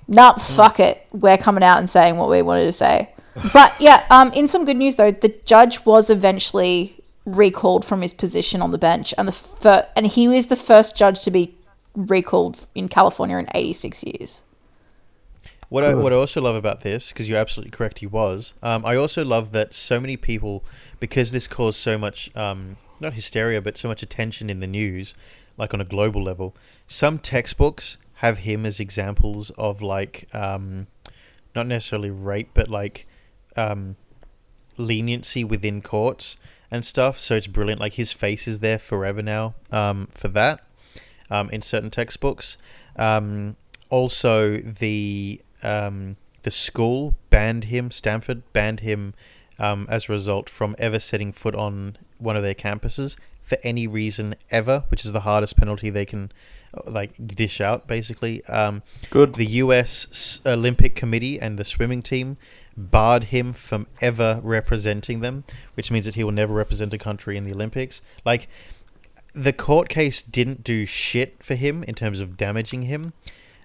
"Nah, 0.08 0.34
fuck 0.34 0.78
it, 0.80 1.06
we're 1.12 1.38
coming 1.38 1.62
out 1.64 1.78
and 1.78 1.88
saying 1.90 2.16
what 2.18 2.28
we 2.28 2.42
wanted 2.42 2.64
to 2.64 2.72
say." 2.72 3.08
But 3.52 3.74
yeah, 3.80 4.04
um, 4.10 4.30
in 4.32 4.46
some 4.46 4.64
good 4.64 4.76
news 4.76 4.96
though, 4.96 5.10
the 5.10 5.34
judge 5.46 5.84
was 5.86 6.10
eventually 6.10 6.96
recalled 7.24 7.84
from 7.84 8.02
his 8.02 8.12
position 8.12 8.60
on 8.60 8.70
the 8.70 8.78
bench, 8.78 9.14
and 9.16 9.28
the 9.28 9.32
fir- 9.32 9.86
and 9.94 10.06
he 10.06 10.28
was 10.28 10.48
the 10.48 10.56
first 10.56 10.96
judge 10.96 11.22
to 11.24 11.30
be 11.30 11.56
recalled 11.94 12.66
in 12.74 12.88
California 12.88 13.36
in 13.36 13.46
86 13.54 14.04
years. 14.04 14.42
What 15.68 15.84
I, 15.84 15.94
what 15.94 16.12
I 16.12 16.16
also 16.16 16.42
love 16.42 16.54
about 16.54 16.82
this, 16.82 17.12
because 17.12 17.30
you're 17.30 17.38
absolutely 17.38 17.70
correct, 17.70 18.00
he 18.00 18.06
was. 18.06 18.52
Um, 18.62 18.84
I 18.84 18.94
also 18.94 19.24
love 19.24 19.52
that 19.52 19.74
so 19.74 20.00
many 20.00 20.18
people, 20.18 20.62
because 21.00 21.32
this 21.32 21.48
caused 21.48 21.78
so 21.78 21.96
much, 21.96 22.34
um, 22.36 22.76
not 23.00 23.14
hysteria, 23.14 23.62
but 23.62 23.78
so 23.78 23.88
much 23.88 24.02
attention 24.02 24.50
in 24.50 24.60
the 24.60 24.66
news, 24.66 25.14
like 25.56 25.72
on 25.72 25.80
a 25.80 25.84
global 25.84 26.22
level. 26.22 26.54
Some 26.86 27.18
textbooks 27.18 27.96
have 28.16 28.38
him 28.38 28.66
as 28.66 28.80
examples 28.80 29.48
of 29.50 29.80
like, 29.80 30.28
um, 30.34 30.88
not 31.54 31.66
necessarily 31.66 32.10
rape, 32.10 32.50
but 32.52 32.68
like 32.68 33.06
um, 33.56 33.96
leniency 34.76 35.42
within 35.42 35.80
courts 35.80 36.36
and 36.72 36.84
stuff. 36.84 37.18
So 37.18 37.36
it's 37.36 37.46
brilliant. 37.46 37.80
Like 37.80 37.94
his 37.94 38.12
face 38.12 38.48
is 38.48 38.58
there 38.58 38.78
forever 38.78 39.22
now 39.22 39.54
um, 39.70 40.08
for 40.14 40.26
that 40.28 40.64
um, 41.30 41.50
in 41.50 41.62
certain 41.62 41.90
textbooks. 41.90 42.56
Um, 42.96 43.56
also, 43.90 44.56
the 44.56 45.40
um, 45.62 46.16
the 46.42 46.50
school 46.50 47.14
banned 47.30 47.64
him. 47.64 47.90
Stanford 47.90 48.42
banned 48.52 48.80
him 48.80 49.14
um, 49.58 49.86
as 49.88 50.08
a 50.08 50.12
result 50.12 50.48
from 50.48 50.74
ever 50.78 50.98
setting 50.98 51.30
foot 51.30 51.54
on 51.54 51.98
one 52.18 52.36
of 52.36 52.42
their 52.42 52.54
campuses 52.54 53.16
for 53.42 53.58
any 53.62 53.86
reason 53.86 54.34
ever, 54.50 54.84
which 54.88 55.04
is 55.04 55.12
the 55.12 55.20
hardest 55.20 55.56
penalty 55.56 55.90
they 55.90 56.06
can 56.06 56.32
uh, 56.72 56.90
like 56.90 57.12
dish 57.26 57.60
out. 57.60 57.86
Basically, 57.86 58.42
um, 58.46 58.82
Good. 59.10 59.34
the 59.34 59.44
U.S. 59.44 60.08
S- 60.10 60.40
Olympic 60.46 60.94
Committee 60.94 61.38
and 61.38 61.58
the 61.58 61.64
swimming 61.64 62.00
team 62.00 62.38
barred 62.76 63.24
him 63.24 63.52
from 63.52 63.86
ever 64.00 64.40
representing 64.42 65.20
them, 65.20 65.44
which 65.74 65.90
means 65.90 66.04
that 66.06 66.14
he 66.14 66.24
will 66.24 66.32
never 66.32 66.52
represent 66.54 66.92
a 66.94 66.98
country 66.98 67.36
in 67.36 67.44
the 67.44 67.52
Olympics. 67.52 68.02
Like, 68.24 68.48
the 69.34 69.52
court 69.52 69.88
case 69.88 70.22
didn't 70.22 70.62
do 70.64 70.84
shit 70.86 71.42
for 71.42 71.54
him 71.54 71.82
in 71.84 71.94
terms 71.94 72.20
of 72.20 72.36
damaging 72.36 72.82
him. 72.82 73.12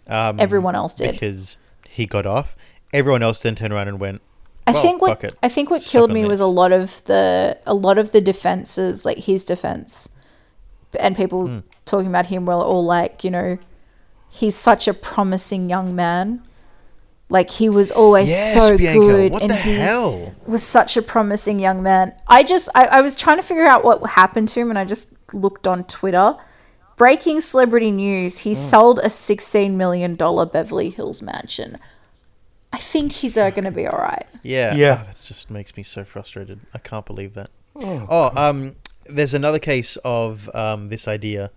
Um, 0.07 0.39
Everyone 0.39 0.75
else 0.75 0.93
did. 0.93 1.11
because 1.13 1.57
he 1.89 2.05
got 2.05 2.25
off. 2.25 2.55
Everyone 2.93 3.21
else 3.21 3.39
then 3.39 3.55
turned 3.55 3.73
around 3.73 3.89
and 3.89 3.99
went. 3.99 4.21
I 4.65 4.71
"Well, 4.71 4.81
think 4.81 5.01
what 5.01 5.09
fuck 5.09 5.23
it. 5.25 5.35
I 5.43 5.49
think 5.49 5.69
what 5.69 5.81
killed 5.81 6.11
me 6.11 6.25
was 6.25 6.39
a 6.39 6.45
lot 6.45 6.71
of 6.71 7.03
the 7.05 7.57
a 7.65 7.73
lot 7.73 7.97
of 7.97 8.11
the 8.11 8.19
defenses, 8.21 9.05
like 9.05 9.19
his 9.19 9.43
defense, 9.43 10.09
and 10.99 11.15
people 11.15 11.47
Hmm. 11.47 11.59
talking 11.85 12.07
about 12.07 12.27
him 12.27 12.45
were 12.45 12.53
all 12.53 12.83
like, 12.85 13.23
you 13.23 13.29
know, 13.31 13.57
he's 14.29 14.55
such 14.55 14.87
a 14.87 14.93
promising 14.93 15.69
young 15.69 15.95
man. 15.95 16.43
Like 17.29 17.49
he 17.49 17.67
was 17.67 17.91
always 17.91 18.29
Yes, 18.29 18.53
so 18.53 18.77
Bianca. 18.77 18.99
good, 19.05 19.31
What 19.33 19.41
and 19.41 19.51
the 19.51 19.55
he 19.57 19.73
hell? 19.75 20.33
was 20.45 20.63
such 20.63 20.95
a 20.95 21.01
promising 21.01 21.59
young 21.59 21.83
man. 21.83 22.13
I 22.27 22.43
just 22.43 22.69
I, 22.73 22.85
I 22.85 23.01
was 23.01 23.15
trying 23.15 23.37
to 23.37 23.43
figure 23.43 23.65
out 23.65 23.83
what 23.83 24.11
happened 24.11 24.47
to 24.49 24.59
him, 24.61 24.69
and 24.69 24.79
I 24.79 24.85
just 24.85 25.09
looked 25.33 25.67
on 25.67 25.83
Twitter. 25.85 26.35
Breaking 26.95 27.41
celebrity 27.41 27.91
news: 27.91 28.39
He 28.39 28.53
sold 28.53 28.99
a 29.03 29.09
sixteen 29.09 29.77
million 29.77 30.15
dollar 30.15 30.45
Beverly 30.45 30.89
Hills 30.89 31.21
mansion. 31.21 31.77
I 32.71 32.77
think 32.79 33.11
he's 33.11 33.37
uh, 33.37 33.49
going 33.49 33.63
to 33.65 33.71
be 33.71 33.85
all 33.87 33.97
right. 33.99 34.25
Yeah, 34.43 34.73
Yeah. 34.75 34.99
oh, 35.01 35.05
that 35.07 35.23
just 35.25 35.49
makes 35.49 35.75
me 35.77 35.83
so 35.83 36.03
frustrated. 36.05 36.59
I 36.73 36.77
can't 36.79 37.05
believe 37.05 37.33
that. 37.33 37.49
Oh, 37.75 38.31
um, 38.35 38.75
there's 39.05 39.33
another 39.33 39.59
case 39.59 39.95
of 40.03 40.49
um, 40.55 40.87
this 40.89 41.07
idea 41.07 41.51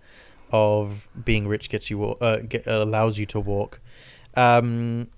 of 0.51 1.07
being 1.25 1.47
rich 1.47 1.69
gets 1.69 1.89
you 1.89 1.97
wa- 1.97 2.15
uh, 2.21 2.37
get, 2.37 2.65
allows 2.67 3.17
you 3.17 3.25
to 3.27 3.39
walk. 3.39 3.79
Um, 4.35 5.09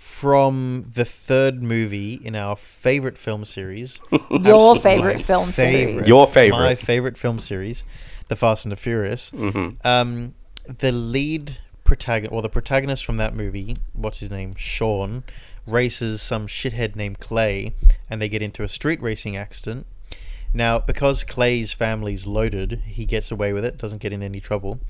from 0.00 0.86
the 0.94 1.04
third 1.04 1.62
movie 1.62 2.14
in 2.24 2.34
our 2.34 2.56
favorite 2.56 3.18
film 3.18 3.44
series, 3.44 4.00
Your 4.30 4.74
favorite 4.74 5.20
film 5.20 5.50
favorite. 5.50 5.88
series. 5.88 6.08
Your 6.08 6.26
favorite. 6.26 6.58
my 6.58 6.74
favorite 6.74 7.18
film 7.18 7.38
series, 7.38 7.84
The 8.28 8.34
Fast 8.34 8.64
and 8.64 8.72
the 8.72 8.76
Furious. 8.76 9.30
Mm-hmm. 9.30 9.86
Um, 9.86 10.34
the 10.66 10.90
lead 10.90 11.58
protagonist, 11.84 12.32
or 12.32 12.40
the 12.40 12.48
protagonist 12.48 13.04
from 13.04 13.18
that 13.18 13.34
movie, 13.34 13.76
what's 13.92 14.20
his 14.20 14.30
name, 14.30 14.54
Sean, 14.56 15.22
races 15.66 16.22
some 16.22 16.46
shithead 16.46 16.96
named 16.96 17.18
Clay, 17.18 17.74
and 18.08 18.22
they 18.22 18.30
get 18.30 18.40
into 18.40 18.62
a 18.62 18.68
street 18.70 19.02
racing 19.02 19.36
accident. 19.36 19.86
Now, 20.54 20.78
because 20.78 21.24
Clay's 21.24 21.72
family's 21.74 22.26
loaded, 22.26 22.80
he 22.86 23.04
gets 23.04 23.30
away 23.30 23.52
with 23.52 23.66
it, 23.66 23.76
doesn't 23.76 24.00
get 24.00 24.14
in 24.14 24.22
any 24.22 24.40
trouble. 24.40 24.80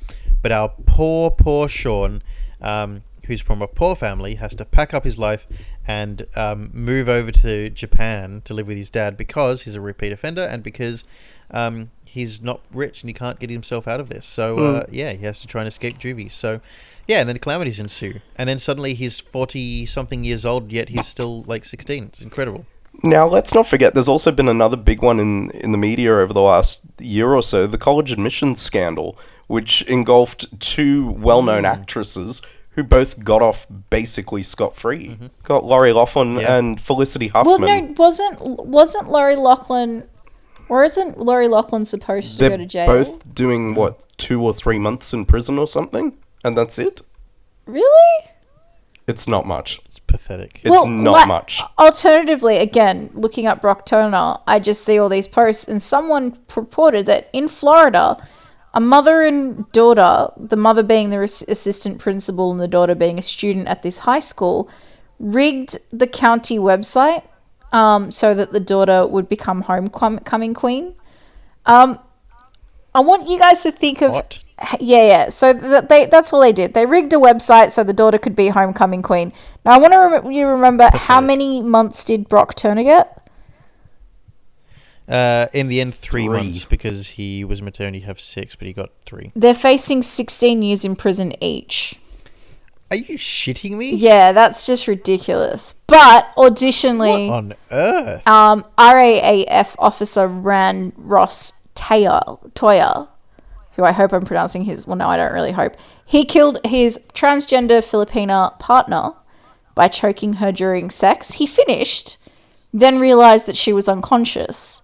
But 0.41 0.53
our 0.53 0.69
poor, 0.87 1.33
poor 1.33 1.69
Sean, 1.69 2.23
um, 2.63 3.03
who's 3.27 3.41
from 3.41 3.63
a 3.63 3.69
poor 3.69 3.95
family, 3.95 4.37
has 4.37 4.55
to 4.57 4.65
pack 4.65 4.95
up 4.95 5.05
his 5.05 5.19
life 5.19 5.47
and 5.87 6.27
um, 6.37 6.71
move 6.73 7.09
over 7.09 7.31
to 7.31 7.71
Japan 7.71 8.43
to 8.45 8.55
live 8.55 8.67
with 8.67 8.77
his 8.77 8.91
dad 8.91 9.17
because 9.17 9.63
he's 9.63 9.75
a 9.75 9.81
repeat 9.81 10.13
offender 10.13 10.43
and 10.43 10.63
because 10.63 11.05
um, 11.51 11.91
he's 12.05 12.41
not 12.43 12.61
rich 12.73 13.03
and 13.03 13.09
he 13.09 13.15
can't 13.15 13.39
get 13.39 13.51
himself 13.51 13.87
out 13.87 14.01
of 14.01 14.09
this. 14.09 14.27
So, 14.27 14.59
uh, 14.59 14.87
yeah, 14.91 15.13
he 15.13 15.25
has 15.25 15.41
to 15.41 15.47
try 15.47 15.63
and 15.63 15.69
escape 15.69 15.99
juvie. 15.99 16.31
So, 16.31 16.61
yeah, 17.07 17.21
and 17.21 17.29
then 17.29 17.39
calamities 17.39 17.81
ensue. 17.81 18.21
And 18.37 18.49
then 18.49 18.59
suddenly 18.59 18.95
he's 18.95 19.21
40 19.21 19.87
something 19.87 20.25
years 20.25 20.45
old, 20.45 20.73
yet 20.73 20.91
he's 20.91 21.07
still 21.07 21.43
like 21.43 21.65
16. 21.65 22.05
It's 22.05 22.23
incredible. 22.23 22.67
Now, 23.03 23.27
let's 23.27 23.55
not 23.55 23.67
forget, 23.67 23.95
there's 23.95 24.09
also 24.09 24.31
been 24.31 24.49
another 24.49 24.77
big 24.77 25.01
one 25.01 25.19
in, 25.19 25.51
in 25.53 25.73
the 25.73 25.79
media 25.79 26.13
over 26.13 26.33
the 26.33 26.43
last 26.43 26.83
year 26.99 27.33
or 27.33 27.43
so 27.43 27.67
the 27.67 27.79
college 27.79 28.13
admissions 28.13 28.61
scandal, 28.61 29.19
which 29.47 29.83
engulfed 29.83 30.61
two 30.61 31.11
well 31.13 31.43
known 31.43 31.65
actresses 31.65 32.43
who 32.71 32.83
both 32.83 33.25
got 33.25 33.43
off 33.43 33.67
basically 33.91 34.43
scot 34.43 34.77
free. 34.77 35.09
Mm-hmm. 35.09 35.27
Got 35.43 35.65
Lori 35.65 35.93
Loughlin 35.93 36.37
Yeah. 36.37 36.57
and 36.57 36.81
Felicity 36.81 37.29
Huffman. 37.29 37.61
Well, 37.61 37.83
no, 37.83 37.95
wasn't 37.97 38.41
wasn't 38.67 39.11
Lori 39.11 39.37
Loughlin, 39.37 40.05
or 40.69 40.85
isn't 40.85 41.19
Lori 41.19 41.49
Loughlin 41.49 41.85
supposed 41.85 42.35
to 42.35 42.39
They're 42.39 42.51
go 42.51 42.57
to 42.59 42.67
jail? 42.67 42.87
both 42.87 43.35
doing, 43.35 43.75
what, 43.75 44.05
two 44.19 44.43
or 44.43 44.55
three 44.55 44.79
months 44.79 45.13
in 45.13 45.25
prison 45.27 45.59
or 45.59 45.67
something? 45.67 46.17
And 46.45 46.57
that's 46.57 46.79
it? 46.79 47.01
Really? 47.67 48.31
It's 49.07 49.27
not 49.27 49.45
much. 49.47 49.81
It's 49.87 49.99
pathetic. 49.99 50.61
It's 50.63 50.85
not 50.87 51.13
like, 51.13 51.27
much. 51.29 51.63
Alternatively, 51.79 52.59
again, 52.59 53.11
looking 53.13 53.47
up 53.49 53.61
Brock 53.61 53.85
Turner, 53.85 54.37
I 54.47 54.61
just 54.61 54.85
see 54.85 54.99
all 54.99 55.09
these 55.09 55.27
posts, 55.27 55.67
and 55.67 55.83
someone 55.83 56.33
purported 56.47 57.07
that 57.07 57.29
in 57.33 57.49
Florida, 57.49 58.17
a 58.73 58.81
mother 58.81 59.23
and 59.23 59.71
daughter, 59.73 60.29
the 60.37 60.57
mother 60.57 60.83
being 60.83 61.11
the 61.11 61.19
res- 61.19 61.43
assistant 61.49 61.99
principal 61.99 62.51
and 62.51 62.61
the 62.61 62.69
daughter 62.69 62.95
being 62.95 63.19
a 63.19 63.23
student 63.23 63.67
at 63.69 63.83
this 63.83 64.01
high 64.01 64.21
school, 64.21 64.69
rigged 65.19 65.79
the 65.93 66.07
county 66.07 66.59
website 66.59 67.23
um, 67.73 68.11
so 68.11 68.35
that 68.35 68.53
the 68.53 68.61
daughter 68.61 69.07
would 69.07 69.29
become 69.29 69.63
homecoming 69.63 70.55
queen. 70.55 70.95
Um, 71.67 71.99
I 72.95 73.01
want 73.01 73.29
you 73.29 73.39
guys 73.39 73.63
to 73.63 73.71
think 73.73 74.03
of 74.03 74.13
What? 74.13 74.43
yeah, 74.81 75.03
yeah. 75.03 75.29
So 75.31 75.53
th- 75.53 75.85
they 75.89 76.07
that's 76.07 76.33
all 76.33 76.41
they 76.41 76.53
did. 76.53 76.75
They 76.75 76.87
rigged 76.87 77.13
a 77.13 77.17
website 77.17 77.71
so 77.71 77.85
the 77.85 77.93
daughter 77.93 78.19
could 78.19 78.35
be 78.35 78.49
homecoming 78.49 79.03
queen. 79.03 79.33
Now 79.65 79.73
I 79.73 79.79
want 79.79 79.93
to 79.93 79.99
rem- 79.99 80.31
you 80.31 80.47
remember 80.47 80.91
how 80.93 81.21
many 81.21 81.63
months 81.63 82.05
did 82.05 82.29
Brock 82.29 82.55
Turner 82.57 82.83
get? 82.83 83.20
Uh, 85.11 85.49
in 85.53 85.67
the 85.67 85.81
end, 85.81 85.93
three, 85.95 86.27
Three. 86.27 86.37
months 86.37 86.65
because 86.65 87.09
he 87.09 87.45
was 87.45 87.61
maternity 87.61 88.01
have 88.01 88.21
six, 88.21 88.55
but 88.55 88.67
he 88.67 88.73
got 88.73 88.91
three. 89.07 89.33
They're 89.35 89.55
facing 89.55 90.03
16 90.03 90.63
years 90.63 90.85
in 90.85 90.95
prison 90.95 91.35
each. 91.43 91.97
Are 92.93 92.97
you 92.97 93.19
shitting 93.19 93.77
me? 93.77 93.93
Yeah, 93.95 94.33
that's 94.33 94.67
just 94.67 94.87
ridiculous. 94.87 95.75
But 95.89 96.33
auditionally, 96.37 97.29
What 97.29 97.35
on 97.37 97.55
earth? 97.71 98.27
um, 98.29 98.65
RAAF 98.79 99.75
officer 99.79 100.27
Ran 100.29 100.93
Ross 100.97 101.53
Taylor, 101.75 102.23
Toya, 102.55 103.09
who 103.77 103.85
I 103.85 103.93
hope 103.93 104.13
I'm 104.13 104.25
pronouncing 104.25 104.65
his. 104.65 104.87
Well, 104.87 104.97
no, 104.97 105.09
I 105.09 105.17
don't 105.17 105.33
really 105.33 105.53
hope. 105.53 105.75
He 106.05 106.25
killed 106.25 106.59
his 106.65 106.99
transgender 107.15 107.79
Filipina 107.81 108.59
partner 108.59 109.13
by 109.77 109.87
choking 109.89 110.35
her 110.35 110.51
during 110.53 110.91
sex. 110.91 111.33
He 111.33 111.47
finished, 111.47 112.17
then 112.73 112.99
realized 112.99 113.47
that 113.47 113.57
she 113.57 113.73
was 113.73 113.89
unconscious. 113.89 114.83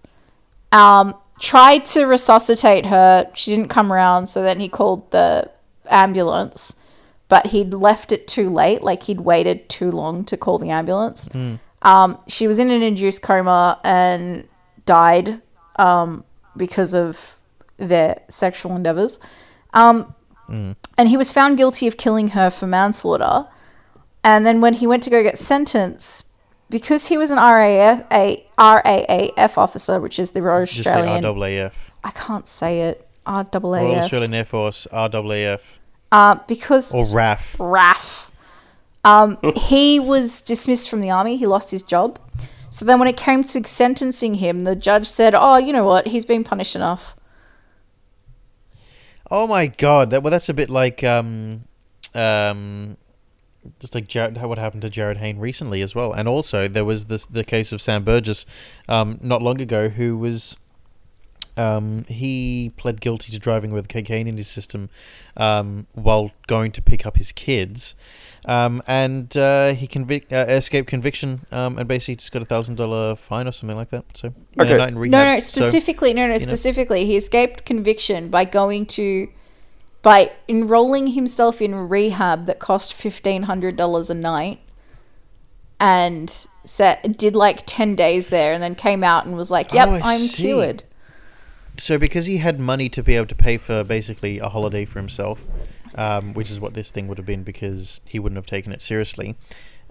Um, 0.71 1.15
tried 1.39 1.85
to 1.85 2.05
resuscitate 2.05 2.87
her. 2.87 3.29
She 3.33 3.51
didn't 3.51 3.69
come 3.69 3.91
around, 3.93 4.27
so 4.27 4.41
then 4.41 4.59
he 4.59 4.67
called 4.69 5.09
the 5.11 5.51
ambulance. 5.89 6.75
But 7.29 7.47
he'd 7.47 7.73
left 7.73 8.11
it 8.11 8.27
too 8.27 8.49
late, 8.49 8.81
like 8.83 9.03
he'd 9.03 9.21
waited 9.21 9.67
too 9.69 9.91
long 9.91 10.23
to 10.25 10.37
call 10.37 10.57
the 10.59 10.69
ambulance. 10.69 11.29
Um, 11.81 12.19
she 12.27 12.47
was 12.47 12.57
in 12.57 12.69
an 12.69 12.81
induced 12.81 13.21
coma 13.21 13.79
and 13.83 14.47
died 14.85 15.41
um, 15.75 16.23
because 16.55 16.93
of 16.93 17.35
their 17.77 18.21
sexual 18.29 18.75
endeavors. 18.75 19.19
Um, 19.73 20.15
And 20.97 21.09
he 21.09 21.17
was 21.17 21.31
found 21.31 21.57
guilty 21.57 21.87
of 21.87 21.97
killing 21.97 22.29
her 22.29 22.49
for 22.49 22.65
manslaughter. 22.67 23.47
And 24.23 24.45
then 24.45 24.61
when 24.61 24.73
he 24.75 24.87
went 24.87 25.03
to 25.03 25.09
go 25.09 25.21
get 25.21 25.37
sentenced, 25.37 26.26
because 26.69 27.07
he 27.07 27.17
was 27.17 27.31
an 27.31 27.37
RAF, 27.37 28.05
a 28.11 28.45
RAAF 28.57 29.57
officer, 29.57 29.99
which 29.99 30.19
is 30.19 30.31
the 30.31 30.41
Royal 30.41 30.65
Just 30.65 30.83
say 30.83 30.91
Australian, 30.91 31.23
RAAF. 31.23 31.71
I 32.03 32.11
can't 32.11 32.47
say 32.47 32.81
it, 32.81 33.07
RAAF. 33.25 33.63
Royal 33.63 33.95
Australian 33.95 34.33
Air 34.33 34.45
Force, 34.45 34.87
RAAF. 34.91 35.59
uh, 36.11 36.35
because 36.47 36.93
Or 36.93 37.05
RAF. 37.05 37.55
RAF. 37.59 38.31
Um, 39.03 39.37
he 39.55 39.99
was 39.99 40.41
dismissed 40.41 40.89
from 40.89 41.01
the 41.01 41.09
army. 41.09 41.37
He 41.37 41.47
lost 41.47 41.71
his 41.71 41.83
job. 41.83 42.19
So 42.69 42.83
then, 42.83 42.99
when 42.99 43.07
it 43.07 43.15
came 43.15 43.43
to 43.43 43.65
sentencing 43.65 44.35
him, 44.35 44.61
the 44.61 44.75
judge 44.75 45.07
said, 45.07 45.33
"Oh, 45.33 45.57
you 45.57 45.71
know 45.71 45.85
what? 45.85 46.07
He's 46.07 46.25
been 46.25 46.43
punished 46.43 46.75
enough." 46.75 47.15
Oh 49.31 49.47
my 49.47 49.67
god! 49.67 50.11
That 50.11 50.23
well, 50.23 50.31
that's 50.31 50.49
a 50.49 50.53
bit 50.53 50.69
like 50.69 51.03
um, 51.03 51.63
um, 52.13 52.97
just 53.79 53.93
like 53.95 54.07
Jared, 54.07 54.37
what 54.37 54.57
happened 54.57 54.81
to 54.83 54.89
Jarryd 54.89 55.17
Hayne 55.17 55.37
recently 55.39 55.81
as 55.81 55.93
well, 55.95 56.13
and 56.13 56.27
also 56.27 56.67
there 56.67 56.85
was 56.85 57.05
this 57.05 57.25
the 57.25 57.43
case 57.43 57.71
of 57.71 57.81
Sam 57.81 58.03
Burgess, 58.03 58.45
um, 58.87 59.19
not 59.21 59.41
long 59.41 59.61
ago, 59.61 59.89
who 59.89 60.17
was. 60.17 60.57
Um, 61.59 62.03
he 62.07 62.71
pled 62.77 63.01
guilty 63.01 63.31
to 63.31 63.39
driving 63.39 63.71
with 63.71 63.87
cocaine 63.89 64.27
in 64.27 64.37
his 64.37 64.47
system 64.47 64.91
um, 65.35 65.87
while 65.93 66.29
going 66.45 66.71
to 66.73 66.83
pick 66.83 67.03
up 67.03 67.17
his 67.17 67.31
kids, 67.31 67.95
um, 68.45 68.79
and 68.85 69.35
uh, 69.35 69.73
he 69.73 69.87
convic- 69.87 70.31
uh, 70.31 70.45
escaped 70.51 70.87
conviction 70.87 71.47
um, 71.51 71.79
and 71.79 71.87
basically 71.87 72.17
just 72.17 72.31
got 72.31 72.43
a 72.43 72.45
thousand 72.45 72.75
dollar 72.75 73.15
fine 73.15 73.47
or 73.47 73.51
something 73.51 73.75
like 73.75 73.89
that. 73.89 74.05
So 74.15 74.35
and 74.55 74.61
a 74.69 74.71
Okay. 74.71 74.77
night 74.77 74.89
in 74.89 74.93
No, 74.93 74.99
rehab. 75.01 75.11
no, 75.35 75.39
So- 75.39 75.61
specifically, 75.61 76.13
no, 76.13 76.27
no, 76.27 76.37
specifically, 76.37 77.05
he 77.05 77.17
escaped 77.17 77.65
conviction 77.65 78.29
by 78.29 78.45
going 78.45 78.85
to, 78.87 79.27
by 80.07 80.31
enrolling 80.47 81.07
himself 81.07 81.61
in 81.61 81.75
rehab 81.89 82.45
that 82.45 82.59
cost 82.59 82.93
fifteen 82.93 83.43
hundred 83.43 83.75
dollars 83.75 84.09
a 84.09 84.13
night, 84.13 84.59
and 85.79 86.47
set 86.65 87.17
did 87.17 87.35
like 87.35 87.63
ten 87.65 87.95
days 87.95 88.27
there, 88.27 88.53
and 88.53 88.63
then 88.63 88.75
came 88.75 89.03
out 89.03 89.25
and 89.25 89.35
was 89.35 89.51
like, 89.51 89.73
"Yep, 89.73 89.87
Oh, 89.89 89.99
I'm 90.03 90.19
see. 90.19 90.43
cured." 90.43 90.83
So 91.77 91.97
because 91.99 92.25
he 92.25 92.37
had 92.37 92.59
money 92.59 92.89
to 92.89 93.03
be 93.03 93.15
able 93.15 93.27
to 93.27 93.35
pay 93.35 93.57
for 93.57 93.83
basically 93.83 94.39
a 94.39 94.49
holiday 94.49 94.85
for 94.85 94.97
himself, 94.99 95.43
um, 95.95 96.33
which 96.33 96.49
is 96.49 96.59
what 96.59 96.73
this 96.73 96.89
thing 96.89 97.07
would 97.07 97.17
have 97.19 97.27
been 97.27 97.43
because 97.43 98.01
he 98.05 98.17
wouldn't 98.17 98.37
have 98.37 98.47
taken 98.47 98.71
it 98.71 98.81
seriously, 98.81 99.35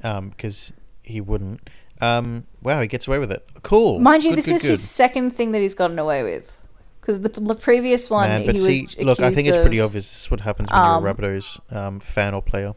because 0.02 0.72
he 1.02 1.20
wouldn't. 1.20 1.68
Um, 2.00 2.46
wow, 2.62 2.80
he 2.80 2.88
gets 2.88 3.06
away 3.06 3.18
with 3.18 3.30
it. 3.30 3.46
Cool. 3.62 4.00
Mind 4.00 4.24
you, 4.24 4.30
Good, 4.30 4.38
this 4.38 4.46
good, 4.46 4.54
is 4.56 4.62
good. 4.62 4.68
his 4.70 4.88
second 4.90 5.30
thing 5.30 5.52
that 5.52 5.60
he's 5.60 5.74
gotten 5.74 5.98
away 5.98 6.22
with, 6.22 6.60
because 7.06 7.20
the, 7.20 7.28
the 7.28 7.54
previous 7.54 8.10
one 8.10 8.28
Man, 8.28 8.46
but 8.46 8.56
he 8.56 8.60
see, 8.60 8.82
was 8.82 8.98
look, 8.98 9.20
I 9.20 9.28
think 9.32 9.46
accused 9.46 9.54
it's 9.58 9.62
pretty 9.64 9.78
of- 9.78 9.86
obvious. 9.86 10.10
This 10.10 10.22
is 10.24 10.30
what 10.30 10.40
happens 10.40 10.68
when 10.70 10.78
um, 10.80 11.02
you're 11.04 11.10
a 11.10 11.14
Rabbitohs 11.14 11.72
um, 11.76 12.00
fan 12.00 12.34
or 12.34 12.42
player. 12.42 12.74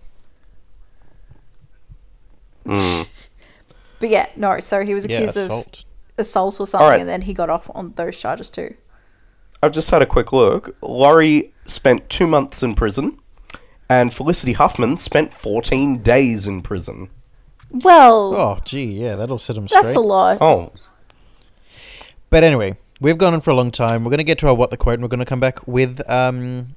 But 4.00 4.08
yeah, 4.08 4.28
no. 4.38 4.62
So 4.62 4.86
he 4.86 4.94
was 4.94 5.06
Yeah, 5.08 5.18
accused 5.18 5.36
of 5.36 5.44
assault. 5.44 5.84
assault 6.18 6.60
or 6.62 6.66
something, 6.68 6.86
Alright. 6.86 7.02
and 7.02 7.10
then 7.10 7.24
he 7.24 7.34
got 7.34 7.50
off 7.50 7.70
on 7.76 7.92
those 7.98 8.18
charges 8.18 8.50
too. 8.50 8.76
I've 9.62 9.74
just 9.74 9.90
had 9.92 10.02
a 10.02 10.06
quick 10.06 10.32
look. 10.32 10.74
Lori 10.82 11.52
spent 11.66 12.10
two 12.10 12.26
months 12.26 12.64
in 12.64 12.76
prison, 12.76 13.20
and 13.90 14.14
Felicity 14.14 14.54
Huffman 14.54 14.96
spent 14.98 15.34
14 15.34 16.02
days 16.02 16.48
in 16.48 16.62
prison. 16.62 17.10
Well, 17.72 18.34
Oh, 18.36 18.60
gee, 18.64 18.86
yeah, 18.86 19.16
that'll 19.18 19.38
set 19.38 19.58
him 19.58 19.68
straight. 19.68 19.82
that's 19.84 19.96
a 19.96 20.00
lot. 20.00 20.38
Oh, 20.40 20.72
But 22.30 22.46
anyway, 22.46 22.78
we've 23.00 23.18
gone 23.18 23.34
on 23.34 23.42
for 23.42 23.52
a 23.52 23.56
long 23.56 23.72
time. 23.72 24.04
We're 24.04 24.10
going 24.10 24.20
to 24.20 24.24
get 24.24 24.40
to 24.40 24.48
our 24.48 24.54
what 24.54 24.72
the 24.72 24.78
quote, 24.78 24.96
and 24.96 25.04
we're 25.04 25.10
going 25.10 25.20
to 25.20 25.26
come 25.26 25.40
back 25.40 25.68
with 25.68 26.08
um, 26.10 26.76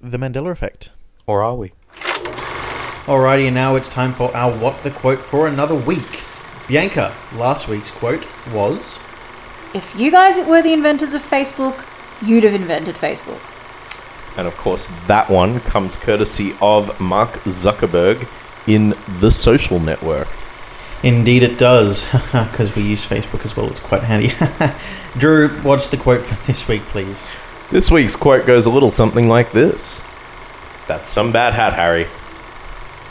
the 0.00 0.18
Mandela 0.18 0.50
effect. 0.50 0.90
or 1.26 1.42
are 1.42 1.54
we? 1.56 1.72
Alrighty, 3.06 3.46
and 3.46 3.54
now 3.54 3.76
it's 3.76 3.88
time 3.88 4.12
for 4.12 4.36
our 4.36 4.56
what 4.58 4.82
the 4.82 4.90
quote 4.90 5.18
for 5.18 5.46
another 5.46 5.74
week. 5.74 6.22
Bianca, 6.68 7.14
last 7.36 7.68
week's 7.68 7.90
quote 7.90 8.26
was. 8.52 8.98
If 9.74 9.94
you 9.96 10.10
guys 10.10 10.44
were 10.46 10.62
the 10.62 10.72
inventors 10.72 11.14
of 11.14 11.22
Facebook, 11.22 11.84
you'd 12.26 12.42
have 12.44 12.54
invented 12.54 12.94
Facebook. 12.96 13.40
And 14.38 14.46
of 14.48 14.56
course, 14.56 14.88
that 15.06 15.30
one 15.30 15.60
comes 15.60 15.96
courtesy 15.96 16.54
of 16.60 17.00
Mark 17.00 17.30
Zuckerberg 17.44 18.28
in 18.66 18.94
The 19.20 19.30
Social 19.30 19.78
Network. 19.80 20.28
Indeed, 21.06 21.44
it 21.44 21.56
does, 21.56 22.02
because 22.32 22.74
we 22.74 22.82
use 22.82 23.06
Facebook 23.06 23.44
as 23.44 23.56
well. 23.56 23.68
It's 23.68 23.78
quite 23.78 24.02
handy. 24.02 24.32
Drew, 25.16 25.50
what's 25.60 25.86
the 25.86 25.96
quote 25.96 26.26
for 26.26 26.34
this 26.48 26.66
week, 26.66 26.82
please? 26.82 27.28
This 27.70 27.92
week's 27.92 28.16
quote 28.16 28.44
goes 28.44 28.66
a 28.66 28.70
little 28.70 28.90
something 28.90 29.28
like 29.28 29.52
this 29.52 30.04
That's 30.88 31.08
some 31.08 31.30
bad 31.30 31.54
hat, 31.54 31.74
Harry. 31.74 32.08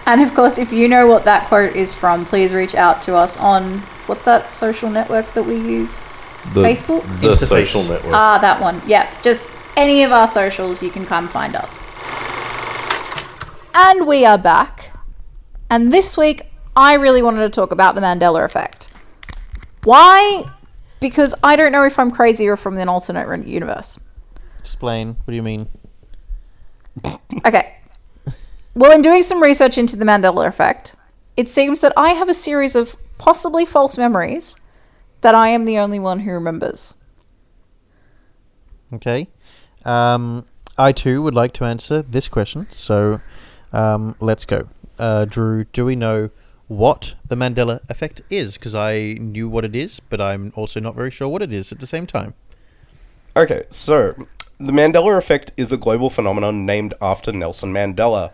And 0.05 0.21
of 0.21 0.35
course, 0.35 0.57
if 0.57 0.73
you 0.73 0.89
know 0.89 1.07
what 1.07 1.23
that 1.23 1.47
quote 1.47 1.73
is 1.73 1.93
from, 1.93 2.25
please 2.25 2.53
reach 2.53 2.75
out 2.75 3.01
to 3.03 3.15
us 3.15 3.37
on 3.37 3.79
what's 4.07 4.25
that 4.25 4.53
social 4.53 4.89
network 4.89 5.27
that 5.27 5.45
we 5.45 5.55
use? 5.55 6.03
The, 6.53 6.63
Facebook? 6.63 7.01
The 7.21 7.29
Instaface. 7.29 7.47
Social 7.47 7.83
Network. 7.83 8.13
Ah, 8.13 8.39
that 8.39 8.59
one. 8.59 8.81
Yeah, 8.85 9.09
just 9.21 9.49
any 9.77 10.03
of 10.03 10.11
our 10.11 10.27
socials, 10.27 10.83
you 10.83 10.89
can 10.91 11.05
come 11.05 11.29
find 11.29 11.55
us. 11.55 11.85
And 13.73 14.05
we 14.05 14.25
are 14.25 14.37
back. 14.37 14.91
And 15.69 15.93
this 15.93 16.17
week, 16.17 16.51
I 16.75 16.93
really 16.95 17.21
wanted 17.21 17.41
to 17.41 17.49
talk 17.49 17.71
about 17.71 17.95
the 17.95 18.01
Mandela 18.01 18.43
effect. 18.43 18.89
Why? 19.83 20.45
Because 20.99 21.33
I 21.43 21.55
don't 21.55 21.71
know 21.71 21.83
if 21.83 21.97
I'm 21.99 22.11
crazy 22.11 22.47
or 22.47 22.57
from 22.57 22.77
an 22.77 22.89
alternate 22.89 23.47
universe. 23.47 23.99
Explain. 24.59 25.09
What 25.09 25.31
do 25.31 25.35
you 25.35 25.43
mean? 25.43 25.67
Okay. 27.45 27.77
Well, 28.73 28.91
in 28.91 29.01
doing 29.01 29.21
some 29.21 29.41
research 29.41 29.77
into 29.77 29.95
the 29.95 30.05
Mandela 30.05 30.47
effect, 30.47 30.95
it 31.37 31.47
seems 31.47 31.81
that 31.81 31.93
I 31.95 32.09
have 32.09 32.29
a 32.29 32.33
series 32.33 32.75
of 32.75 32.95
possibly 33.17 33.65
false 33.65 33.97
memories 33.97 34.57
that 35.21 35.35
I 35.35 35.49
am 35.49 35.65
the 35.65 35.77
only 35.77 35.99
one 35.99 36.21
who 36.21 36.31
remembers. 36.31 36.95
Okay. 38.93 39.27
Um, 39.83 40.45
I 40.77 40.91
too 40.91 41.21
would 41.21 41.35
like 41.35 41.53
to 41.53 41.63
answer 41.63 42.01
this 42.01 42.27
question, 42.27 42.67
so 42.69 43.21
um, 43.71 44.15
let's 44.19 44.45
go. 44.45 44.67
Uh, 44.97 45.25
Drew, 45.25 45.65
do 45.65 45.85
we 45.85 45.95
know 45.95 46.31
what 46.67 47.15
the 47.27 47.35
Mandela 47.35 47.87
effect 47.89 48.21
is? 48.29 48.57
Because 48.57 48.75
I 48.75 49.17
knew 49.19 49.47
what 49.47 49.65
it 49.65 49.75
is, 49.75 49.99
but 49.99 50.19
I'm 50.19 50.51
also 50.55 50.79
not 50.79 50.95
very 50.95 51.11
sure 51.11 51.27
what 51.27 51.41
it 51.41 51.53
is 51.53 51.71
at 51.71 51.79
the 51.79 51.87
same 51.87 52.07
time. 52.07 52.33
Okay, 53.37 53.63
so 53.69 54.15
the 54.59 54.71
Mandela 54.71 55.17
effect 55.17 55.51
is 55.57 55.71
a 55.71 55.77
global 55.77 56.09
phenomenon 56.09 56.65
named 56.65 56.93
after 57.01 57.31
Nelson 57.31 57.73
Mandela. 57.73 58.31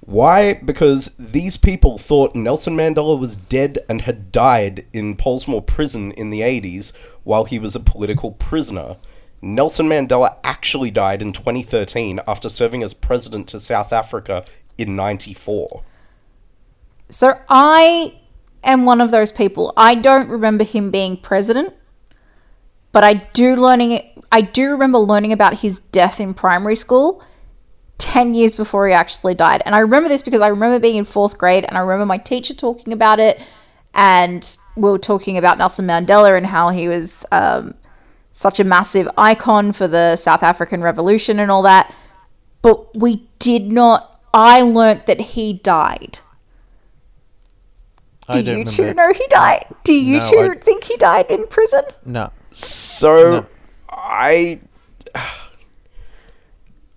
Why? 0.00 0.54
Because 0.54 1.14
these 1.16 1.56
people 1.56 1.98
thought 1.98 2.34
Nelson 2.34 2.74
Mandela 2.74 3.18
was 3.18 3.36
dead 3.36 3.78
and 3.88 4.02
had 4.02 4.32
died 4.32 4.84
in 4.92 5.16
Pollsmoor 5.16 5.64
prison 5.64 6.10
in 6.12 6.30
the 6.30 6.40
80s 6.40 6.92
while 7.22 7.44
he 7.44 7.58
was 7.58 7.76
a 7.76 7.80
political 7.80 8.32
prisoner. 8.32 8.96
Nelson 9.40 9.86
Mandela 9.88 10.36
actually 10.42 10.90
died 10.90 11.22
in 11.22 11.32
2013 11.32 12.20
after 12.26 12.48
serving 12.48 12.82
as 12.82 12.94
president 12.94 13.48
to 13.48 13.60
South 13.60 13.92
Africa 13.92 14.44
in 14.76 14.96
94. 14.96 15.82
So 17.12 17.38
I 17.48 18.14
am 18.64 18.86
one 18.86 19.00
of 19.02 19.10
those 19.10 19.30
people. 19.30 19.74
I 19.76 19.94
don't 19.94 20.28
remember 20.28 20.64
him 20.64 20.90
being 20.90 21.18
president, 21.18 21.74
but 22.90 23.04
I 23.04 23.14
do 23.34 23.54
learning. 23.54 24.22
I 24.32 24.40
do 24.40 24.70
remember 24.70 24.98
learning 24.98 25.32
about 25.32 25.58
his 25.58 25.78
death 25.78 26.20
in 26.20 26.32
primary 26.32 26.76
school. 26.76 27.22
10 27.98 28.34
years 28.34 28.54
before 28.54 28.88
he 28.88 28.94
actually 28.94 29.34
died. 29.34 29.62
And 29.64 29.74
I 29.76 29.78
remember 29.78 30.08
this 30.08 30.22
because 30.22 30.40
I 30.40 30.48
remember 30.48 30.80
being 30.80 30.96
in 30.96 31.04
fourth 31.04 31.38
grade 31.38 31.64
and 31.64 31.76
I 31.76 31.80
remember 31.80 32.06
my 32.06 32.18
teacher 32.18 32.54
talking 32.54 32.92
about 32.92 33.20
it. 33.20 33.40
And 33.94 34.58
we 34.74 34.90
were 34.90 34.98
talking 34.98 35.38
about 35.38 35.58
Nelson 35.58 35.86
Mandela 35.86 36.36
and 36.36 36.46
how 36.46 36.70
he 36.70 36.88
was 36.88 37.24
um, 37.30 37.74
such 38.32 38.58
a 38.58 38.64
massive 38.64 39.08
icon 39.16 39.72
for 39.72 39.86
the 39.86 40.16
South 40.16 40.42
African 40.42 40.82
Revolution 40.82 41.38
and 41.38 41.50
all 41.50 41.62
that. 41.62 41.94
But 42.62 42.96
we 42.96 43.28
did 43.38 43.70
not, 43.70 44.20
I 44.34 44.62
learnt 44.62 45.06
that 45.06 45.20
he 45.20 45.52
died. 45.52 46.18
Do 48.30 48.38
I 48.38 48.42
don't 48.42 48.58
you 48.58 48.64
two 48.64 48.94
know 48.94 49.12
he 49.12 49.26
died? 49.28 49.66
Do 49.84 49.94
you 49.94 50.18
No, 50.18 50.30
two 50.30 50.38
I- 50.52 50.58
think 50.58 50.84
he 50.84 50.96
died 50.96 51.26
in 51.30 51.46
prison? 51.48 51.82
No. 52.04 52.30
So 52.52 53.30
No. 53.40 53.46
I 53.90 54.60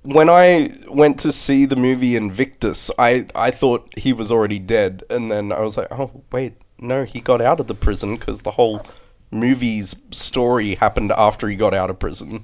when 0.03 0.29
I 0.29 0.77
went 0.87 1.19
to 1.21 1.31
see 1.31 1.65
the 1.65 1.75
movie 1.75 2.15
Invictus, 2.15 2.91
I 2.99 3.25
I 3.33 3.51
thought 3.51 3.89
he 3.97 4.13
was 4.13 4.31
already 4.31 4.59
dead, 4.59 5.03
and 5.09 5.31
then 5.31 5.51
I 5.51 5.61
was 5.61 5.77
like, 5.77 5.87
oh 5.91 6.23
wait, 6.31 6.53
no, 6.79 7.03
he 7.05 7.19
got 7.21 7.41
out 7.41 7.59
of 7.59 7.67
the 7.67 7.73
prison 7.75 8.15
because 8.15 8.43
the 8.43 8.51
whole 8.51 8.85
movie's 9.31 9.95
story 10.11 10.75
happened 10.75 11.11
after 11.11 11.47
he 11.49 11.55
got 11.55 11.73
out 11.73 11.89
of 11.89 11.97
prison. 11.99 12.43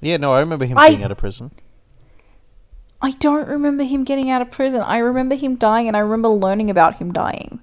Yeah, 0.00 0.16
no, 0.16 0.32
I 0.32 0.40
remember 0.40 0.64
him 0.64 0.76
I- 0.78 0.90
being 0.90 1.04
out 1.04 1.12
of 1.12 1.18
prison. 1.18 1.52
I 3.04 3.12
don't 3.12 3.48
remember 3.48 3.82
him 3.82 4.04
getting 4.04 4.30
out 4.30 4.42
of 4.42 4.50
prison. 4.52 4.80
I 4.80 4.98
remember 4.98 5.34
him 5.34 5.56
dying 5.56 5.88
and 5.88 5.96
I 5.96 6.00
remember 6.00 6.28
learning 6.28 6.70
about 6.70 6.96
him 6.96 7.12
dying. 7.12 7.58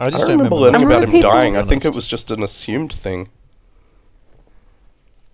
I 0.00 0.06
I 0.06 0.10
just 0.10 0.20
don't 0.22 0.28
don't 0.30 0.38
remember 0.38 0.56
remember. 0.56 0.56
learning 0.56 0.74
I 0.74 0.78
about 0.78 0.94
remember 0.94 1.06
him 1.06 1.12
people- 1.22 1.30
dying. 1.30 1.56
I 1.56 1.62
think 1.62 1.84
it 1.84 1.94
was 1.94 2.06
just 2.06 2.30
an 2.30 2.42
assumed 2.42 2.92
thing. 2.92 3.28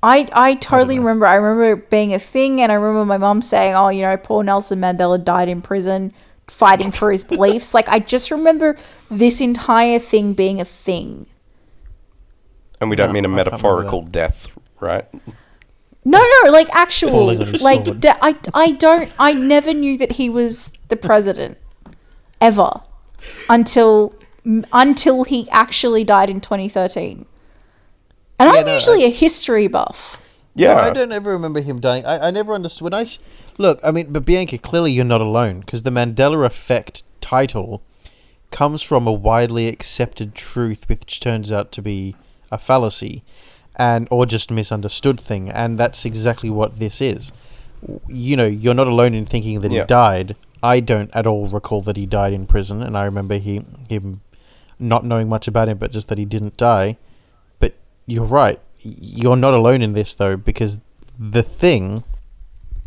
I 0.03 0.29
I 0.33 0.55
totally 0.55 0.97
know. 0.97 1.03
remember. 1.03 1.27
I 1.27 1.35
remember 1.37 1.73
it 1.81 1.91
being 1.91 2.13
a 2.13 2.19
thing, 2.19 2.61
and 2.61 2.71
I 2.71 2.75
remember 2.75 3.05
my 3.05 3.19
mom 3.19 3.43
saying, 3.43 3.75
"Oh, 3.75 3.89
you 3.89 4.03
know, 4.03 4.17
poor 4.17 4.43
Nelson 4.43 4.81
Mandela 4.81 5.23
died 5.23 5.49
in 5.49 5.63
prison, 5.63 6.13
fighting 6.47 6.91
for 6.91 7.11
his 7.11 7.25
beliefs." 7.25 7.75
Like 7.75 7.89
I 7.89 7.99
just 7.99 8.31
remember 8.31 8.77
this 9.11 9.41
entire 9.41 9.99
thing 9.99 10.33
being 10.35 10.61
a 10.61 10.65
thing. 10.65 11.27
And 12.81 12.91
we 12.91 12.97
don't 12.97 13.09
No, 13.09 13.13
mean 13.15 13.25
a 13.25 13.29
I 13.29 13.35
metaphorical 13.35 14.03
death, 14.03 14.49
right? 14.81 15.07
No, 16.05 16.23
no, 16.45 16.51
like 16.51 16.69
actual, 16.73 17.11
Falling 17.11 17.41
on 17.41 17.53
his 17.55 17.63
like 17.63 17.85
de- 18.01 18.25
I 18.25 18.37
I 18.55 18.73
don't. 18.73 19.11
I 19.19 19.33
never 19.33 19.73
knew 19.73 19.97
that 19.99 20.13
he 20.13 20.29
was 20.29 20.71
the 20.89 20.97
president, 20.97 21.57
ever, 22.41 22.83
until 23.49 24.15
until 24.73 25.25
he 25.25 25.49
actually 25.51 26.05
died 26.05 26.31
in 26.31 26.41
2013. 26.41 27.27
And 28.39 28.51
Yeah, 28.53 28.61
I'm 28.61 28.67
no, 28.67 28.75
usually 28.75 29.05
a 29.05 29.09
history 29.11 29.67
buff. 29.67 30.21
Yeah. 30.55 30.75
No, 30.75 30.81
I 30.81 30.91
don't 30.91 31.13
ever 31.13 31.33
remember 31.33 31.61
him 31.61 31.81
dying. 31.81 32.05
I, 32.07 32.29
I 32.29 32.31
never 32.31 32.53
understood. 32.55 32.85
When 32.85 32.95
I 32.95 33.03
s- 33.03 33.19
look, 33.59 33.79
I 33.83 33.91
mean, 33.91 34.13
but 34.13 34.25
Bianca, 34.25 34.59
clearly 34.59 34.93
you're 34.93 35.05
not 35.05 35.21
alone 35.21 35.61
because 35.61 35.83
the 35.83 35.91
Mandela 35.91 36.45
Effect 36.47 37.03
title 37.21 37.83
comes 38.51 38.81
from 38.83 39.07
a 39.07 39.13
widely 39.13 39.69
accepted 39.69 40.35
truth, 40.35 40.89
which 40.89 41.21
turns 41.21 41.51
out 41.51 41.73
to 41.73 41.83
be 41.83 42.15
a 42.51 42.57
fallacy, 42.59 43.23
and 43.75 44.07
or 44.11 44.25
just 44.25 44.51
misunderstood 44.51 45.21
thing, 45.21 45.51
and 45.51 45.79
that's 45.79 46.05
exactly 46.07 46.49
what 46.49 46.79
this 46.79 47.01
is. 47.01 47.33
You 48.09 48.37
know, 48.37 48.47
you're 48.47 48.73
not 48.75 48.89
alone 48.89 49.13
in 49.15 49.27
thinking 49.27 49.61
that 49.61 49.73
Yeah. 49.73 49.83
he 49.83 49.87
died. 49.87 50.37
I 50.63 50.81
don't 50.81 51.11
at 51.15 51.27
all 51.27 51.47
recall 51.47 51.83
that 51.83 51.97
he 51.99 52.07
died 52.07 52.33
in 52.33 52.47
prison, 52.47 52.83
and 52.83 52.97
I 52.97 53.05
remember 53.05 53.37
he 53.39 53.63
him 53.91 54.21
not 54.79 55.05
knowing 55.05 55.29
much 55.29 55.49
about 55.49 55.69
him, 55.69 55.79
but 55.79 55.93
just 55.93 56.09
that 56.09 56.19
he 56.19 56.25
didn't 56.25 56.57
die. 56.57 56.97
But 57.59 57.75
you're 58.07 58.25
right. 58.25 58.61
You're 58.81 59.37
not 59.37 59.55
alone 59.55 59.83
in 59.83 59.93
this 59.95 60.15
though, 60.15 60.37
because 60.37 60.81
the 61.19 61.43
thing 61.43 62.05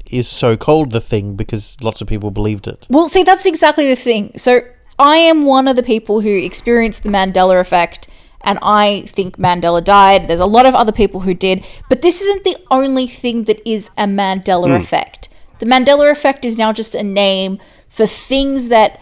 is 0.10 0.28
so 0.28 0.58
called 0.58 0.92
the 0.92 1.02
thing 1.02 1.36
because 1.36 1.80
lots 1.82 2.02
of 2.02 2.08
people 2.08 2.32
believed 2.32 2.68
it. 2.68 2.88
Well, 2.90 3.08
see, 3.08 3.24
that's 3.24 3.46
exactly 3.46 3.88
the 3.88 3.96
thing. 3.96 4.32
So 4.38 4.62
I 4.98 5.18
am 5.18 5.46
one 5.46 5.68
of 5.68 5.76
the 5.76 5.84
people 5.84 6.22
who 6.22 6.30
experienced 6.30 7.04
the 7.04 7.10
Mandela 7.10 7.60
effect, 7.60 8.08
and 8.42 8.60
I 8.62 9.04
think 9.08 9.38
Mandela 9.38 9.84
died. 9.84 10.28
There's 10.28 10.40
a 10.40 10.46
lot 10.46 10.66
of 10.66 10.76
other 10.76 10.92
people 10.92 11.22
who 11.22 11.34
did, 11.34 11.66
but 11.90 12.02
this 12.02 12.22
isn't 12.22 12.44
the 12.44 12.58
only 12.72 13.08
thing 13.08 13.44
that 13.46 13.62
is 13.70 13.90
a 13.98 14.06
Mandela 14.06 14.68
hmm. 14.68 14.82
effect. 14.82 15.30
The 15.60 15.66
Mandela 15.66 16.10
effect 16.12 16.46
is 16.46 16.58
now 16.58 16.74
just 16.74 16.96
a 16.96 17.04
name 17.04 17.60
for 17.88 18.06
things 18.08 18.70
that 18.70 19.00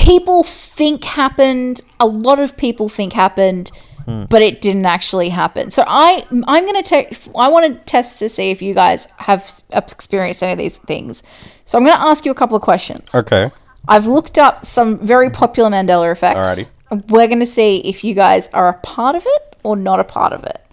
people 0.00 0.42
think 0.42 1.04
happened. 1.04 1.82
A 2.00 2.06
lot 2.06 2.38
of 2.38 2.56
people 2.56 2.88
think 2.88 3.12
happened. 3.12 3.70
Hmm. 4.06 4.24
But 4.24 4.40
it 4.40 4.62
didn't 4.62 4.86
actually 4.86 5.28
happen. 5.28 5.70
So 5.70 5.84
I, 5.86 6.24
I'm 6.30 6.64
gonna 6.64 6.82
take. 6.82 7.18
I 7.36 7.48
want 7.48 7.66
to 7.66 7.84
test 7.84 8.18
to 8.20 8.30
see 8.30 8.50
if 8.50 8.62
you 8.62 8.72
guys 8.72 9.06
have 9.18 9.62
experienced 9.72 10.42
any 10.42 10.52
of 10.52 10.58
these 10.58 10.78
things. 10.78 11.22
So 11.66 11.76
I'm 11.76 11.84
gonna 11.84 12.02
ask 12.02 12.24
you 12.24 12.30
a 12.30 12.34
couple 12.34 12.56
of 12.56 12.62
questions. 12.62 13.14
Okay. 13.14 13.50
I've 13.86 14.06
looked 14.06 14.38
up 14.38 14.64
some 14.64 14.98
very 14.98 15.28
popular 15.28 15.68
Mandela 15.68 16.10
effects. 16.10 16.62
Alrighty. 16.90 17.08
We're 17.08 17.26
going 17.26 17.40
to 17.40 17.46
see 17.46 17.78
if 17.78 18.02
you 18.02 18.14
guys 18.14 18.48
are 18.48 18.68
a 18.68 18.74
part 18.74 19.14
of 19.14 19.24
it 19.26 19.56
or 19.62 19.76
not 19.76 20.00
a 20.00 20.04
part 20.04 20.32
of 20.32 20.44
it. 20.44 20.64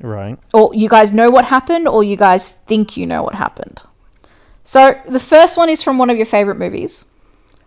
Right. 0.00 0.38
Or 0.54 0.70
you 0.74 0.88
guys 0.88 1.12
know 1.12 1.30
what 1.30 1.46
happened 1.46 1.88
or 1.88 2.04
you 2.04 2.16
guys 2.16 2.48
think 2.48 2.96
you 2.96 3.06
know 3.06 3.22
what 3.22 3.34
happened. 3.34 3.82
So 4.62 5.00
the 5.08 5.20
first 5.20 5.56
one 5.56 5.68
is 5.68 5.82
from 5.82 5.98
one 5.98 6.10
of 6.10 6.16
your 6.16 6.26
favorite 6.26 6.58
movies, 6.58 7.04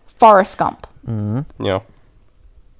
Forrest 0.07 0.57
Gump. 0.57 0.87
Mm-hmm. 1.07 1.65
Yeah. 1.65 1.79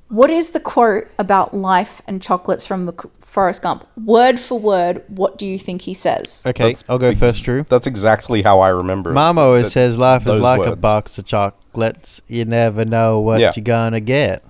What 0.09 0.29
is 0.29 0.49
the 0.51 0.59
quote 0.59 1.07
about 1.17 1.53
life 1.53 2.01
and 2.05 2.21
chocolates 2.21 2.65
from 2.65 2.85
the 2.85 2.93
Forrest 3.21 3.61
Gump? 3.61 3.87
Word 4.03 4.39
for 4.39 4.59
word, 4.59 5.03
what 5.07 5.37
do 5.37 5.45
you 5.45 5.57
think 5.57 5.83
he 5.83 5.93
says? 5.93 6.43
Okay, 6.45 6.69
That's 6.69 6.83
I'll 6.89 6.97
go 6.99 7.07
ex- 7.09 7.19
first, 7.19 7.43
Drew. 7.43 7.63
That's 7.63 7.87
exactly 7.87 8.41
how 8.41 8.59
I 8.59 8.69
remember 8.69 9.11
it. 9.11 9.13
Mom 9.13 9.37
always 9.37 9.65
That- 9.65 9.71
says 9.71 9.97
life 9.97 10.23
is 10.23 10.27
those 10.27 10.41
like 10.41 10.65
a 10.65 10.75
box 10.75 11.17
of 11.17 11.25
chocolates. 11.25 12.21
You 12.27 12.43
never 12.45 12.83
know 12.83 13.19
what 13.21 13.39
Yeah. 13.39 13.53
you're 13.55 13.63
gonna 13.63 14.01
get. 14.01 14.43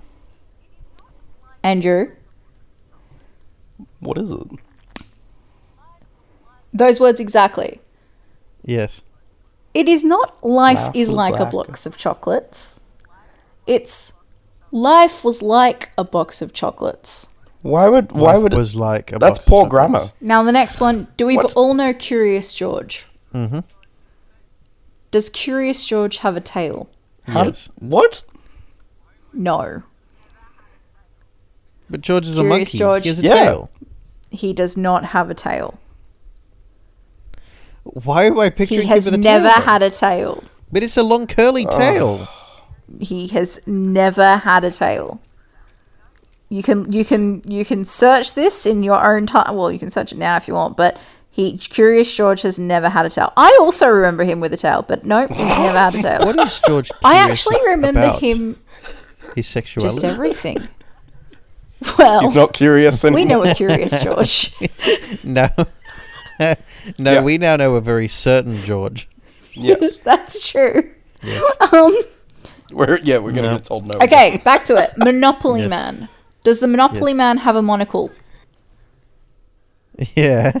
Andrew, 1.62 2.10
What 4.00 4.18
is 4.18 4.32
it? 4.32 4.38
those 6.74 6.98
words 6.98 7.20
exactly. 7.20 7.80
Yes. 8.64 9.02
It 9.74 9.88
is 9.88 10.02
not 10.04 10.42
life 10.44 10.78
Life 10.82 10.96
is 10.96 11.08
was 11.08 11.14
like 11.16 11.38
a 11.40 11.46
box 11.46 11.86
of 11.86 11.96
chocolates. 11.96 12.80
It's 13.72 14.12
life 14.70 15.24
was 15.24 15.40
like 15.42 15.90
a 15.96 16.04
box 16.04 16.42
of 16.42 16.52
chocolates. 16.52 17.26
Why 17.62 17.88
would 17.88 18.12
why 18.12 18.32
Life 18.34 18.42
would 18.42 18.52
it? 18.52 18.56
was 18.56 18.74
like 18.74 19.12
a 19.12 19.18
That's 19.18 19.38
box 19.38 19.46
of 19.46 19.50
poor 19.50 19.64
chocolates. 19.64 19.92
grammar. 19.92 20.12
Now 20.20 20.42
the 20.42 20.52
next 20.52 20.80
one, 20.80 21.06
do 21.16 21.26
we 21.26 21.36
What's- 21.36 21.54
all 21.56 21.74
know 21.74 21.94
Curious 21.94 22.52
George? 22.52 23.06
Mm-hmm. 23.34 23.60
Does 25.10 25.30
Curious 25.30 25.84
George 25.84 26.18
have 26.18 26.36
a 26.36 26.40
tail? 26.40 26.88
How 27.28 27.44
Yes. 27.44 27.68
did, 27.68 27.72
what? 27.92 28.24
No, 29.32 29.82
But 31.88 32.00
George 32.00 32.26
is 32.26 32.36
a 32.38 32.40
Curious 32.42 32.58
monkey. 32.68 32.78
George. 32.78 33.02
He 33.04 33.08
has 33.10 33.20
a 33.20 33.26
Yeah. 33.26 33.34
tail. 33.34 33.70
he 34.30 34.52
does 34.54 34.76
not 34.76 35.04
have 35.16 35.28
a 35.30 35.34
tail. 35.34 35.78
Why 37.84 38.24
am 38.24 38.38
I 38.38 38.48
picturing 38.50 38.80
He 38.80 38.86
him 38.86 38.94
has 38.94 39.04
with 39.06 39.14
a 39.14 39.18
never 39.18 39.44
tail? 39.48 39.54
then? 39.56 39.62
had 39.64 39.82
a 39.82 39.90
tail. 39.90 40.44
But 40.70 40.82
it's 40.82 40.96
a 40.96 41.02
long 41.02 41.26
curly 41.26 41.66
tail. 41.66 42.28
He 43.00 43.28
has 43.28 43.60
never 43.66 44.36
had 44.38 44.64
a 44.64 44.70
tail. 44.70 45.20
You 46.48 46.62
can 46.62 46.90
you 46.92 47.04
can 47.04 47.42
you 47.46 47.64
can 47.64 47.84
search 47.84 48.34
this 48.34 48.66
in 48.66 48.82
your 48.82 49.02
own 49.02 49.26
time. 49.26 49.54
Well, 49.56 49.72
you 49.72 49.78
can 49.78 49.90
search 49.90 50.12
it 50.12 50.18
now 50.18 50.36
if 50.36 50.46
you 50.48 50.54
want, 50.54 50.76
but 50.76 50.98
he 51.30 51.56
Curious 51.56 52.14
George 52.14 52.42
has 52.42 52.58
never 52.58 52.90
had 52.90 53.06
a 53.06 53.10
tail. 53.10 53.32
I 53.38 53.56
also 53.60 53.88
remember 53.88 54.22
him 54.24 54.40
with 54.40 54.52
a 54.52 54.58
tail, 54.58 54.84
but 54.86 55.04
nope, 55.06 55.30
he's 55.30 55.38
never 55.46 55.78
had 55.78 55.94
a 55.94 56.02
tail. 56.02 56.26
What 56.26 56.38
is 56.38 56.60
George? 56.66 56.90
I 57.04 57.16
actually 57.16 57.58
remember 57.66 58.00
about? 58.00 58.20
him 58.20 58.58
His 59.34 59.46
sexuality. 59.46 59.94
just 59.94 60.04
everything. 60.04 60.68
Well, 61.98 62.20
He's 62.20 62.36
not 62.36 62.52
curious 62.52 63.04
anymore. 63.04 63.20
we 63.20 63.24
know 63.24 63.42
a 63.42 63.54
Curious 63.56 64.04
George. 64.04 64.54
no. 65.24 65.48
no, 66.38 66.54
Yeah. 66.96 67.22
we 67.22 67.38
now 67.38 67.56
know 67.56 67.74
a 67.74 67.80
very 67.80 68.06
certain 68.06 68.56
George. 68.62 69.08
Yes. 69.54 69.98
That's 69.98 70.46
true. 70.48 70.92
Um, 71.72 71.96
We're 72.78 72.98
yeah, 72.98 73.18
we're 73.18 73.32
gonna 73.32 73.50
No. 73.50 73.56
get 73.56 73.64
told 73.64 73.86
no. 73.86 73.98
okay, 74.00 74.40
back 74.44 74.64
to 74.64 74.76
it. 74.76 74.92
Monopoly 74.96 75.60
Yes. 75.62 75.70
Man. 75.70 76.08
Does 76.44 76.60
the 76.60 76.68
Monopoly 76.68 77.12
Yes. 77.12 77.16
Man 77.18 77.36
have 77.38 77.56
a 77.56 77.62
monocle? 77.62 78.10
Yeah. 80.16 80.52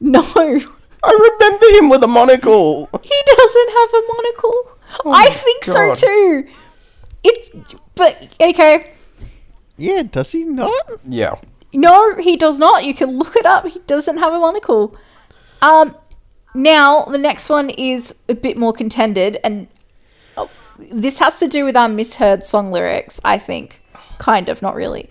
No, 0.00 0.22
I 0.34 1.12
remember 1.12 1.66
him 1.78 1.88
with 1.90 2.02
a 2.02 2.06
monocle. 2.06 2.88
he 3.02 3.22
doesn't 3.36 3.70
have 3.70 3.94
a 3.94 4.02
monocle. 4.14 4.78
I 5.12 5.28
think 5.30 5.64
God. 5.66 5.96
so 5.96 6.06
too. 6.06 6.48
It's 7.24 7.50
but 7.94 8.34
okay. 8.40 8.92
Yeah, 9.76 10.02
does 10.02 10.32
he 10.32 10.44
not? 10.44 10.70
Yeah. 11.06 11.34
No, 11.74 12.14
he 12.16 12.36
does 12.36 12.58
not. 12.58 12.84
You 12.84 12.94
can 12.94 13.16
look 13.18 13.36
it 13.36 13.44
up. 13.44 13.66
He 13.66 13.80
doesn't 13.86 14.18
have 14.18 14.32
a 14.32 14.38
monocle. 14.38 14.96
Um, 15.62 15.94
now 16.54 17.04
the 17.04 17.18
next 17.18 17.50
one 17.50 17.70
is 17.70 18.14
a 18.28 18.34
bit 18.34 18.56
more 18.56 18.72
contended, 18.72 19.38
and 19.44 19.66
oh, 19.70 19.77
this 20.78 21.18
has 21.18 21.38
to 21.40 21.48
do 21.48 21.64
with 21.64 21.76
our 21.76 21.88
misheard 21.88 22.44
song 22.44 22.70
lyrics. 22.70 23.20
I 23.24 23.38
think, 23.38 23.80
kind 24.18 24.48
of, 24.48 24.62
not 24.62 24.74
really. 24.74 25.08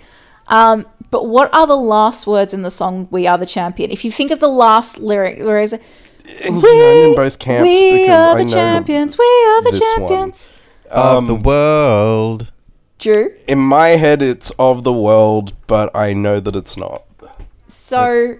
Um, 0.47 0.85
but 1.11 1.25
what 1.27 1.53
are 1.53 1.67
the 1.67 1.75
last 1.77 2.25
words 2.27 2.53
in 2.53 2.61
the 2.63 2.71
song 2.71 3.07
"We 3.11 3.27
Are 3.27 3.37
the 3.37 3.45
Champion"? 3.45 3.91
If 3.91 4.03
you 4.05 4.11
think 4.11 4.31
of 4.31 4.39
the 4.39 4.47
last 4.49 4.97
lyric, 4.99 5.37
there 5.39 5.59
is 5.59 5.73
a, 5.73 5.79
Yeah, 6.25 6.49
I'm 6.49 7.09
in 7.09 7.15
both 7.15 7.39
camps 7.39 7.63
"We 7.67 7.91
because 8.01 8.27
are 8.27 8.37
I 8.37 8.43
the 8.43 8.43
know 8.45 8.51
champions. 8.53 9.17
We 9.17 9.25
are 9.25 9.61
the 9.63 9.71
this 9.71 9.81
one. 9.81 10.07
champions." 10.09 10.51
of 10.89 11.27
the 11.27 11.35
Um, 11.35 11.43
world. 11.43 12.51
Drew. 12.99 13.31
in 13.47 13.59
my 13.59 13.89
head 13.89 14.21
it's 14.23 14.49
of 14.57 14.83
the 14.83 14.91
world, 14.93 15.53
but 15.67 15.95
I 15.95 16.13
know 16.13 16.39
that 16.39 16.55
it's 16.55 16.75
not. 16.77 17.03
So 17.67 18.37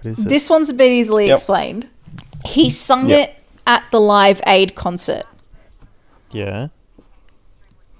What 0.00 0.06
is 0.06 0.20
it? 0.24 0.28
this 0.28 0.48
one's 0.48 0.70
a 0.70 0.74
bit 0.74 0.90
easily 0.90 1.26
Yep. 1.26 1.36
explained. 1.36 1.88
He 2.46 2.70
sung 2.70 3.08
Yep. 3.10 3.18
it 3.28 3.34
at 3.66 3.82
the 3.90 4.00
Live 4.00 4.40
Aid 4.46 4.74
concert. 4.74 5.24
Yeah. 6.30 6.68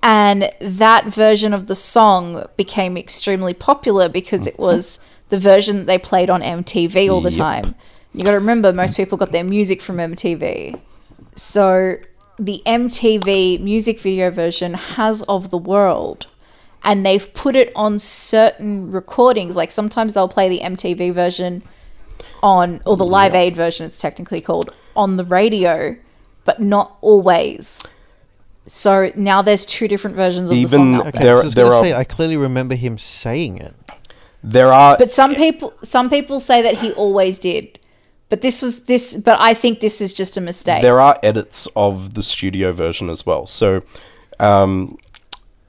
and 0.02 0.50
that 0.60 1.06
version 1.06 1.52
of 1.52 1.66
the 1.66 1.74
song 1.74 2.46
became 2.56 2.96
extremely 2.96 3.54
popular 3.54 4.08
because 4.08 4.46
it 4.46 4.58
was 4.58 5.00
the 5.28 5.38
version 5.38 5.78
that 5.78 5.86
they 5.86 5.98
played 5.98 6.30
on 6.30 6.40
MTV 6.40 7.10
all 7.12 7.20
the 7.20 7.30
Yep. 7.30 7.38
time. 7.38 7.74
You 8.14 8.22
got 8.22 8.30
to 8.30 8.38
remember, 8.38 8.72
most 8.72 8.96
people 8.96 9.18
got 9.18 9.32
their 9.32 9.44
music 9.44 9.82
from 9.82 9.96
MTV. 9.98 10.80
So 11.34 11.96
the 12.38 12.62
MTV 12.64 13.60
music 13.60 14.00
video 14.00 14.30
version 14.30 14.74
has 14.74 15.22
Of 15.22 15.50
the 15.50 15.58
World, 15.58 16.26
and 16.82 17.04
they've 17.04 17.32
put 17.34 17.54
it 17.56 17.70
on 17.76 17.98
certain 17.98 18.90
recordings. 18.90 19.56
Like 19.56 19.70
sometimes 19.70 20.14
they'll 20.14 20.28
play 20.28 20.48
the 20.48 20.60
MTV 20.60 21.12
version 21.12 21.62
on, 22.42 22.80
or 22.86 22.96
the 22.96 23.04
Live 23.04 23.34
Aid 23.34 23.54
version, 23.56 23.84
it's 23.86 24.00
technically 24.00 24.40
called, 24.40 24.70
on 24.96 25.16
the 25.16 25.24
radio, 25.24 25.96
but 26.44 26.60
not 26.60 26.96
always. 27.00 27.86
So 28.68 29.10
now 29.16 29.42
there's 29.42 29.66
two 29.66 29.88
different 29.88 30.16
versions 30.16 30.50
of 30.50 30.56
the 30.56 30.66
song 30.68 30.94
out 30.96 31.06
Okay, 31.08 31.18
there. 31.18 31.22
There- 31.22 31.36
so 31.36 31.42
I 31.42 31.44
was 31.44 31.54
there 31.54 31.64
gonna 31.64 31.76
are- 31.76 31.82
say 31.84 31.94
I 31.94 32.04
clearly 32.04 32.36
remember 32.36 32.74
him 32.74 32.98
saying 32.98 33.58
it. 33.58 33.74
There 34.42 34.72
are 34.72 34.96
But 34.96 35.10
some 35.10 35.34
people 35.34 35.72
some 35.82 36.08
people 36.10 36.38
say 36.40 36.62
that 36.62 36.78
he 36.78 36.92
always 36.92 37.38
did. 37.38 37.78
But 38.28 38.42
this 38.42 38.60
was 38.62 38.84
this 38.84 39.14
but 39.16 39.36
I 39.40 39.54
think 39.54 39.80
this 39.80 40.00
is 40.00 40.12
just 40.12 40.36
a 40.36 40.40
mistake. 40.40 40.82
there 40.82 41.00
are 41.00 41.18
edits 41.22 41.66
of 41.74 42.14
the 42.14 42.22
studio 42.22 42.72
version 42.72 43.08
as 43.10 43.24
well. 43.24 43.46
So, 43.46 43.82
um, 44.38 44.98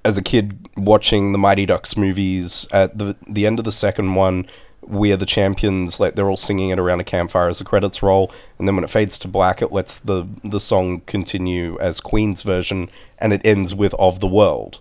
as 0.06 0.18
a 0.18 0.22
kid 0.22 0.68
watching 0.78 1.32
the 1.32 1.38
Mighty 1.38 1.66
Ducks 1.66 1.96
movies, 1.98 2.68
at 2.72 2.98
the 2.98 3.16
the 3.28 3.46
end 3.48 3.60
of 3.60 3.66
the 3.66 3.72
second 3.72 4.16
one, 4.16 4.46
we 4.90 5.12
are 5.12 5.18
the 5.18 5.26
champions. 5.26 6.00
Like 6.00 6.16
they're 6.16 6.30
all 6.30 6.38
singing 6.38 6.70
it 6.70 6.80
around 6.80 7.00
a 7.00 7.04
campfire 7.04 7.48
as 7.48 7.60
the 7.60 7.66
credits 7.66 8.02
roll, 8.04 8.32
and 8.58 8.68
then 8.68 8.76
when 8.76 8.84
it 8.84 8.90
fades 8.90 9.20
to 9.20 9.28
black, 9.28 9.62
it 9.62 9.72
lets 9.72 10.00
the 10.00 10.28
the 10.44 10.60
song 10.60 11.02
continue 11.06 11.78
as 11.80 12.00
Queen's 12.00 12.42
version, 12.42 12.90
and 13.18 13.32
it 13.32 13.42
ends 13.46 13.74
with 13.74 13.94
"Of 14.00 14.20
the 14.20 14.28
World." 14.28 14.80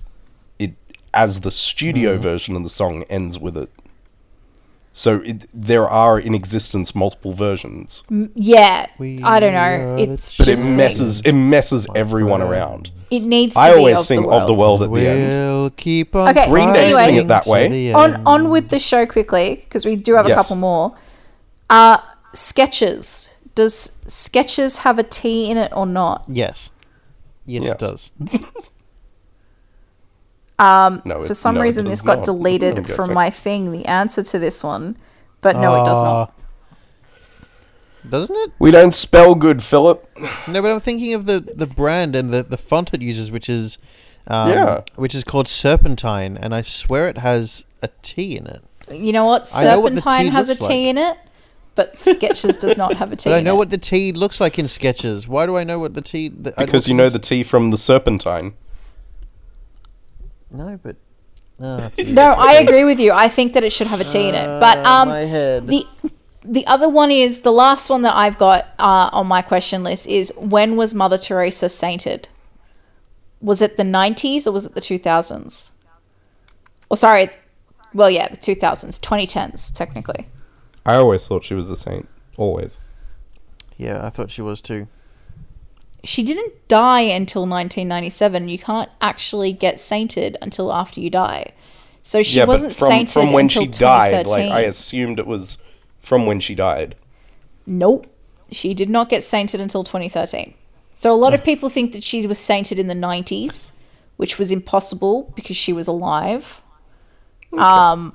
It 0.58 0.74
as 1.14 1.40
the 1.40 1.50
studio 1.50 2.16
mm. 2.16 2.20
version 2.20 2.56
of 2.56 2.64
the 2.64 2.70
song 2.70 3.04
ends 3.04 3.38
with 3.38 3.56
it. 3.56 3.70
So 4.92 5.20
it, 5.24 5.46
there 5.54 5.88
are 5.88 6.18
in 6.18 6.34
existence 6.34 6.92
multiple 6.92 7.32
versions, 7.32 8.02
Yeah, 8.34 8.86
We 8.98 9.22
I 9.22 9.38
don't 9.38 9.52
know. 9.52 9.60
are 9.60 9.96
the 9.96 10.12
It's 10.12 10.36
but 10.36 10.48
it 10.48 10.56
just 10.56 10.68
messes 10.68 11.20
it 11.20 11.34
messes 11.34 11.86
everyone 11.94 12.42
around. 12.42 12.90
It 13.10 13.20
needs 13.20 13.54
to 13.54 13.60
I 13.60 13.72
be 13.72 13.78
always 13.78 14.00
of 14.00 14.04
sing 14.06 14.22
the 14.22 14.28
"Of 14.28 14.46
the 14.46 14.54
world. 14.54 14.80
World" 14.80 14.96
at 14.96 15.00
the 15.00 15.08
end. 15.08 15.28
We'll 15.28 15.70
keep 15.70 16.14
on. 16.14 16.28
Okay, 16.30 16.48
Green 16.48 16.72
Day 16.72 16.90
sing 16.90 17.16
it 17.16 17.28
that 17.28 17.44
to 17.44 17.50
way. 17.50 17.92
On 17.94 18.22
on 18.26 18.50
with 18.50 18.68
the 18.68 18.78
show 18.78 19.06
quickly 19.06 19.56
because 19.64 19.86
we 19.86 19.96
do 19.96 20.14
have 20.14 20.26
a 20.26 20.30
Yes. 20.30 20.42
couple 20.42 20.56
more. 20.56 20.94
Uh 21.70 21.98
Skechers. 22.34 23.34
Does 23.54 23.92
Skechers 24.06 24.78
have 24.78 24.98
a 24.98 25.02
T 25.02 25.50
in 25.50 25.56
it 25.56 25.72
or 25.74 25.86
not? 25.86 26.24
Yes. 26.28 26.70
Yes, 27.46 27.64
Yes. 27.64 27.72
it 27.74 27.78
does. 27.78 28.10
Um, 30.60 31.02
No, 31.04 31.22
for 31.22 31.30
it- 31.32 31.34
some 31.36 31.54
no, 31.54 31.60
it 31.60 31.64
reason, 31.64 31.84
does 31.84 31.92
this 31.92 32.02
got 32.02 32.18
not. 32.18 32.24
deleted 32.24 32.78
I'm 32.78 32.84
from 32.84 32.96
guessing. 32.96 33.14
my 33.14 33.30
thing. 33.30 33.72
The 33.72 33.86
answer 33.86 34.22
to 34.24 34.38
this 34.40 34.64
one, 34.64 34.96
but 35.40 35.56
no, 35.56 35.80
it 35.80 35.84
does 35.84 36.02
not. 36.02 36.32
Ah. 38.08 38.10
Doesn't 38.10 38.36
it? 38.36 38.52
We 38.58 38.70
don't 38.70 38.92
spell 38.92 39.34
good, 39.34 39.62
Philip. 39.62 40.08
No, 40.48 40.62
but 40.62 40.70
I'm 40.70 40.80
thinking 40.80 41.14
of 41.14 41.26
the, 41.26 41.40
the 41.40 41.66
brand 41.66 42.16
and 42.16 42.32
the, 42.32 42.42
the 42.42 42.56
font 42.56 42.92
it 42.94 43.02
uses, 43.02 43.30
which 43.30 43.48
is 43.48 43.78
um, 44.26 44.50
Yeah. 44.50 44.80
which 44.96 45.14
is 45.14 45.24
called 45.24 45.46
Serpentine, 45.48 46.36
and 46.36 46.54
I 46.54 46.62
swear 46.62 47.08
it 47.08 47.18
has 47.18 47.64
a 47.82 47.88
T 48.02 48.36
in 48.36 48.46
it. 48.46 48.62
You 48.90 49.12
know 49.12 49.24
what? 49.26 49.50
I 49.54 49.64
know 49.64 49.80
what 49.80 49.94
the 49.94 50.00
Serpentine 50.00 50.24
T 50.26 50.30
has 50.30 50.48
a 50.48 50.52
looks 50.52 50.66
T 50.66 50.72
like. 50.72 50.90
in 50.90 50.98
it, 50.98 51.16
but 51.74 51.94
Skechers 51.96 52.58
does 52.58 52.76
not 52.76 52.96
have 52.96 53.12
a 53.12 53.16
T. 53.16 53.28
But 53.30 53.36
I 53.36 53.38
in 53.38 53.44
know 53.44 53.54
it. 53.54 53.58
what 53.58 53.70
the 53.70 53.78
T 53.78 54.12
looks 54.12 54.40
like 54.40 54.58
in 54.58 54.64
Skechers. 54.66 55.28
Why 55.28 55.44
do 55.46 55.56
I 55.56 55.64
know 55.64 55.78
what 55.78 55.94
the 55.94 56.00
T? 56.02 56.28
The, 56.28 56.54
I- 56.60 56.64
Because 56.64 56.88
you 56.88 56.94
know 56.94 57.04
this- 57.04 57.12
the 57.12 57.18
T 57.18 57.42
from 57.42 57.70
the 57.70 57.76
Serpentine. 57.76 58.54
No, 60.50 60.78
but 60.82 60.96
oh, 61.60 61.90
geez. 61.96 62.08
No, 62.08 62.34
I 62.38 62.54
agree 62.54 62.84
with 62.84 62.98
you. 62.98 63.12
I 63.12 63.28
think 63.28 63.52
that 63.52 63.64
it 63.64 63.70
should 63.72 63.86
have 63.88 64.00
a 64.00 64.04
T 64.04 64.28
in 64.28 64.34
it. 64.34 64.46
But 64.60 64.78
Uh, 64.78 64.88
um, 64.88 65.08
my 65.08 65.18
head. 65.20 65.68
the 65.68 65.86
the 66.48 66.66
other 66.66 66.88
one 66.88 67.10
is 67.10 67.40
the 67.40 67.52
last 67.52 67.90
one 67.90 68.02
that 68.02 68.16
I've 68.16 68.38
got 68.38 68.68
uh, 68.78 69.10
on 69.12 69.26
my 69.26 69.42
question 69.42 69.82
list 69.82 70.06
is 70.06 70.32
when 70.36 70.76
was 70.76 70.94
Mother 70.94 71.18
Teresa 71.18 71.68
sainted? 71.68 72.28
Was 73.40 73.60
it 73.60 73.76
the 73.76 73.84
nineties 73.84 74.46
or 74.46 74.52
was 74.52 74.64
it 74.64 74.74
the 74.74 74.80
two 74.80 74.98
thousands? 74.98 75.72
Or 76.88 76.96
sorry, 76.96 77.28
well 77.92 78.10
yeah, 78.10 78.28
the 78.28 78.36
two 78.36 78.54
thousands, 78.54 78.98
twenty 78.98 79.26
tens 79.26 79.70
technically. 79.70 80.26
I 80.86 80.94
always 80.94 81.28
thought 81.28 81.44
she 81.44 81.54
was 81.54 81.70
a 81.70 81.76
saint. 81.76 82.08
Always. 82.38 82.78
yeah, 83.76 84.06
I 84.06 84.10
thought 84.10 84.30
she 84.30 84.42
was 84.42 84.62
too. 84.62 84.88
She 86.04 86.22
didn't 86.22 86.54
die 86.68 87.00
until 87.00 87.42
1997. 87.42 88.48
You 88.48 88.58
can't 88.58 88.88
actually 89.00 89.52
get 89.52 89.80
sainted 89.80 90.36
until 90.40 90.72
after 90.72 91.00
you 91.00 91.10
die. 91.10 91.52
So 92.02 92.22
she 92.22 92.38
yeah, 92.38 92.44
wasn't 92.44 92.74
from, 92.74 92.88
sainted 92.88 93.12
from 93.12 93.32
when 93.32 93.46
until 93.46 93.64
she 93.64 93.68
died, 93.68 94.10
2013. 94.10 94.48
like 94.48 94.56
I 94.56 94.60
assumed 94.60 95.18
it 95.18 95.26
was 95.26 95.58
from 96.08 96.24
when 96.24 96.40
she 96.40 96.54
died. 96.54 96.94
Nope. 97.66 98.06
She 98.50 98.72
did 98.72 98.88
not 98.88 99.10
get 99.10 99.22
sainted 99.22 99.60
until 99.60 99.84
2013. 99.84 100.54
So 100.94 101.12
a 101.12 101.14
lot 101.14 101.34
of 101.34 101.44
people 101.44 101.68
think 101.68 101.92
that 101.92 102.02
she 102.02 102.26
was 102.26 102.38
sainted 102.38 102.78
in 102.78 102.86
the 102.86 102.94
90s, 102.94 103.72
which 104.16 104.38
was 104.38 104.50
impossible 104.50 105.30
because 105.36 105.54
she 105.56 105.72
was 105.74 105.86
alive. 105.86 106.62
Um, 107.56 108.14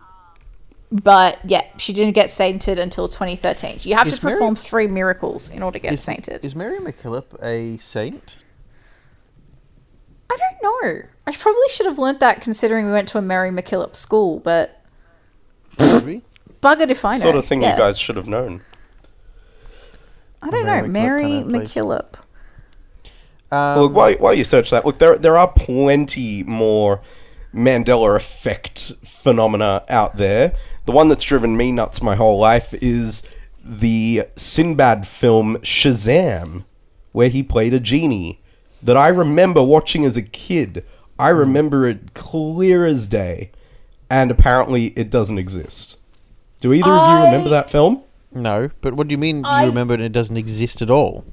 but 0.91 1.37
yeah, 1.45 1.61
she 1.77 1.93
didn't 1.93 2.13
get 2.13 2.31
sainted 2.31 2.79
until 2.79 3.07
2013. 3.07 3.79
You 3.83 3.95
have 3.95 4.07
Is 4.07 4.17
to 4.17 4.25
Mary- 4.25 4.35
perform 4.37 4.55
three 4.55 4.87
miracles 4.87 5.51
in 5.51 5.61
order 5.61 5.77
to 5.77 5.83
get 5.83 5.93
Is, 5.93 6.03
sainted. 6.03 6.43
is 6.43 6.55
Mary 6.55 6.79
MacKillop 6.79 7.41
a 7.43 7.77
saint? 7.77 8.37
I 10.31 10.35
don't 10.37 10.63
know. 10.63 11.03
I 11.27 11.31
probably 11.31 11.69
should 11.69 11.85
have 11.85 11.99
learnt 11.99 12.19
that 12.21 12.41
considering 12.41 12.87
we 12.87 12.91
went 12.91 13.07
to 13.09 13.19
a 13.19 13.21
Mary 13.21 13.51
MacKillop 13.51 13.95
school, 13.95 14.39
but 14.39 14.81
Maybe. 15.79 16.23
Buggered 16.63 16.89
if 16.89 17.03
I 17.05 17.17
know. 17.17 17.23
Sort 17.23 17.35
of 17.35 17.45
thing 17.45 17.61
Yeah. 17.61 17.73
you 17.73 17.77
guys 17.77 17.99
should 17.99 18.15
have 18.15 18.27
known. 18.27 18.61
I 20.41 20.49
don't 20.49 20.65
Mary 20.65 20.81
know. 20.81 20.87
Mary 20.87 21.23
kinda 21.23 21.49
plays- 21.49 21.77
Um, 23.51 23.79
Look, 23.79 23.93
while, 23.93 24.13
while 24.15 24.33
you 24.33 24.43
search 24.43 24.71
that, 24.71 24.83
look, 24.85 24.97
there 24.97 25.15
there 25.17 25.37
are 25.37 25.47
plenty 25.47 26.41
more 26.43 27.01
Mandela 27.53 28.15
effect 28.15 28.93
phenomena 29.05 29.83
out 29.89 30.17
there. 30.17 30.53
The 30.85 30.91
one 30.91 31.07
that's 31.07 31.23
driven 31.23 31.55
me 31.55 31.71
nuts 31.71 32.01
my 32.01 32.15
whole 32.15 32.39
life 32.39 32.73
is 32.81 33.21
the 33.63 34.23
Sinbad 34.35 35.07
film 35.07 35.57
Shazam, 35.57 36.63
where 37.11 37.29
he 37.29 37.43
played 37.43 37.73
a 37.75 37.79
genie 37.79 38.41
that 38.81 38.97
I 38.97 39.07
remember 39.07 39.61
watching 39.63 40.03
as 40.03 40.17
a 40.17 40.23
kid. 40.23 40.83
I 41.19 41.29
remember 41.29 41.85
it 41.87 42.15
clear 42.15 42.85
as 42.87 43.05
day, 43.07 43.51
and 44.09 44.31
apparently 44.31 44.87
it 44.97 45.09
doesn't 45.11 45.37
exist. 45.37 45.99
Do 46.63 46.73
either 46.73 46.91
of 46.91 47.19
you 47.19 47.25
remember 47.25 47.49
that 47.49 47.69
film? 47.69 48.03
no, 48.31 48.69
but 48.81 48.93
what 48.95 49.07
do 49.07 49.13
you 49.13 49.17
mean 49.17 49.43
I- 49.45 49.63
you 49.63 49.69
remember 49.69 49.93
it, 49.93 50.01
it 50.01 50.11
doesn't 50.13 50.37
exist 50.37 50.81
at 50.81 50.89
all? 50.89 51.25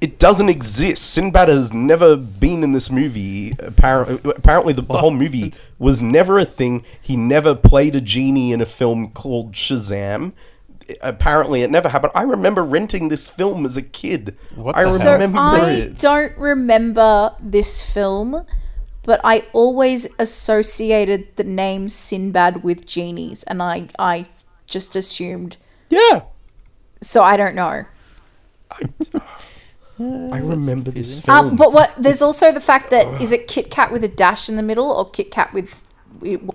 it 0.00 0.18
doesn't 0.18 0.50
exist. 0.50 1.02
Sinbad 1.10 1.48
has 1.48 1.72
never 1.72 2.16
been 2.16 2.62
in 2.62 2.72
this 2.72 2.90
movie. 2.90 3.54
Apparently, 3.58 4.18
apparently 4.36 4.72
the, 4.74 4.82
the 4.82 4.98
whole 4.98 5.10
movie 5.10 5.54
was 5.78 6.02
never 6.02 6.38
a 6.38 6.44
thing. 6.44 6.84
He 7.00 7.16
never 7.16 7.54
played 7.54 7.94
a 7.96 8.00
genie 8.02 8.52
in 8.52 8.60
a 8.60 8.66
film 8.66 9.10
called 9.10 9.52
Shazam. 9.52 10.32
Apparently, 11.00 11.62
it 11.62 11.70
never 11.70 11.88
happened. 11.88 12.12
I 12.14 12.22
remember 12.22 12.62
renting 12.62 13.08
this 13.08 13.28
film 13.30 13.64
as 13.64 13.76
a 13.78 13.82
kid. 13.82 14.36
What 14.54 14.76
I 14.76 14.82
the 14.82 14.88
hell? 14.90 14.98
So 14.98 15.12
remember 15.14 15.38
I 15.38 15.70
it. 15.70 15.98
don't 15.98 16.36
remember 16.36 17.32
this 17.40 17.82
film, 17.82 18.44
but 19.06 19.20
I 19.24 19.46
always 19.52 20.06
associated 20.18 21.34
the 21.36 21.44
name 21.44 21.88
Sinbad 21.88 22.62
with 22.62 22.84
genies, 22.84 23.42
and 23.44 23.62
I 23.62 23.88
I 23.98 24.26
just 24.66 24.94
assumed. 24.96 25.56
Yeah, 25.88 26.22
So 27.00 27.22
I 27.22 27.36
don't 27.36 27.54
know. 27.54 27.84
I 29.98 30.38
remember 30.38 30.90
this 30.90 31.20
film. 31.20 31.38
Um, 31.52 31.56
but 31.56 31.72
what? 31.72 31.94
There's 31.96 32.20
also 32.20 32.52
the 32.52 32.60
fact 32.60 32.90
that 32.90 33.22
is 33.22 33.32
it 33.32 33.46
Kit 33.48 33.70
Kat 33.70 33.90
with 33.92 34.04
a 34.04 34.08
dash 34.08 34.48
in 34.48 34.56
the 34.56 34.62
middle 34.62 34.90
or 34.90 35.08
Kit 35.08 35.30
Kat 35.30 35.54
with 35.54 35.84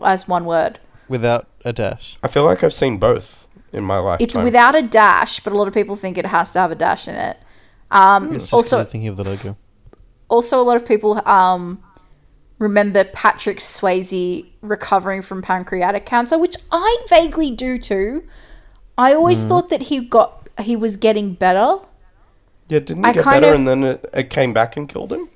as 0.04 0.28
one 0.28 0.46
word? 0.46 0.80
Without 1.08 1.48
a 1.66 1.74
dash. 1.74 2.18
I 2.22 2.28
feel 2.28 2.44
like 2.44 2.64
I've 2.64 2.74
seen 2.74 2.98
both 2.98 3.48
in 3.74 3.84
my 3.84 3.98
life. 3.98 4.20
It's 4.22 4.36
without 4.36 4.76
a 4.76 4.82
dash, 4.82 5.40
but 5.40 5.54
a 5.54 5.58
lot 5.58 5.68
of 5.68 5.74
people 5.74 5.96
think 5.96 6.18
it 6.18 6.26
has 6.26 6.52
to 6.52 6.60
have 6.60 6.72
a 6.72 6.76
dash 6.76 7.08
in 7.08 7.16
it. 7.16 7.38
Um, 7.90 8.34
It's 8.36 8.46
just 8.46 8.54
also, 8.54 8.78
also 8.80 8.90
thinking 8.90 9.08
of 9.10 9.18
the 9.18 9.24
logo. 9.24 9.58
also 10.30 10.62
a 10.62 10.64
lot 10.64 10.76
of 10.76 10.86
people 10.86 11.22
um, 11.28 11.84
remember 12.62 13.04
Patrick 13.04 13.58
Swayze 13.58 14.46
recovering 14.62 15.22
from 15.24 15.42
pancreatic 15.42 16.06
cancer, 16.06 16.38
which 16.38 16.56
I 16.72 16.98
vaguely 17.10 17.50
do 17.52 17.80
too. 17.80 18.24
I 18.98 19.14
always 19.14 19.44
thought 19.46 19.70
that 19.70 19.84
he 19.84 20.00
got 20.00 20.48
he 20.60 20.76
was 20.76 20.96
getting 20.96 21.34
better. 21.34 21.80
Yeah, 22.70 22.80
didn't 22.80 23.04
he 23.04 23.10
I 23.10 23.14
get 23.14 23.26
better 23.26 23.48
of- 23.48 23.56
and 23.56 23.68
then 23.68 23.84
it, 23.84 24.10
it 24.14 24.30
came 24.30 24.54
back 24.54 24.78
and 24.78 24.88
killed 24.88 25.12
him? 25.12 25.30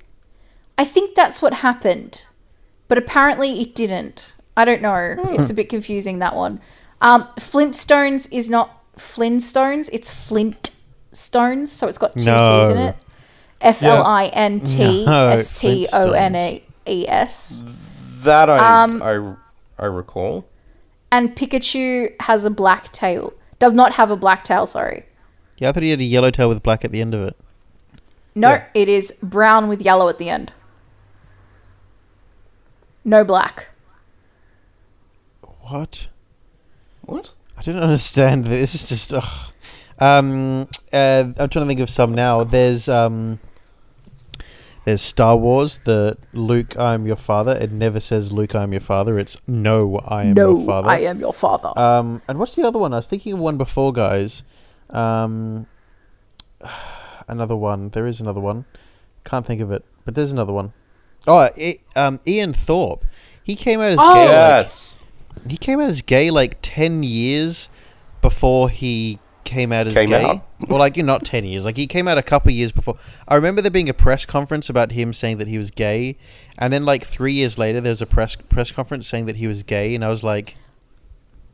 I 0.78 0.84
think 0.84 1.14
that's 1.16 1.42
what 1.42 1.54
happened, 1.54 2.26
but 2.86 2.96
apparently 2.96 3.60
it 3.60 3.74
didn't. 3.74 4.34
I 4.56 4.64
don't 4.64 4.80
know. 4.80 5.16
It's 5.32 5.50
a 5.50 5.54
bit 5.54 5.68
confusing 5.68 6.20
that 6.20 6.34
one. 6.34 6.60
Um, 7.00 7.28
Flintstones 7.38 8.28
is 8.32 8.48
not 8.48 8.82
Flintstones; 8.96 9.90
it's 9.92 10.10
Flint 10.10 10.70
Stones, 11.12 11.72
so 11.72 11.88
it's 11.88 11.98
got 11.98 12.12
two 12.12 12.24
T's 12.24 12.70
in 12.70 12.78
it. 12.78 12.96
F 13.60 13.82
L 13.82 14.04
I 14.04 14.26
N 14.26 14.60
T 14.60 15.04
No, 15.04 15.28
S 15.28 15.58
T 15.60 15.88
O 15.92 16.12
N 16.12 16.36
E 16.36 16.62
S. 16.86 17.62
That 18.22 18.48
I 18.50 18.82
Um, 18.84 19.02
I 19.02 19.34
I 19.78 19.86
recall. 19.86 20.46
And 21.12 21.34
Pikachu 21.36 22.12
has 22.20 22.44
a 22.44 22.50
black 22.50 22.90
tail. 22.90 23.32
Does 23.58 23.72
not 23.72 23.92
have 23.92 24.10
a 24.10 24.16
black 24.16 24.44
tail. 24.44 24.66
Sorry. 24.66 25.04
Yeah, 25.58 25.68
I 25.68 25.72
thought 25.72 25.82
he 25.82 25.90
had 25.90 26.00
a 26.00 26.04
yellow 26.04 26.30
tail 26.30 26.48
with 26.48 26.62
black 26.62 26.84
at 26.84 26.92
the 26.92 27.00
end 27.00 27.14
of 27.14 27.22
it. 27.22 27.36
No, 28.34 28.50
Yeah. 28.50 28.64
it 28.74 28.88
is 28.88 29.14
brown 29.22 29.68
with 29.68 29.80
yellow 29.80 30.08
at 30.08 30.18
the 30.18 30.28
end. 30.28 30.52
No 33.04 33.24
black. 33.24 33.70
What? 35.62 36.08
What? 37.02 37.34
I 37.56 37.62
don't 37.62 37.76
understand. 37.76 38.44
This 38.44 38.74
is 38.74 38.88
just. 38.88 39.12
ugh. 39.14 39.52
Um, 39.98 40.68
uh, 40.92 41.24
I'm 41.38 41.48
trying 41.48 41.64
to 41.64 41.66
think 41.66 41.80
of 41.80 41.88
some 41.88 42.14
now. 42.14 42.44
There's 42.44 42.88
um, 42.88 43.40
there's 44.86 45.02
Star 45.02 45.36
Wars. 45.36 45.78
The 45.84 46.16
Luke, 46.32 46.78
I 46.78 46.94
am 46.94 47.06
your 47.06 47.16
father. 47.16 47.52
It 47.54 47.70
never 47.72 48.00
says 48.00 48.32
Luke, 48.32 48.54
I 48.54 48.62
am 48.62 48.72
your 48.72 48.80
father. 48.80 49.18
It's 49.18 49.36
No, 49.46 49.98
I 50.06 50.22
am 50.24 50.32
no, 50.32 50.56
your 50.56 50.64
father. 50.66 50.88
I 50.88 51.00
am 51.00 51.20
your 51.20 51.34
father. 51.34 51.78
Um, 51.78 52.22
and 52.28 52.38
what's 52.38 52.54
the 52.54 52.62
other 52.62 52.78
one? 52.78 52.94
I 52.94 52.96
was 52.96 53.06
thinking 53.06 53.34
of 53.34 53.38
one 53.40 53.58
before, 53.58 53.92
guys. 53.92 54.42
Um, 54.90 55.66
another 57.28 57.56
one. 57.56 57.90
There 57.90 58.06
is 58.06 58.20
another 58.20 58.40
one. 58.40 58.64
Can't 59.24 59.44
think 59.44 59.60
of 59.60 59.70
it, 59.72 59.84
but 60.04 60.14
there's 60.14 60.32
another 60.32 60.52
one. 60.52 60.72
Oh, 61.26 61.36
I 61.38 61.78
um, 61.96 62.20
Ian 62.26 62.52
Thorpe. 62.52 63.04
He 63.42 63.56
came 63.56 63.80
out 63.80 63.90
as 63.92 63.98
Oh! 64.00 64.14
gay. 64.14 64.20
like- 64.20 64.30
Yes. 64.30 64.96
he 65.48 65.56
came 65.56 65.80
out 65.80 65.88
as 65.88 66.02
gay 66.02 66.30
like 66.30 66.58
ten 66.62 67.02
years 67.02 67.68
before 68.22 68.70
he 68.70 69.18
came 69.46 69.72
out 69.72 69.86
as 69.86 69.94
Came 69.94 70.10
gay. 70.10 70.22
out? 70.22 70.42
well, 70.68 70.78
like 70.78 70.96
you 70.98 71.02
know, 71.02 71.14
not 71.14 71.24
ten 71.24 71.44
years. 71.44 71.64
Like 71.64 71.76
he 71.76 71.86
came 71.86 72.06
out 72.06 72.18
a 72.18 72.22
couple 72.22 72.50
years 72.50 72.72
before. 72.72 72.96
I 73.26 73.34
remember 73.36 73.62
there 73.62 73.70
being 73.70 73.88
a 73.88 73.94
press 73.94 74.26
conference 74.26 74.68
about 74.68 74.92
him 74.92 75.14
saying 75.14 75.38
that 75.38 75.48
he 75.48 75.56
was 75.56 75.70
gay, 75.70 76.18
and 76.58 76.72
then 76.72 76.84
like 76.84 77.04
three 77.04 77.32
years 77.32 77.56
later, 77.56 77.80
there 77.80 77.92
was 77.92 78.02
a 78.02 78.06
press 78.06 78.36
press 78.36 78.70
conference 78.72 79.08
saying 79.08 79.26
that 79.26 79.36
he 79.36 79.46
was 79.46 79.62
gay, 79.62 79.94
and 79.94 80.04
I 80.04 80.08
was 80.08 80.22
like, 80.22 80.56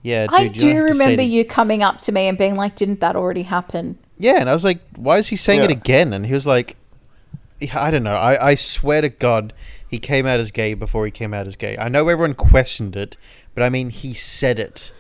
Yeah, 0.03 0.27
dude, 0.27 0.35
I 0.35 0.45
don't 0.45 0.59
do 0.59 0.73
to 0.73 0.81
remember 0.81 1.23
you 1.23 1.45
coming 1.45 1.83
up 1.85 1.99
to 1.99 2.13
me 2.13 2.27
and 2.27 2.37
being 2.37 2.57
like, 2.57 2.75
"Didn't 2.75 2.99
that 3.01 3.15
already 3.15 3.43
happen?" 3.43 3.99
Yeah, 4.23 4.41
and 4.41 4.49
I 4.49 4.53
was 4.53 4.65
like, 4.65 4.79
why 4.95 5.19
is 5.19 5.29
he 5.31 5.37
saying 5.37 5.63
it 5.63 5.71
again? 5.73 6.13
And 6.13 6.27
he 6.27 6.33
was 6.33 6.47
like, 6.47 6.77
I 7.75 7.91
don't 7.91 8.05
know. 8.05 8.15
I, 8.15 8.51
I 8.51 8.55
swear 8.55 9.01
to 9.01 9.09
God, 9.09 9.53
he 9.89 9.99
came 9.99 10.27
out 10.27 10.39
as 10.39 10.53
gay 10.53 10.75
before 10.75 11.05
he 11.07 11.11
came 11.11 11.35
out 11.35 11.49
as 11.49 11.57
gay. 11.57 11.77
I 11.77 11.89
know 11.89 12.07
everyone 12.07 12.35
questioned 12.35 12.95
it, 12.95 13.17
but 13.53 13.65
I 13.65 13.69
mean, 13.69 13.91
he 13.91 14.15
said 14.15 14.61
it 14.61 14.93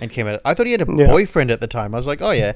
and 0.00 0.10
came 0.10 0.26
out. 0.26 0.40
I 0.44 0.54
thought 0.54 0.66
he 0.66 0.72
had 0.72 0.82
a 0.82 0.92
Yeah. 0.94 1.06
boyfriend 1.08 1.50
at 1.50 1.60
the 1.60 1.66
time. 1.66 1.94
I 1.94 1.98
was 1.98 2.06
like, 2.06 2.20
oh 2.22 2.30
yeah, 2.30 2.52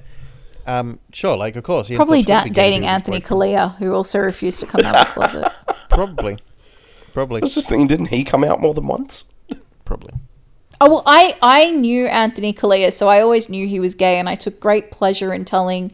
um, 0.67 0.99
sure, 1.13 1.37
like 1.37 1.57
of 1.57 1.65
course. 1.65 1.89
he 1.89 1.97
Probably 1.97 2.23
da- 2.23 2.45
dating 2.45 2.87
Anthony 2.87 3.21
boyfriend. 3.21 3.41
Callea, 3.43 3.77
who 3.79 3.93
also 3.93 4.19
refused 4.19 4.61
to 4.61 4.67
come 4.67 4.81
out 4.83 4.95
of 4.99 5.07
the 5.07 5.13
closet. 5.13 5.53
Probably, 5.91 6.39
probably, 7.13 7.41
I 7.43 7.45
was 7.45 7.55
just 7.55 7.69
thinking, 7.69 7.87
didn't 7.87 8.07
he 8.07 8.25
come 8.25 8.43
out 8.43 8.61
more 8.61 8.75
than 8.75 8.87
once? 8.89 9.27
probably. 9.85 10.15
Oh 10.81 10.89
well, 10.91 11.03
I 11.07 11.37
I 11.41 11.71
knew 11.71 12.07
Anthony 12.07 12.53
Callea, 12.53 12.91
so 12.93 13.07
I 13.09 13.21
always 13.21 13.49
knew 13.49 13.69
he 13.69 13.79
was 13.79 13.95
gay, 13.95 14.19
and 14.19 14.29
I 14.29 14.35
took 14.35 14.59
great 14.59 14.91
pleasure 14.91 15.33
in 15.33 15.45
telling 15.45 15.93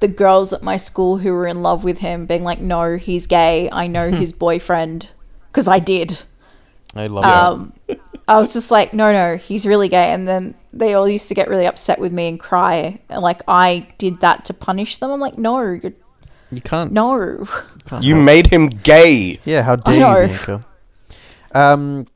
the 0.00 0.08
girls 0.08 0.52
at 0.54 0.62
my 0.62 0.76
school 0.78 1.18
who 1.18 1.32
were 1.32 1.46
in 1.46 1.60
love 1.62 1.84
with 1.84 1.98
him, 1.98 2.24
being 2.24 2.42
like, 2.44 2.60
"No, 2.60 2.96
he's 2.96 3.26
gay. 3.26 3.68
I 3.70 3.86
know 3.88 4.10
his 4.22 4.32
boyfriend," 4.32 5.10
because 5.48 5.68
I 5.68 5.78
did. 5.80 6.22
I 6.98 7.06
love 7.06 7.24
Um, 7.24 7.72
I 8.28 8.38
was 8.38 8.52
just 8.52 8.70
like, 8.70 8.92
"No, 8.92 9.12
no, 9.12 9.36
he's 9.36 9.66
really 9.66 9.88
gay," 9.88 10.12
and 10.12 10.26
then 10.26 10.54
they 10.72 10.94
all 10.94 11.08
used 11.08 11.28
to 11.28 11.34
get 11.34 11.48
really 11.48 11.66
upset 11.66 11.98
with 12.00 12.12
me 12.12 12.28
and 12.28 12.40
cry, 12.40 13.00
like 13.08 13.42
I 13.46 13.88
did 13.98 14.20
that 14.20 14.44
to 14.46 14.54
punish 14.54 14.96
them. 14.96 15.10
I'm 15.10 15.20
like, 15.20 15.38
"No, 15.38 15.60
you're. 15.60 15.92
You 16.50 16.60
can't. 16.60 16.92
no." 16.92 17.46
You 18.00 18.16
made 18.16 18.48
him 18.48 18.68
gay. 18.68 19.38
Yeah, 19.44 19.62
how 19.62 19.76
dare 19.76 20.22
you, 20.22 20.28
Bianca? 20.28 20.66
Um, 21.52 22.06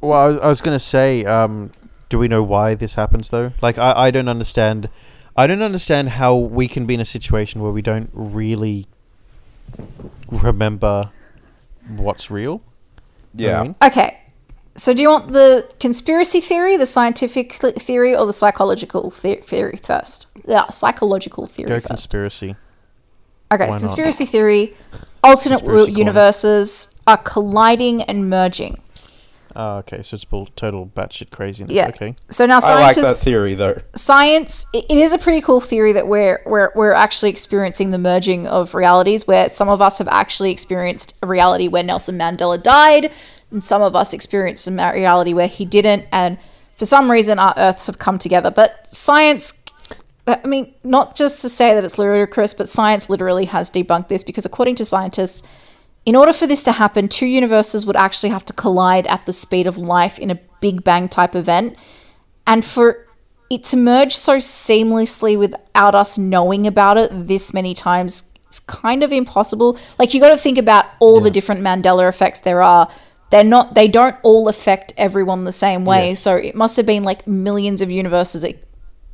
well, 0.00 0.18
I 0.20 0.26
was, 0.28 0.36
I 0.38 0.46
was 0.48 0.60
going 0.60 0.74
to 0.76 0.84
say, 0.84 1.24
um, 1.24 1.72
do 2.08 2.18
we 2.18 2.28
know 2.28 2.42
why 2.42 2.74
this 2.74 2.94
happens 2.94 3.30
though? 3.30 3.52
Like, 3.60 3.78
I, 3.78 3.92
I 4.06 4.10
don't 4.10 4.28
understand. 4.28 4.88
I 5.36 5.46
don't 5.46 5.62
understand 5.62 6.10
how 6.10 6.36
we 6.36 6.68
can 6.68 6.86
be 6.86 6.94
in 6.94 7.00
a 7.00 7.04
situation 7.04 7.60
where 7.60 7.72
we 7.72 7.82
don't 7.82 8.10
really 8.12 8.86
remember 10.30 11.10
what's 11.88 12.30
real. 12.30 12.62
You 13.36 13.46
I 13.48 13.50
Yeah. 13.50 13.62
mean? 13.62 13.74
Okay. 13.82 14.16
So, 14.76 14.94
do 14.94 15.02
you 15.02 15.10
want 15.10 15.32
the 15.32 15.68
conspiracy 15.80 16.40
theory, 16.40 16.76
the 16.76 16.86
scientific 16.86 17.54
theory, 17.54 18.16
or 18.16 18.24
the 18.24 18.32
psychological 18.32 19.10
the- 19.10 19.40
theory 19.42 19.78
first? 19.82 20.26
Yeah, 20.46 20.68
psychological 20.70 21.46
theory 21.46 21.68
Go 21.68 21.74
first. 21.76 21.86
conspiracy. 21.88 22.56
okay, 23.52 23.64
why 23.66 23.72
not? 23.72 23.80
conspiracy 23.80 24.24
theory. 24.24 24.74
Alternate 25.22 25.56
Conspiracy 25.58 25.66
world 25.66 25.88
corner. 25.88 25.98
universes 25.98 26.94
are 27.06 27.18
colliding 27.18 28.02
and 28.04 28.30
merging. 28.30 28.78
Oh, 29.56 29.78
okay, 29.78 30.02
so 30.02 30.14
it's 30.14 30.24
bull- 30.24 30.48
total 30.56 30.86
batshit 30.86 31.30
craziness. 31.30 31.72
Yeah. 31.72 31.88
Okay. 31.88 32.14
So 32.28 32.46
now 32.46 32.60
I 32.62 32.80
like 32.80 32.96
that 32.96 33.16
theory 33.16 33.54
though. 33.54 33.80
science, 33.94 34.66
it 34.72 34.84
it 34.88 34.98
is 34.98 35.12
a 35.12 35.18
pretty 35.18 35.40
cool 35.40 35.60
theory 35.60 35.92
that 35.92 36.06
we're 36.06 36.40
we're 36.46 36.70
we're 36.74 36.92
actually 36.92 37.30
experiencing 37.30 37.90
the 37.90 37.98
merging 37.98 38.46
of 38.46 38.74
realities, 38.74 39.26
where 39.26 39.48
some 39.48 39.68
of 39.68 39.82
us 39.82 39.98
have 39.98 40.08
actually 40.08 40.50
experienced 40.50 41.14
a 41.22 41.26
reality 41.26 41.68
where 41.68 41.82
Nelson 41.82 42.16
Mandela 42.18 42.62
died, 42.62 43.12
and 43.50 43.64
some 43.64 43.82
of 43.82 43.96
us 43.96 44.12
experienced 44.12 44.68
a 44.68 44.92
reality 44.94 45.34
where 45.34 45.48
he 45.48 45.64
didn't, 45.64 46.06
and 46.12 46.38
for 46.76 46.86
some 46.86 47.10
reason 47.10 47.38
our 47.38 47.54
Earths 47.56 47.88
have 47.88 47.98
come 47.98 48.18
together. 48.18 48.50
But 48.50 48.86
science, 48.94 49.54
I 50.26 50.46
mean, 50.46 50.74
not 50.84 51.16
just 51.16 51.42
to 51.42 51.48
say 51.48 51.74
that 51.74 51.84
it's 51.84 51.98
ludicrous, 51.98 52.54
but 52.54 52.68
science 52.68 53.10
literally 53.10 53.46
has 53.46 53.70
debunked 53.70 54.08
this 54.08 54.22
because 54.22 54.46
according 54.46 54.76
to 54.76 54.84
scientists, 54.84 55.42
in 56.06 56.16
order 56.16 56.32
for 56.32 56.46
this 56.46 56.62
to 56.64 56.72
happen, 56.72 57.08
two 57.08 57.26
universes 57.26 57.84
would 57.84 57.96
actually 57.96 58.30
have 58.30 58.44
to 58.46 58.52
collide 58.52 59.06
at 59.06 59.26
the 59.26 59.32
speed 59.32 59.66
of 59.66 59.76
life 59.76 60.18
in 60.18 60.30
a 60.30 60.38
Big 60.60 60.82
Bang 60.82 61.08
type 61.08 61.34
event. 61.34 61.76
And 62.46 62.64
for 62.64 63.06
it 63.50 63.64
to 63.64 63.76
merge 63.76 64.16
so 64.16 64.38
seamlessly 64.38 65.38
without 65.38 65.94
us 65.94 66.16
knowing 66.16 66.66
about 66.66 66.96
it 66.96 67.26
this 67.26 67.52
many 67.52 67.74
times 67.74 68.30
is 68.50 68.60
kind 68.60 69.02
of 69.02 69.12
impossible. 69.12 69.78
Like 69.98 70.14
you 70.14 70.20
got 70.20 70.30
to 70.30 70.36
think 70.36 70.56
about 70.56 70.86
all 71.00 71.20
the 71.20 71.30
different 71.30 71.60
Mandela 71.60 72.08
effects 72.08 72.40
there 72.40 72.62
are. 72.62 72.88
They're 73.30 73.44
not 73.44 73.74
they 73.74 73.86
don't 73.86 74.16
all 74.22 74.48
affect 74.48 74.92
everyone 74.96 75.44
the 75.44 75.52
same 75.52 75.84
way. 75.84 76.10
Yes. 76.10 76.20
So 76.20 76.36
it 76.36 76.54
must 76.54 76.76
have 76.76 76.86
been 76.86 77.02
like 77.02 77.26
millions 77.26 77.82
of 77.82 77.90
universes 77.90 78.44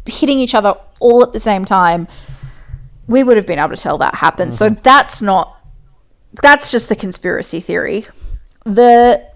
hitting 0.06 0.38
each 0.38 0.54
other 0.54 0.74
all 1.00 1.22
at 1.22 1.32
the 1.32 1.40
same 1.40 1.64
time. 1.64 2.06
We 3.06 3.22
would 3.22 3.36
have 3.36 3.46
been 3.46 3.58
able 3.58 3.76
to 3.76 3.82
tell 3.82 3.98
that 3.98 4.16
happened. 4.16 4.54
So 4.54 4.70
mm-hmm. 4.70 4.80
that's 4.82 5.22
not 5.22 5.55
that's 6.42 6.70
just 6.70 6.88
the 6.88 6.96
conspiracy 6.96 7.60
theory. 7.60 8.06
The 8.64 9.26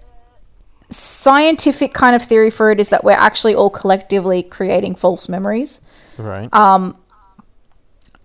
scientific 0.89 1.93
kind 1.93 2.15
of 2.15 2.21
theory 2.21 2.49
for 2.49 2.71
it 2.71 2.79
is 2.79 2.89
that 2.89 3.03
we're 3.03 3.11
actually 3.11 3.55
all 3.55 3.69
collectively 3.69 4.43
creating 4.43 4.95
false 4.95 5.29
memories. 5.29 5.79
Right. 6.17 6.53
Um, 6.53 6.97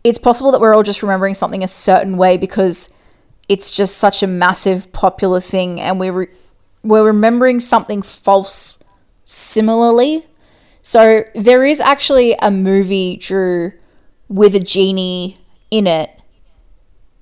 It's 0.03 0.19
possible 0.19 0.51
that 0.53 0.61
we're 0.61 0.75
all 0.75 0.83
just 0.83 1.03
remembering 1.03 1.35
something 1.35 1.63
a 1.63 1.69
certain 1.69 2.17
way 2.17 2.37
because 2.37 2.89
it's 3.49 3.71
just 3.71 3.97
such 3.97 4.23
a 4.23 4.27
massive 4.27 4.93
popular 4.93 5.41
thing 5.41 5.81
and 5.81 6.01
we're 6.01 6.13
re- 6.13 6.29
we're 6.83 7.05
remembering 7.05 7.61
something 7.61 8.03
false 8.03 8.79
similarly. 9.25 10.27
So 10.83 11.25
there 11.35 11.65
is 11.65 11.81
actually 11.81 12.37
a 12.41 12.51
movie 12.51 13.17
Drew 13.17 13.73
with 14.29 14.55
a 14.55 14.61
genie 14.61 15.37
in 15.71 15.87
it 15.87 16.11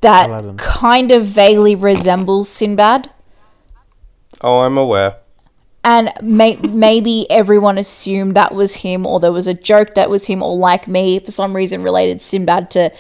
that 0.04 0.28
Aladdin. 0.30 0.56
kind 0.56 1.10
of 1.10 1.26
vaguely 1.26 1.74
resembles 1.74 2.48
Sinbad. 2.48 3.10
Oh, 4.40 4.58
I'm 4.58 4.76
aware. 4.78 5.16
and 5.84 6.12
may- 6.22 6.56
maybe 6.56 7.30
everyone 7.30 7.76
assumed 7.78 8.34
that 8.34 8.54
was 8.54 8.76
him 8.76 9.04
or 9.06 9.20
there 9.20 9.32
was 9.32 9.46
a 9.46 9.54
joke 9.54 9.94
that 9.94 10.08
was 10.08 10.26
him 10.26 10.42
or 10.42 10.56
like 10.56 10.88
me 10.88 11.18
for 11.18 11.30
some 11.30 11.54
reason 11.54 11.82
related 11.82 12.20
sinbad 12.22 12.70
to 12.70 12.90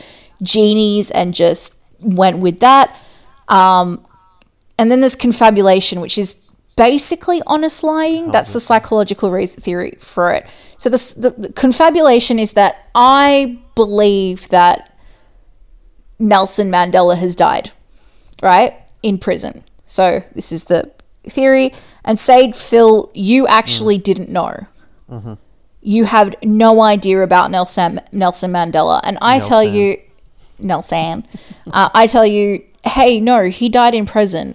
genies 0.42 1.10
and 1.12 1.32
just 1.34 1.74
went 2.00 2.38
with 2.38 2.60
that 2.60 2.94
um, 3.48 4.04
and 4.78 4.90
then 4.90 5.00
there's 5.00 5.16
confabulation 5.16 6.00
which 6.00 6.18
is 6.18 6.36
basically 6.76 7.40
honest 7.46 7.82
lying 7.82 8.30
that's 8.30 8.50
the 8.52 8.60
psychological 8.60 9.30
reason 9.30 9.60
theory 9.60 9.96
for 9.98 10.30
it 10.30 10.46
so 10.78 10.90
this, 10.90 11.14
the, 11.14 11.30
the 11.30 11.52
confabulation 11.54 12.38
is 12.38 12.52
that 12.52 12.88
i 12.94 13.58
believe 13.74 14.48
that 14.50 14.93
nelson 16.18 16.70
mandela 16.70 17.16
has 17.16 17.34
died 17.34 17.72
right 18.42 18.74
in 19.02 19.18
prison. 19.18 19.64
So 19.86 20.22
this 20.34 20.50
is 20.52 20.64
the 20.64 20.90
theory. 21.28 21.72
And 22.04 22.18
say 22.18 22.52
phil 22.52 23.10
you 23.14 23.46
actually 23.46 23.98
didn't 23.98 24.28
know. 24.28 24.66
You 25.82 26.06
had 26.06 26.36
no 26.42 26.80
idea 26.82 27.22
about 27.22 27.50
nelson 27.50 28.00
nelson 28.12 28.52
mandela. 28.52 29.00
And 29.04 29.18
i 29.20 29.38
tell 29.38 29.62
you 29.64 29.98
nelson. 30.58 31.26
Uh, 31.72 31.88
i 31.94 32.06
tell 32.06 32.26
you 32.26 32.62
hey 32.84 33.18
no 33.18 33.44
he 33.48 33.68
died 33.70 33.94
in 33.94 34.04
prison 34.06 34.54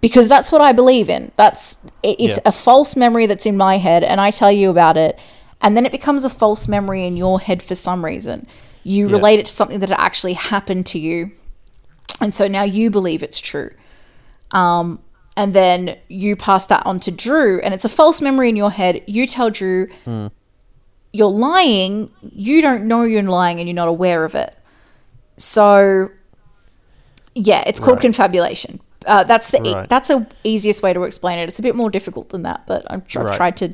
because 0.00 0.28
that's 0.28 0.50
what 0.52 0.60
i 0.60 0.72
believe 0.72 1.08
in. 1.10 1.30
That's 1.36 1.78
it, 2.02 2.16
it's 2.18 2.36
Yeah. 2.36 2.42
a 2.46 2.52
false 2.52 2.94
memory 2.96 3.26
that's 3.26 3.44
in 3.46 3.56
my 3.56 3.78
head 3.78 4.02
and 4.04 4.20
i 4.20 4.30
tell 4.30 4.52
you 4.52 4.70
about 4.70 4.96
it. 4.96 5.18
And 5.60 5.76
then 5.76 5.84
it 5.86 5.92
becomes 5.92 6.24
a 6.24 6.30
false 6.30 6.68
memory 6.68 7.06
in 7.06 7.16
your 7.16 7.40
head 7.40 7.62
for 7.62 7.74
some 7.74 8.04
reason 8.04 8.46
you 8.84 9.06
Yeah. 9.08 9.12
relate 9.16 9.38
it 9.40 9.46
to 9.46 9.52
something 9.52 9.80
that 9.80 9.90
actually 9.90 10.34
happened 10.34 10.86
to 10.86 10.98
you 10.98 11.32
and 12.20 12.32
so 12.34 12.46
now 12.46 12.62
you 12.62 12.90
believe 12.90 13.22
it's 13.24 13.40
true. 13.40 13.70
Um, 14.52 15.00
and 15.36 15.52
then 15.52 15.96
you 16.08 16.36
pass 16.36 16.64
that 16.66 16.86
on 16.86 17.00
to 17.00 17.10
Drew, 17.10 17.58
and 17.60 17.74
it's 17.74 17.84
a 17.84 17.88
false 17.88 18.20
memory 18.22 18.48
in 18.48 18.54
your 18.54 18.70
head. 18.70 19.02
You 19.06 19.26
tell 19.26 19.50
Drew 19.50 19.88
you're 21.12 21.26
lying. 21.30 22.10
You 22.22 22.62
don't 22.62 22.84
know 22.84 23.02
you're 23.02 23.22
lying, 23.24 23.58
and 23.58 23.68
you're 23.68 23.74
not 23.74 23.88
aware 23.88 24.24
of 24.24 24.36
it. 24.36 24.56
So, 25.36 26.10
yeah, 27.34 27.64
it's 27.66 27.80
called 27.80 27.96
Right. 27.96 28.02
confabulation. 28.02 28.78
Uh, 29.06 29.24
that's 29.24 29.50
the 29.50 29.60
e- 29.66 29.86
that's 29.88 30.08
a 30.08 30.26
easiest 30.44 30.82
way 30.84 30.92
to 30.92 31.02
explain 31.02 31.38
it. 31.40 31.48
It's 31.48 31.58
a 31.58 31.62
bit 31.62 31.74
more 31.74 31.90
difficult 31.90 32.28
than 32.30 32.42
that, 32.44 32.62
but 32.66 32.86
I'm, 32.88 33.02
I've 33.16 33.24
Right. 33.24 33.36
tried 33.36 33.56
to 33.58 33.72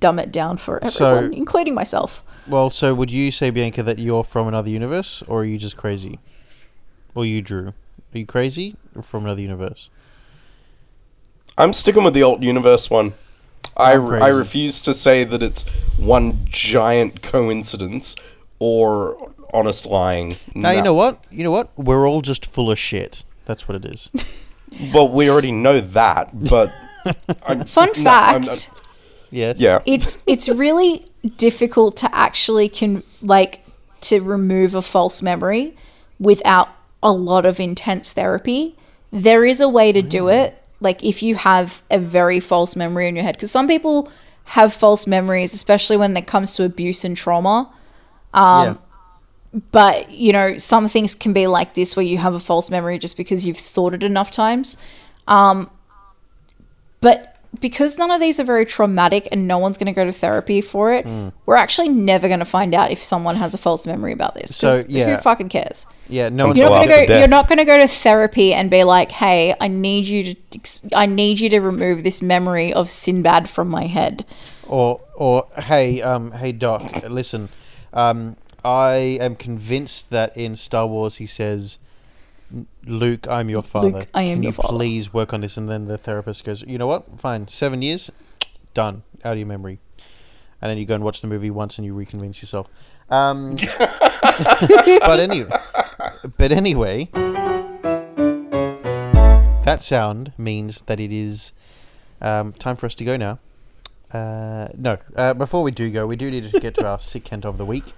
dumb 0.00 0.18
it 0.18 0.30
down 0.32 0.56
for 0.56 0.80
So- 0.88 1.14
everyone, 1.16 1.34
including 1.34 1.74
myself. 1.74 2.22
Well, 2.48 2.70
so 2.70 2.94
would 2.94 3.10
you 3.10 3.30
say, 3.32 3.50
Bianca, 3.50 3.82
that 3.82 3.98
you're 3.98 4.22
from 4.22 4.46
another 4.46 4.70
universe, 4.70 5.22
or 5.26 5.40
are 5.40 5.44
you 5.44 5.58
just 5.58 5.76
crazy? 5.76 6.20
Or 7.14 7.24
you, 7.24 7.42
Drew? 7.42 7.68
Are 8.14 8.18
you 8.18 8.26
crazy 8.26 8.76
or 8.94 9.02
from 9.02 9.24
another 9.24 9.40
universe? 9.40 9.90
I'm 11.58 11.72
sticking 11.72 12.04
with 12.04 12.14
the 12.14 12.22
alt 12.22 12.42
universe 12.42 12.90
one. 12.90 13.14
I, 13.76 13.94
I'm 13.94 14.04
I 14.06 14.18
crazy. 14.20 14.38
refuse 14.38 14.80
to 14.82 14.94
say 14.94 15.24
that 15.24 15.42
it's 15.42 15.64
one 15.98 16.40
giant 16.44 17.22
coincidence 17.22 18.14
or 18.58 19.32
honest 19.52 19.86
lying. 19.86 20.36
Now 20.54 20.70
you 20.70 20.82
know 20.82 20.94
what? 20.94 21.22
You 21.30 21.44
know 21.44 21.50
what? 21.50 21.70
We're 21.76 22.06
all 22.08 22.20
just 22.22 22.46
full 22.46 22.70
of 22.70 22.78
shit. 22.78 23.24
That's 23.46 23.66
what 23.68 23.76
it 23.76 23.84
is. 23.84 24.10
Well, 24.92 25.08
we 25.08 25.30
already 25.30 25.52
know 25.52 25.80
that, 25.80 26.30
but 26.48 26.70
I'm, 27.46 27.64
Fun 27.64 27.88
no, 27.98 28.10
I'm- 28.10 28.44
uh, 28.44 28.46
fact. 28.46 28.70
Yes. 29.30 29.58
yeah, 29.58 29.80
it's 29.86 30.22
it's 30.26 30.48
really 30.48 31.06
difficult 31.36 31.96
to 31.98 32.14
actually 32.14 32.68
can 32.68 33.02
like 33.22 33.60
to 34.02 34.20
remove 34.20 34.74
a 34.74 34.82
false 34.82 35.22
memory 35.22 35.74
without 36.18 36.68
a 37.02 37.12
lot 37.12 37.46
of 37.46 37.60
intense 37.60 38.12
therapy. 38.12 38.76
There 39.10 39.44
is 39.44 39.60
a 39.60 39.68
way 39.68 39.92
to 39.92 40.02
do 40.02 40.28
it. 40.28 40.62
Like 40.80 41.02
if 41.02 41.22
you 41.22 41.36
have 41.36 41.82
a 41.90 41.98
very 41.98 42.40
false 42.40 42.76
memory 42.76 43.08
in 43.08 43.16
your 43.16 43.24
head, 43.24 43.36
because 43.36 43.50
some 43.50 43.66
people 43.66 44.10
have 44.44 44.72
false 44.72 45.06
memories, 45.06 45.54
especially 45.54 45.96
when 45.96 46.16
it 46.16 46.26
comes 46.26 46.54
to 46.56 46.64
abuse 46.64 47.04
and 47.04 47.16
trauma. 47.16 47.72
Um, 48.34 48.78
But, 49.72 50.10
you 50.10 50.32
know, 50.32 50.58
some 50.58 50.86
things 50.86 51.14
can 51.14 51.32
be 51.32 51.46
like 51.46 51.72
this 51.72 51.96
where 51.96 52.04
you 52.04 52.18
have 52.18 52.34
a 52.34 52.40
false 52.40 52.70
memory 52.70 52.98
just 52.98 53.16
because 53.16 53.46
you've 53.46 53.56
thought 53.56 53.94
it 53.94 54.02
enough 54.02 54.30
times. 54.30 54.76
Um, 55.26 55.70
but 57.00 57.35
because 57.60 57.98
none 57.98 58.10
of 58.10 58.20
these 58.20 58.40
are 58.40 58.44
very 58.44 58.66
traumatic 58.66 59.28
and 59.32 59.46
no 59.46 59.58
one's 59.58 59.78
going 59.78 59.86
to 59.86 59.92
go 59.92 60.04
to 60.04 60.12
therapy 60.12 60.60
for 60.60 60.92
it, 60.92 61.06
we're 61.46 61.56
actually 61.56 61.88
never 61.88 62.28
going 62.28 62.40
to 62.40 62.44
find 62.44 62.74
out 62.74 62.90
if 62.90 63.02
someone 63.02 63.36
has 63.36 63.54
a 63.54 63.58
false 63.58 63.86
memory 63.86 64.12
about 64.12 64.34
this. 64.34 64.56
So, 64.56 64.82
yeah. 64.88 65.16
who 65.16 65.22
fucking 65.22 65.48
cares? 65.48 65.86
Yeah, 66.08 66.28
no 66.28 66.46
one's 66.46 66.58
You're 66.58 66.70
not 66.70 66.86
going 66.86 67.00
to 67.00 67.06
go. 67.06 67.18
You're 67.18 67.28
not 67.28 67.48
going 67.48 67.58
to 67.58 67.64
go 67.64 67.78
to 67.78 67.88
therapy 67.88 68.54
and 68.54 68.70
be 68.70 68.84
like, 68.84 69.10
"Hey, 69.10 69.54
I 69.60 69.68
need 69.68 70.06
you 70.06 70.34
to. 70.34 70.60
I 70.94 71.06
need 71.06 71.40
you 71.40 71.48
to 71.50 71.60
remove 71.60 72.04
this 72.04 72.22
memory 72.22 72.72
of 72.72 72.90
Sinbad 72.90 73.50
from 73.50 73.68
my 73.68 73.86
head." 73.86 74.24
or 74.66 75.00
or 75.14 75.46
hey 75.56 76.02
um 76.02 76.32
hey 76.32 76.52
doc 76.52 77.02
listen 77.08 77.48
um 77.92 78.36
i 78.64 78.94
am 79.20 79.36
convinced 79.36 80.10
that 80.10 80.36
in 80.36 80.56
star 80.56 80.86
wars 80.86 81.16
he 81.16 81.26
says 81.26 81.78
luke 82.86 83.26
i'm 83.28 83.48
your 83.50 83.62
father 83.62 84.06
I 84.14 84.22
am 84.22 84.36
can 84.36 84.42
your 84.42 84.50
you 84.50 84.52
father." 84.52 84.68
please 84.68 85.12
work 85.12 85.32
on 85.32 85.40
this 85.40 85.56
and 85.56 85.68
then 85.68 85.86
the 85.86 85.98
therapist 85.98 86.44
goes 86.44 86.62
you 86.62 86.78
know 86.78 86.86
what 86.86 87.18
fine 87.20 87.48
seven 87.48 87.82
years 87.82 88.10
done 88.74 89.02
out 89.24 89.32
of 89.32 89.38
your 89.38 89.48
memory 89.48 89.80
and 90.62 90.70
then 90.70 90.78
you 90.78 90.86
go 90.86 90.94
and 90.94 91.02
watch 91.04 91.20
the 91.20 91.26
movie 91.26 91.50
once 91.50 91.78
and 91.78 91.84
you 91.84 91.94
reconvince 91.94 92.40
yourself 92.40 92.68
um 93.10 93.56
but 93.78 95.20
anyway 95.20 95.50
but 96.38 96.52
anyway 96.52 97.08
that 99.64 99.78
sound 99.82 100.32
means 100.38 100.82
that 100.82 101.00
it 101.00 101.12
is 101.12 101.52
um, 102.20 102.52
time 102.52 102.76
for 102.76 102.86
us 102.86 102.94
to 102.94 103.04
go 103.04 103.16
now 103.16 103.38
uh, 104.12 104.68
no. 104.76 104.98
Uh, 105.14 105.34
before 105.34 105.62
we 105.62 105.70
do 105.70 105.90
go, 105.90 106.06
we 106.06 106.16
do 106.16 106.30
need 106.30 106.50
to 106.50 106.60
get 106.60 106.74
to 106.74 106.86
our 106.86 107.00
sick 107.00 107.24
Kent 107.24 107.44
of 107.44 107.58
the 107.58 107.66
week. 107.66 107.92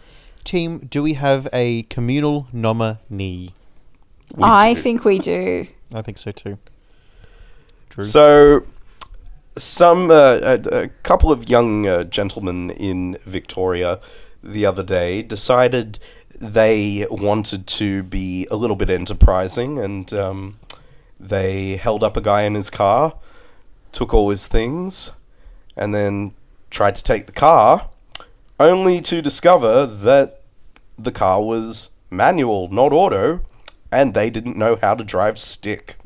Team, 0.45 0.87
do 0.91 1.03
we 1.03 1.15
have 1.15 1.47
a 1.53 1.83
communal 1.85 2.49
nominee? 2.53 3.53
We 4.35 4.45
I 4.45 4.75
do. 4.75 4.81
think 4.81 5.05
we 5.05 5.19
do. 5.19 5.67
I 5.93 6.03
think 6.03 6.19
so 6.19 6.33
too. 6.33 6.59
Drew. 7.91 8.05
So, 8.05 8.67
some 9.57 10.11
uh, 10.11 10.39
a, 10.43 10.83
a 10.83 10.89
couple 11.03 11.33
of 11.33 11.49
young 11.49 11.87
uh, 11.87 12.05
gentlemen 12.05 12.71
in 12.71 13.17
Victoria 13.25 14.01
the 14.43 14.67
other 14.67 14.83
day 14.83 15.23
decided 15.23 15.99
they 16.41 17.07
wanted 17.11 17.67
to 17.67 18.03
be 18.05 18.47
a 18.51 18.57
little 18.57 18.77
bit 18.77 18.91
enterprising, 18.91 19.79
and 19.79 20.13
um, 20.13 20.59
they 21.19 21.77
held 21.77 22.05
up 22.05 22.17
a 22.17 22.21
guy 22.21 22.43
in 22.43 22.55
his 22.55 22.71
car, 22.71 23.15
took 23.93 24.15
all 24.15 24.31
his 24.31 24.47
things, 24.47 25.11
and 25.77 25.95
then 25.95 26.33
tried 26.71 26.95
to 26.95 27.03
take 27.03 27.27
the 27.27 27.33
car, 27.33 27.89
only 28.61 29.01
to 29.01 29.21
discover 29.23 29.87
that 29.87 30.43
the 30.99 31.13
car 31.13 31.43
was 31.43 31.91
manual, 32.11 32.69
not 32.69 32.93
auto, 32.93 33.41
and 33.93 34.15
they 34.15 34.31
didn't 34.31 34.57
know 34.57 34.77
how 34.81 34.95
to 34.95 35.05
drive 35.05 35.39
stick. 35.39 35.97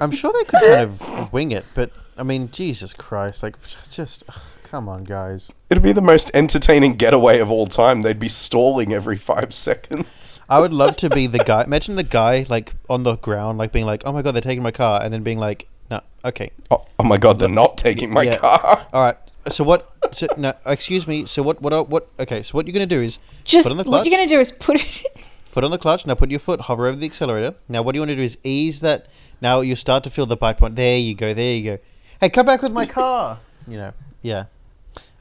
I'm 0.00 0.10
sure 0.10 0.32
they 0.32 0.44
could 0.44 0.60
kind 0.60 0.80
of 0.80 1.32
wing 1.32 1.52
it, 1.52 1.64
but 1.74 1.90
I 2.16 2.22
mean, 2.22 2.50
Jesus 2.50 2.92
Christ! 2.92 3.42
Like, 3.42 3.56
just 3.90 4.24
ugh, 4.28 4.40
come 4.64 4.88
on, 4.88 5.04
guys. 5.04 5.52
It'd 5.70 5.82
be 5.82 5.92
the 5.92 6.02
most 6.02 6.30
entertaining 6.34 6.94
getaway 6.94 7.38
of 7.38 7.50
all 7.50 7.66
time. 7.66 8.02
They'd 8.02 8.18
be 8.18 8.28
stalling 8.28 8.92
every 8.92 9.16
five 9.16 9.54
seconds. 9.54 10.42
I 10.48 10.60
would 10.60 10.72
love 10.72 10.96
to 10.96 11.10
be 11.10 11.26
the 11.26 11.38
guy. 11.44 11.64
Imagine 11.64 11.96
the 11.96 12.02
guy 12.02 12.44
like 12.48 12.74
on 12.90 13.04
the 13.04 13.16
ground, 13.16 13.58
like 13.58 13.72
being 13.72 13.86
like, 13.86 14.02
"Oh 14.04 14.12
my 14.12 14.22
god, 14.22 14.32
they're 14.32 14.42
taking 14.42 14.62
my 14.62 14.70
car," 14.72 15.00
and 15.02 15.12
then 15.14 15.22
being 15.22 15.38
like, 15.38 15.68
"No, 15.90 16.00
okay, 16.24 16.50
Oh, 16.70 16.84
oh 16.98 17.04
my 17.04 17.16
god, 17.16 17.38
they're 17.38 17.48
not 17.48 17.78
taking 17.78 18.12
my 18.12 18.22
Yeah. 18.24 18.36
car. 18.38 18.86
all 18.92 19.02
right." 19.02 19.16
So 19.48 19.62
what? 19.64 19.90
So 20.12 20.26
no, 20.36 20.54
excuse 20.66 21.06
me. 21.06 21.26
So 21.26 21.42
what? 21.42 21.62
What? 21.62 21.88
What? 21.88 22.08
Okay. 22.18 22.42
So 22.42 22.52
what 22.52 22.66
you're 22.66 22.72
gonna 22.74 22.86
do 22.86 23.00
is 23.00 23.18
Just 23.44 23.68
Foot 23.68 23.72
on 23.72 23.76
the 23.78 23.84
what 23.90 24.04
you're 24.06 24.16
going 24.16 24.28
to 24.28 24.34
do 24.34 24.40
is 24.40 24.50
put 24.50 24.80
it. 24.80 25.06
Foot 25.54 25.64
on 25.64 25.70
the 25.70 25.78
clutch. 25.78 26.04
Now 26.04 26.14
put 26.14 26.30
your 26.30 26.40
foot, 26.40 26.62
hover 26.62 26.88
over 26.88 26.96
the 26.96 27.06
accelerator. 27.06 27.54
Now 27.68 27.82
what 27.82 27.94
you 27.94 28.00
want 28.00 28.10
to 28.10 28.16
do 28.16 28.22
is 28.22 28.36
ease 28.42 28.80
that. 28.80 29.06
Now 29.40 29.60
you 29.60 29.76
start 29.76 30.02
to 30.04 30.10
feel 30.10 30.26
the 30.26 30.36
bite 30.36 30.58
point. 30.58 30.76
There 30.76 30.98
you 30.98 31.14
go. 31.14 31.32
There 31.32 31.54
you 31.54 31.64
go. 31.64 31.78
Hey, 32.20 32.28
come 32.28 32.46
back 32.46 32.60
with 32.60 32.72
my 32.72 32.86
car. 32.86 33.38
You 33.66 33.78
know. 33.78 33.92
Yeah. 34.20 34.44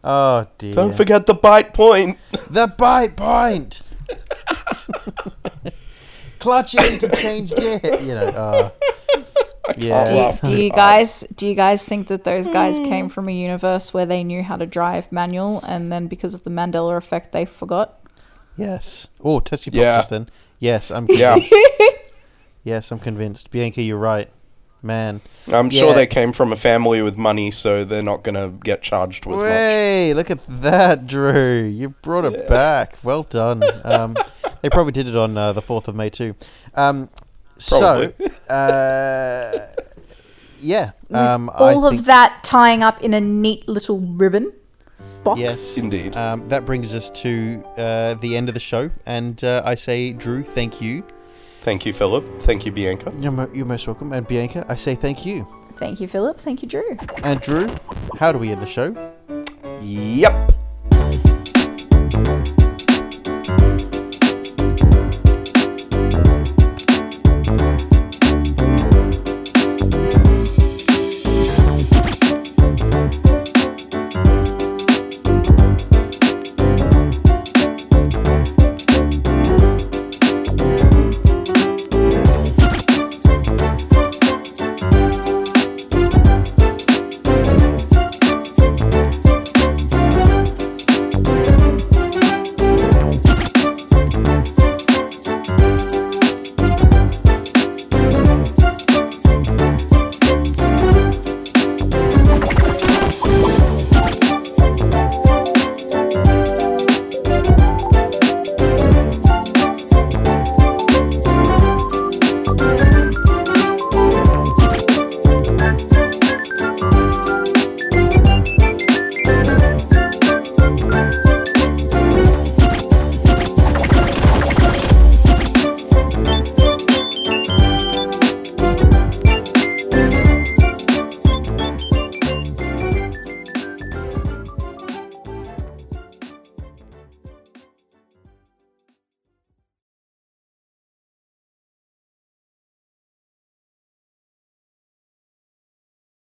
Oh 0.04 0.48
dear. 0.58 0.74
Don't 0.74 0.94
forget 0.94 1.28
the 1.28 1.34
bite 1.34 1.74
point. 1.74 2.18
the 2.50 2.68
bite 2.68 3.16
point. 3.16 3.82
Clutch 6.40 6.76
in 6.76 7.00
to 7.00 7.08
change 7.16 7.56
gear. 7.56 7.80
You 8.02 8.16
know. 8.16 8.72
Uh, 9.66 9.74
yeah. 9.78 10.04
Do 10.04 10.14
you, 10.14 10.56
do 10.56 10.62
you 10.62 10.70
guys 10.72 11.24
do 11.38 11.48
you 11.48 11.56
guys 11.56 11.86
think 11.86 12.10
that 12.10 12.26
those 12.26 12.50
guys 12.50 12.80
came 12.80 13.08
from 13.08 13.30
a 13.30 13.32
universe 13.32 13.94
where 13.94 14.06
they 14.06 14.22
knew 14.22 14.44
how 14.44 14.58
to 14.58 14.66
drive 14.66 15.10
manual 15.10 15.64
and 15.66 15.90
then 15.90 16.08
because 16.08 16.34
of 16.34 16.44
the 16.44 16.50
Mandela 16.50 16.98
effect 16.98 17.32
they 17.32 17.46
forgot? 17.46 18.03
Yes. 18.56 19.08
Oh, 19.24 19.40
test 19.40 19.68
your 19.68 19.76
Yeah. 19.84 19.98
boxes 19.98 20.10
then. 20.10 20.30
Yes, 20.60 20.92
I'm 20.92 21.08
Yeah, 21.10 21.34
convinced. 21.34 21.54
yes, 22.64 22.92
I'm 22.92 23.00
convinced. 23.00 23.52
Bianca, 23.52 23.82
you're 23.82 23.98
right. 23.98 24.30
Man. 24.82 25.22
I'm 25.48 25.70
sure 25.70 25.94
they 25.94 26.06
came 26.06 26.34
from 26.34 26.52
a 26.52 26.58
family 26.58 27.02
with 27.02 27.18
money, 27.18 27.52
so 27.52 27.86
they're 27.86 28.04
not 28.04 28.22
gonna 28.24 28.50
get 28.50 28.82
charged 28.82 29.26
with 29.26 29.38
much. 29.38 29.46
Way, 29.46 30.14
look 30.14 30.30
at 30.30 30.40
that, 30.50 31.08
Drew. 31.08 31.64
You 31.64 31.90
brought 32.02 32.26
it 32.26 32.48
back. 32.50 32.98
Well 33.02 33.24
done. 33.24 33.64
Um, 33.86 34.18
they 34.62 34.70
probably 34.70 34.92
did 34.92 35.08
it 35.08 35.16
on 35.16 35.38
uh, 35.38 35.54
the 35.54 35.62
4th 35.62 35.88
of 35.88 35.96
May 35.96 36.10
too. 36.10 36.36
Um, 36.76 37.10
So, 37.58 38.12
uh, 38.50 39.68
yeah. 40.60 40.92
Um, 41.12 41.50
I 41.50 41.54
All 41.74 41.90
think, 41.90 42.02
of 42.02 42.06
that 42.08 42.44
tying 42.44 42.84
up 42.84 43.02
in 43.02 43.14
a 43.14 43.22
neat 43.22 43.68
little 43.70 44.00
ribbon 44.00 44.52
box. 45.24 45.40
Yes. 45.40 45.78
Indeed. 45.78 46.16
Um, 46.16 46.48
that 46.50 46.66
brings 46.66 46.94
us 46.94 47.10
to 47.22 47.64
uh, 47.78 48.14
the 48.16 48.36
end 48.36 48.50
of 48.50 48.54
the 48.54 48.60
show. 48.60 48.90
And 49.06 49.44
uh, 49.44 49.62
I 49.66 49.76
say, 49.76 50.14
Drew, 50.14 50.44
thank 50.44 50.82
you. 50.82 51.04
Thank 51.62 51.86
you, 51.86 51.94
Philip. 51.94 52.42
Thank 52.42 52.66
you, 52.66 52.72
Bianca. 52.72 53.14
You're, 53.20 53.32
mo- 53.32 53.50
you're 53.54 53.66
most 53.66 53.88
welcome. 53.88 54.12
And 54.12 54.28
Bianca, 54.28 54.66
I 54.68 54.76
say 54.76 54.96
thank 54.96 55.26
you. 55.26 55.48
Thank 55.76 56.00
you, 56.02 56.08
Philip. 56.08 56.38
Thank 56.38 56.62
you, 56.62 56.68
Drew. 56.68 56.98
And 57.24 57.40
Drew, 57.42 57.70
how 58.20 58.32
do 58.32 58.38
we 58.38 58.50
end 58.50 58.62
the 58.62 58.68
show? 58.68 58.96
Yep. 59.82 60.54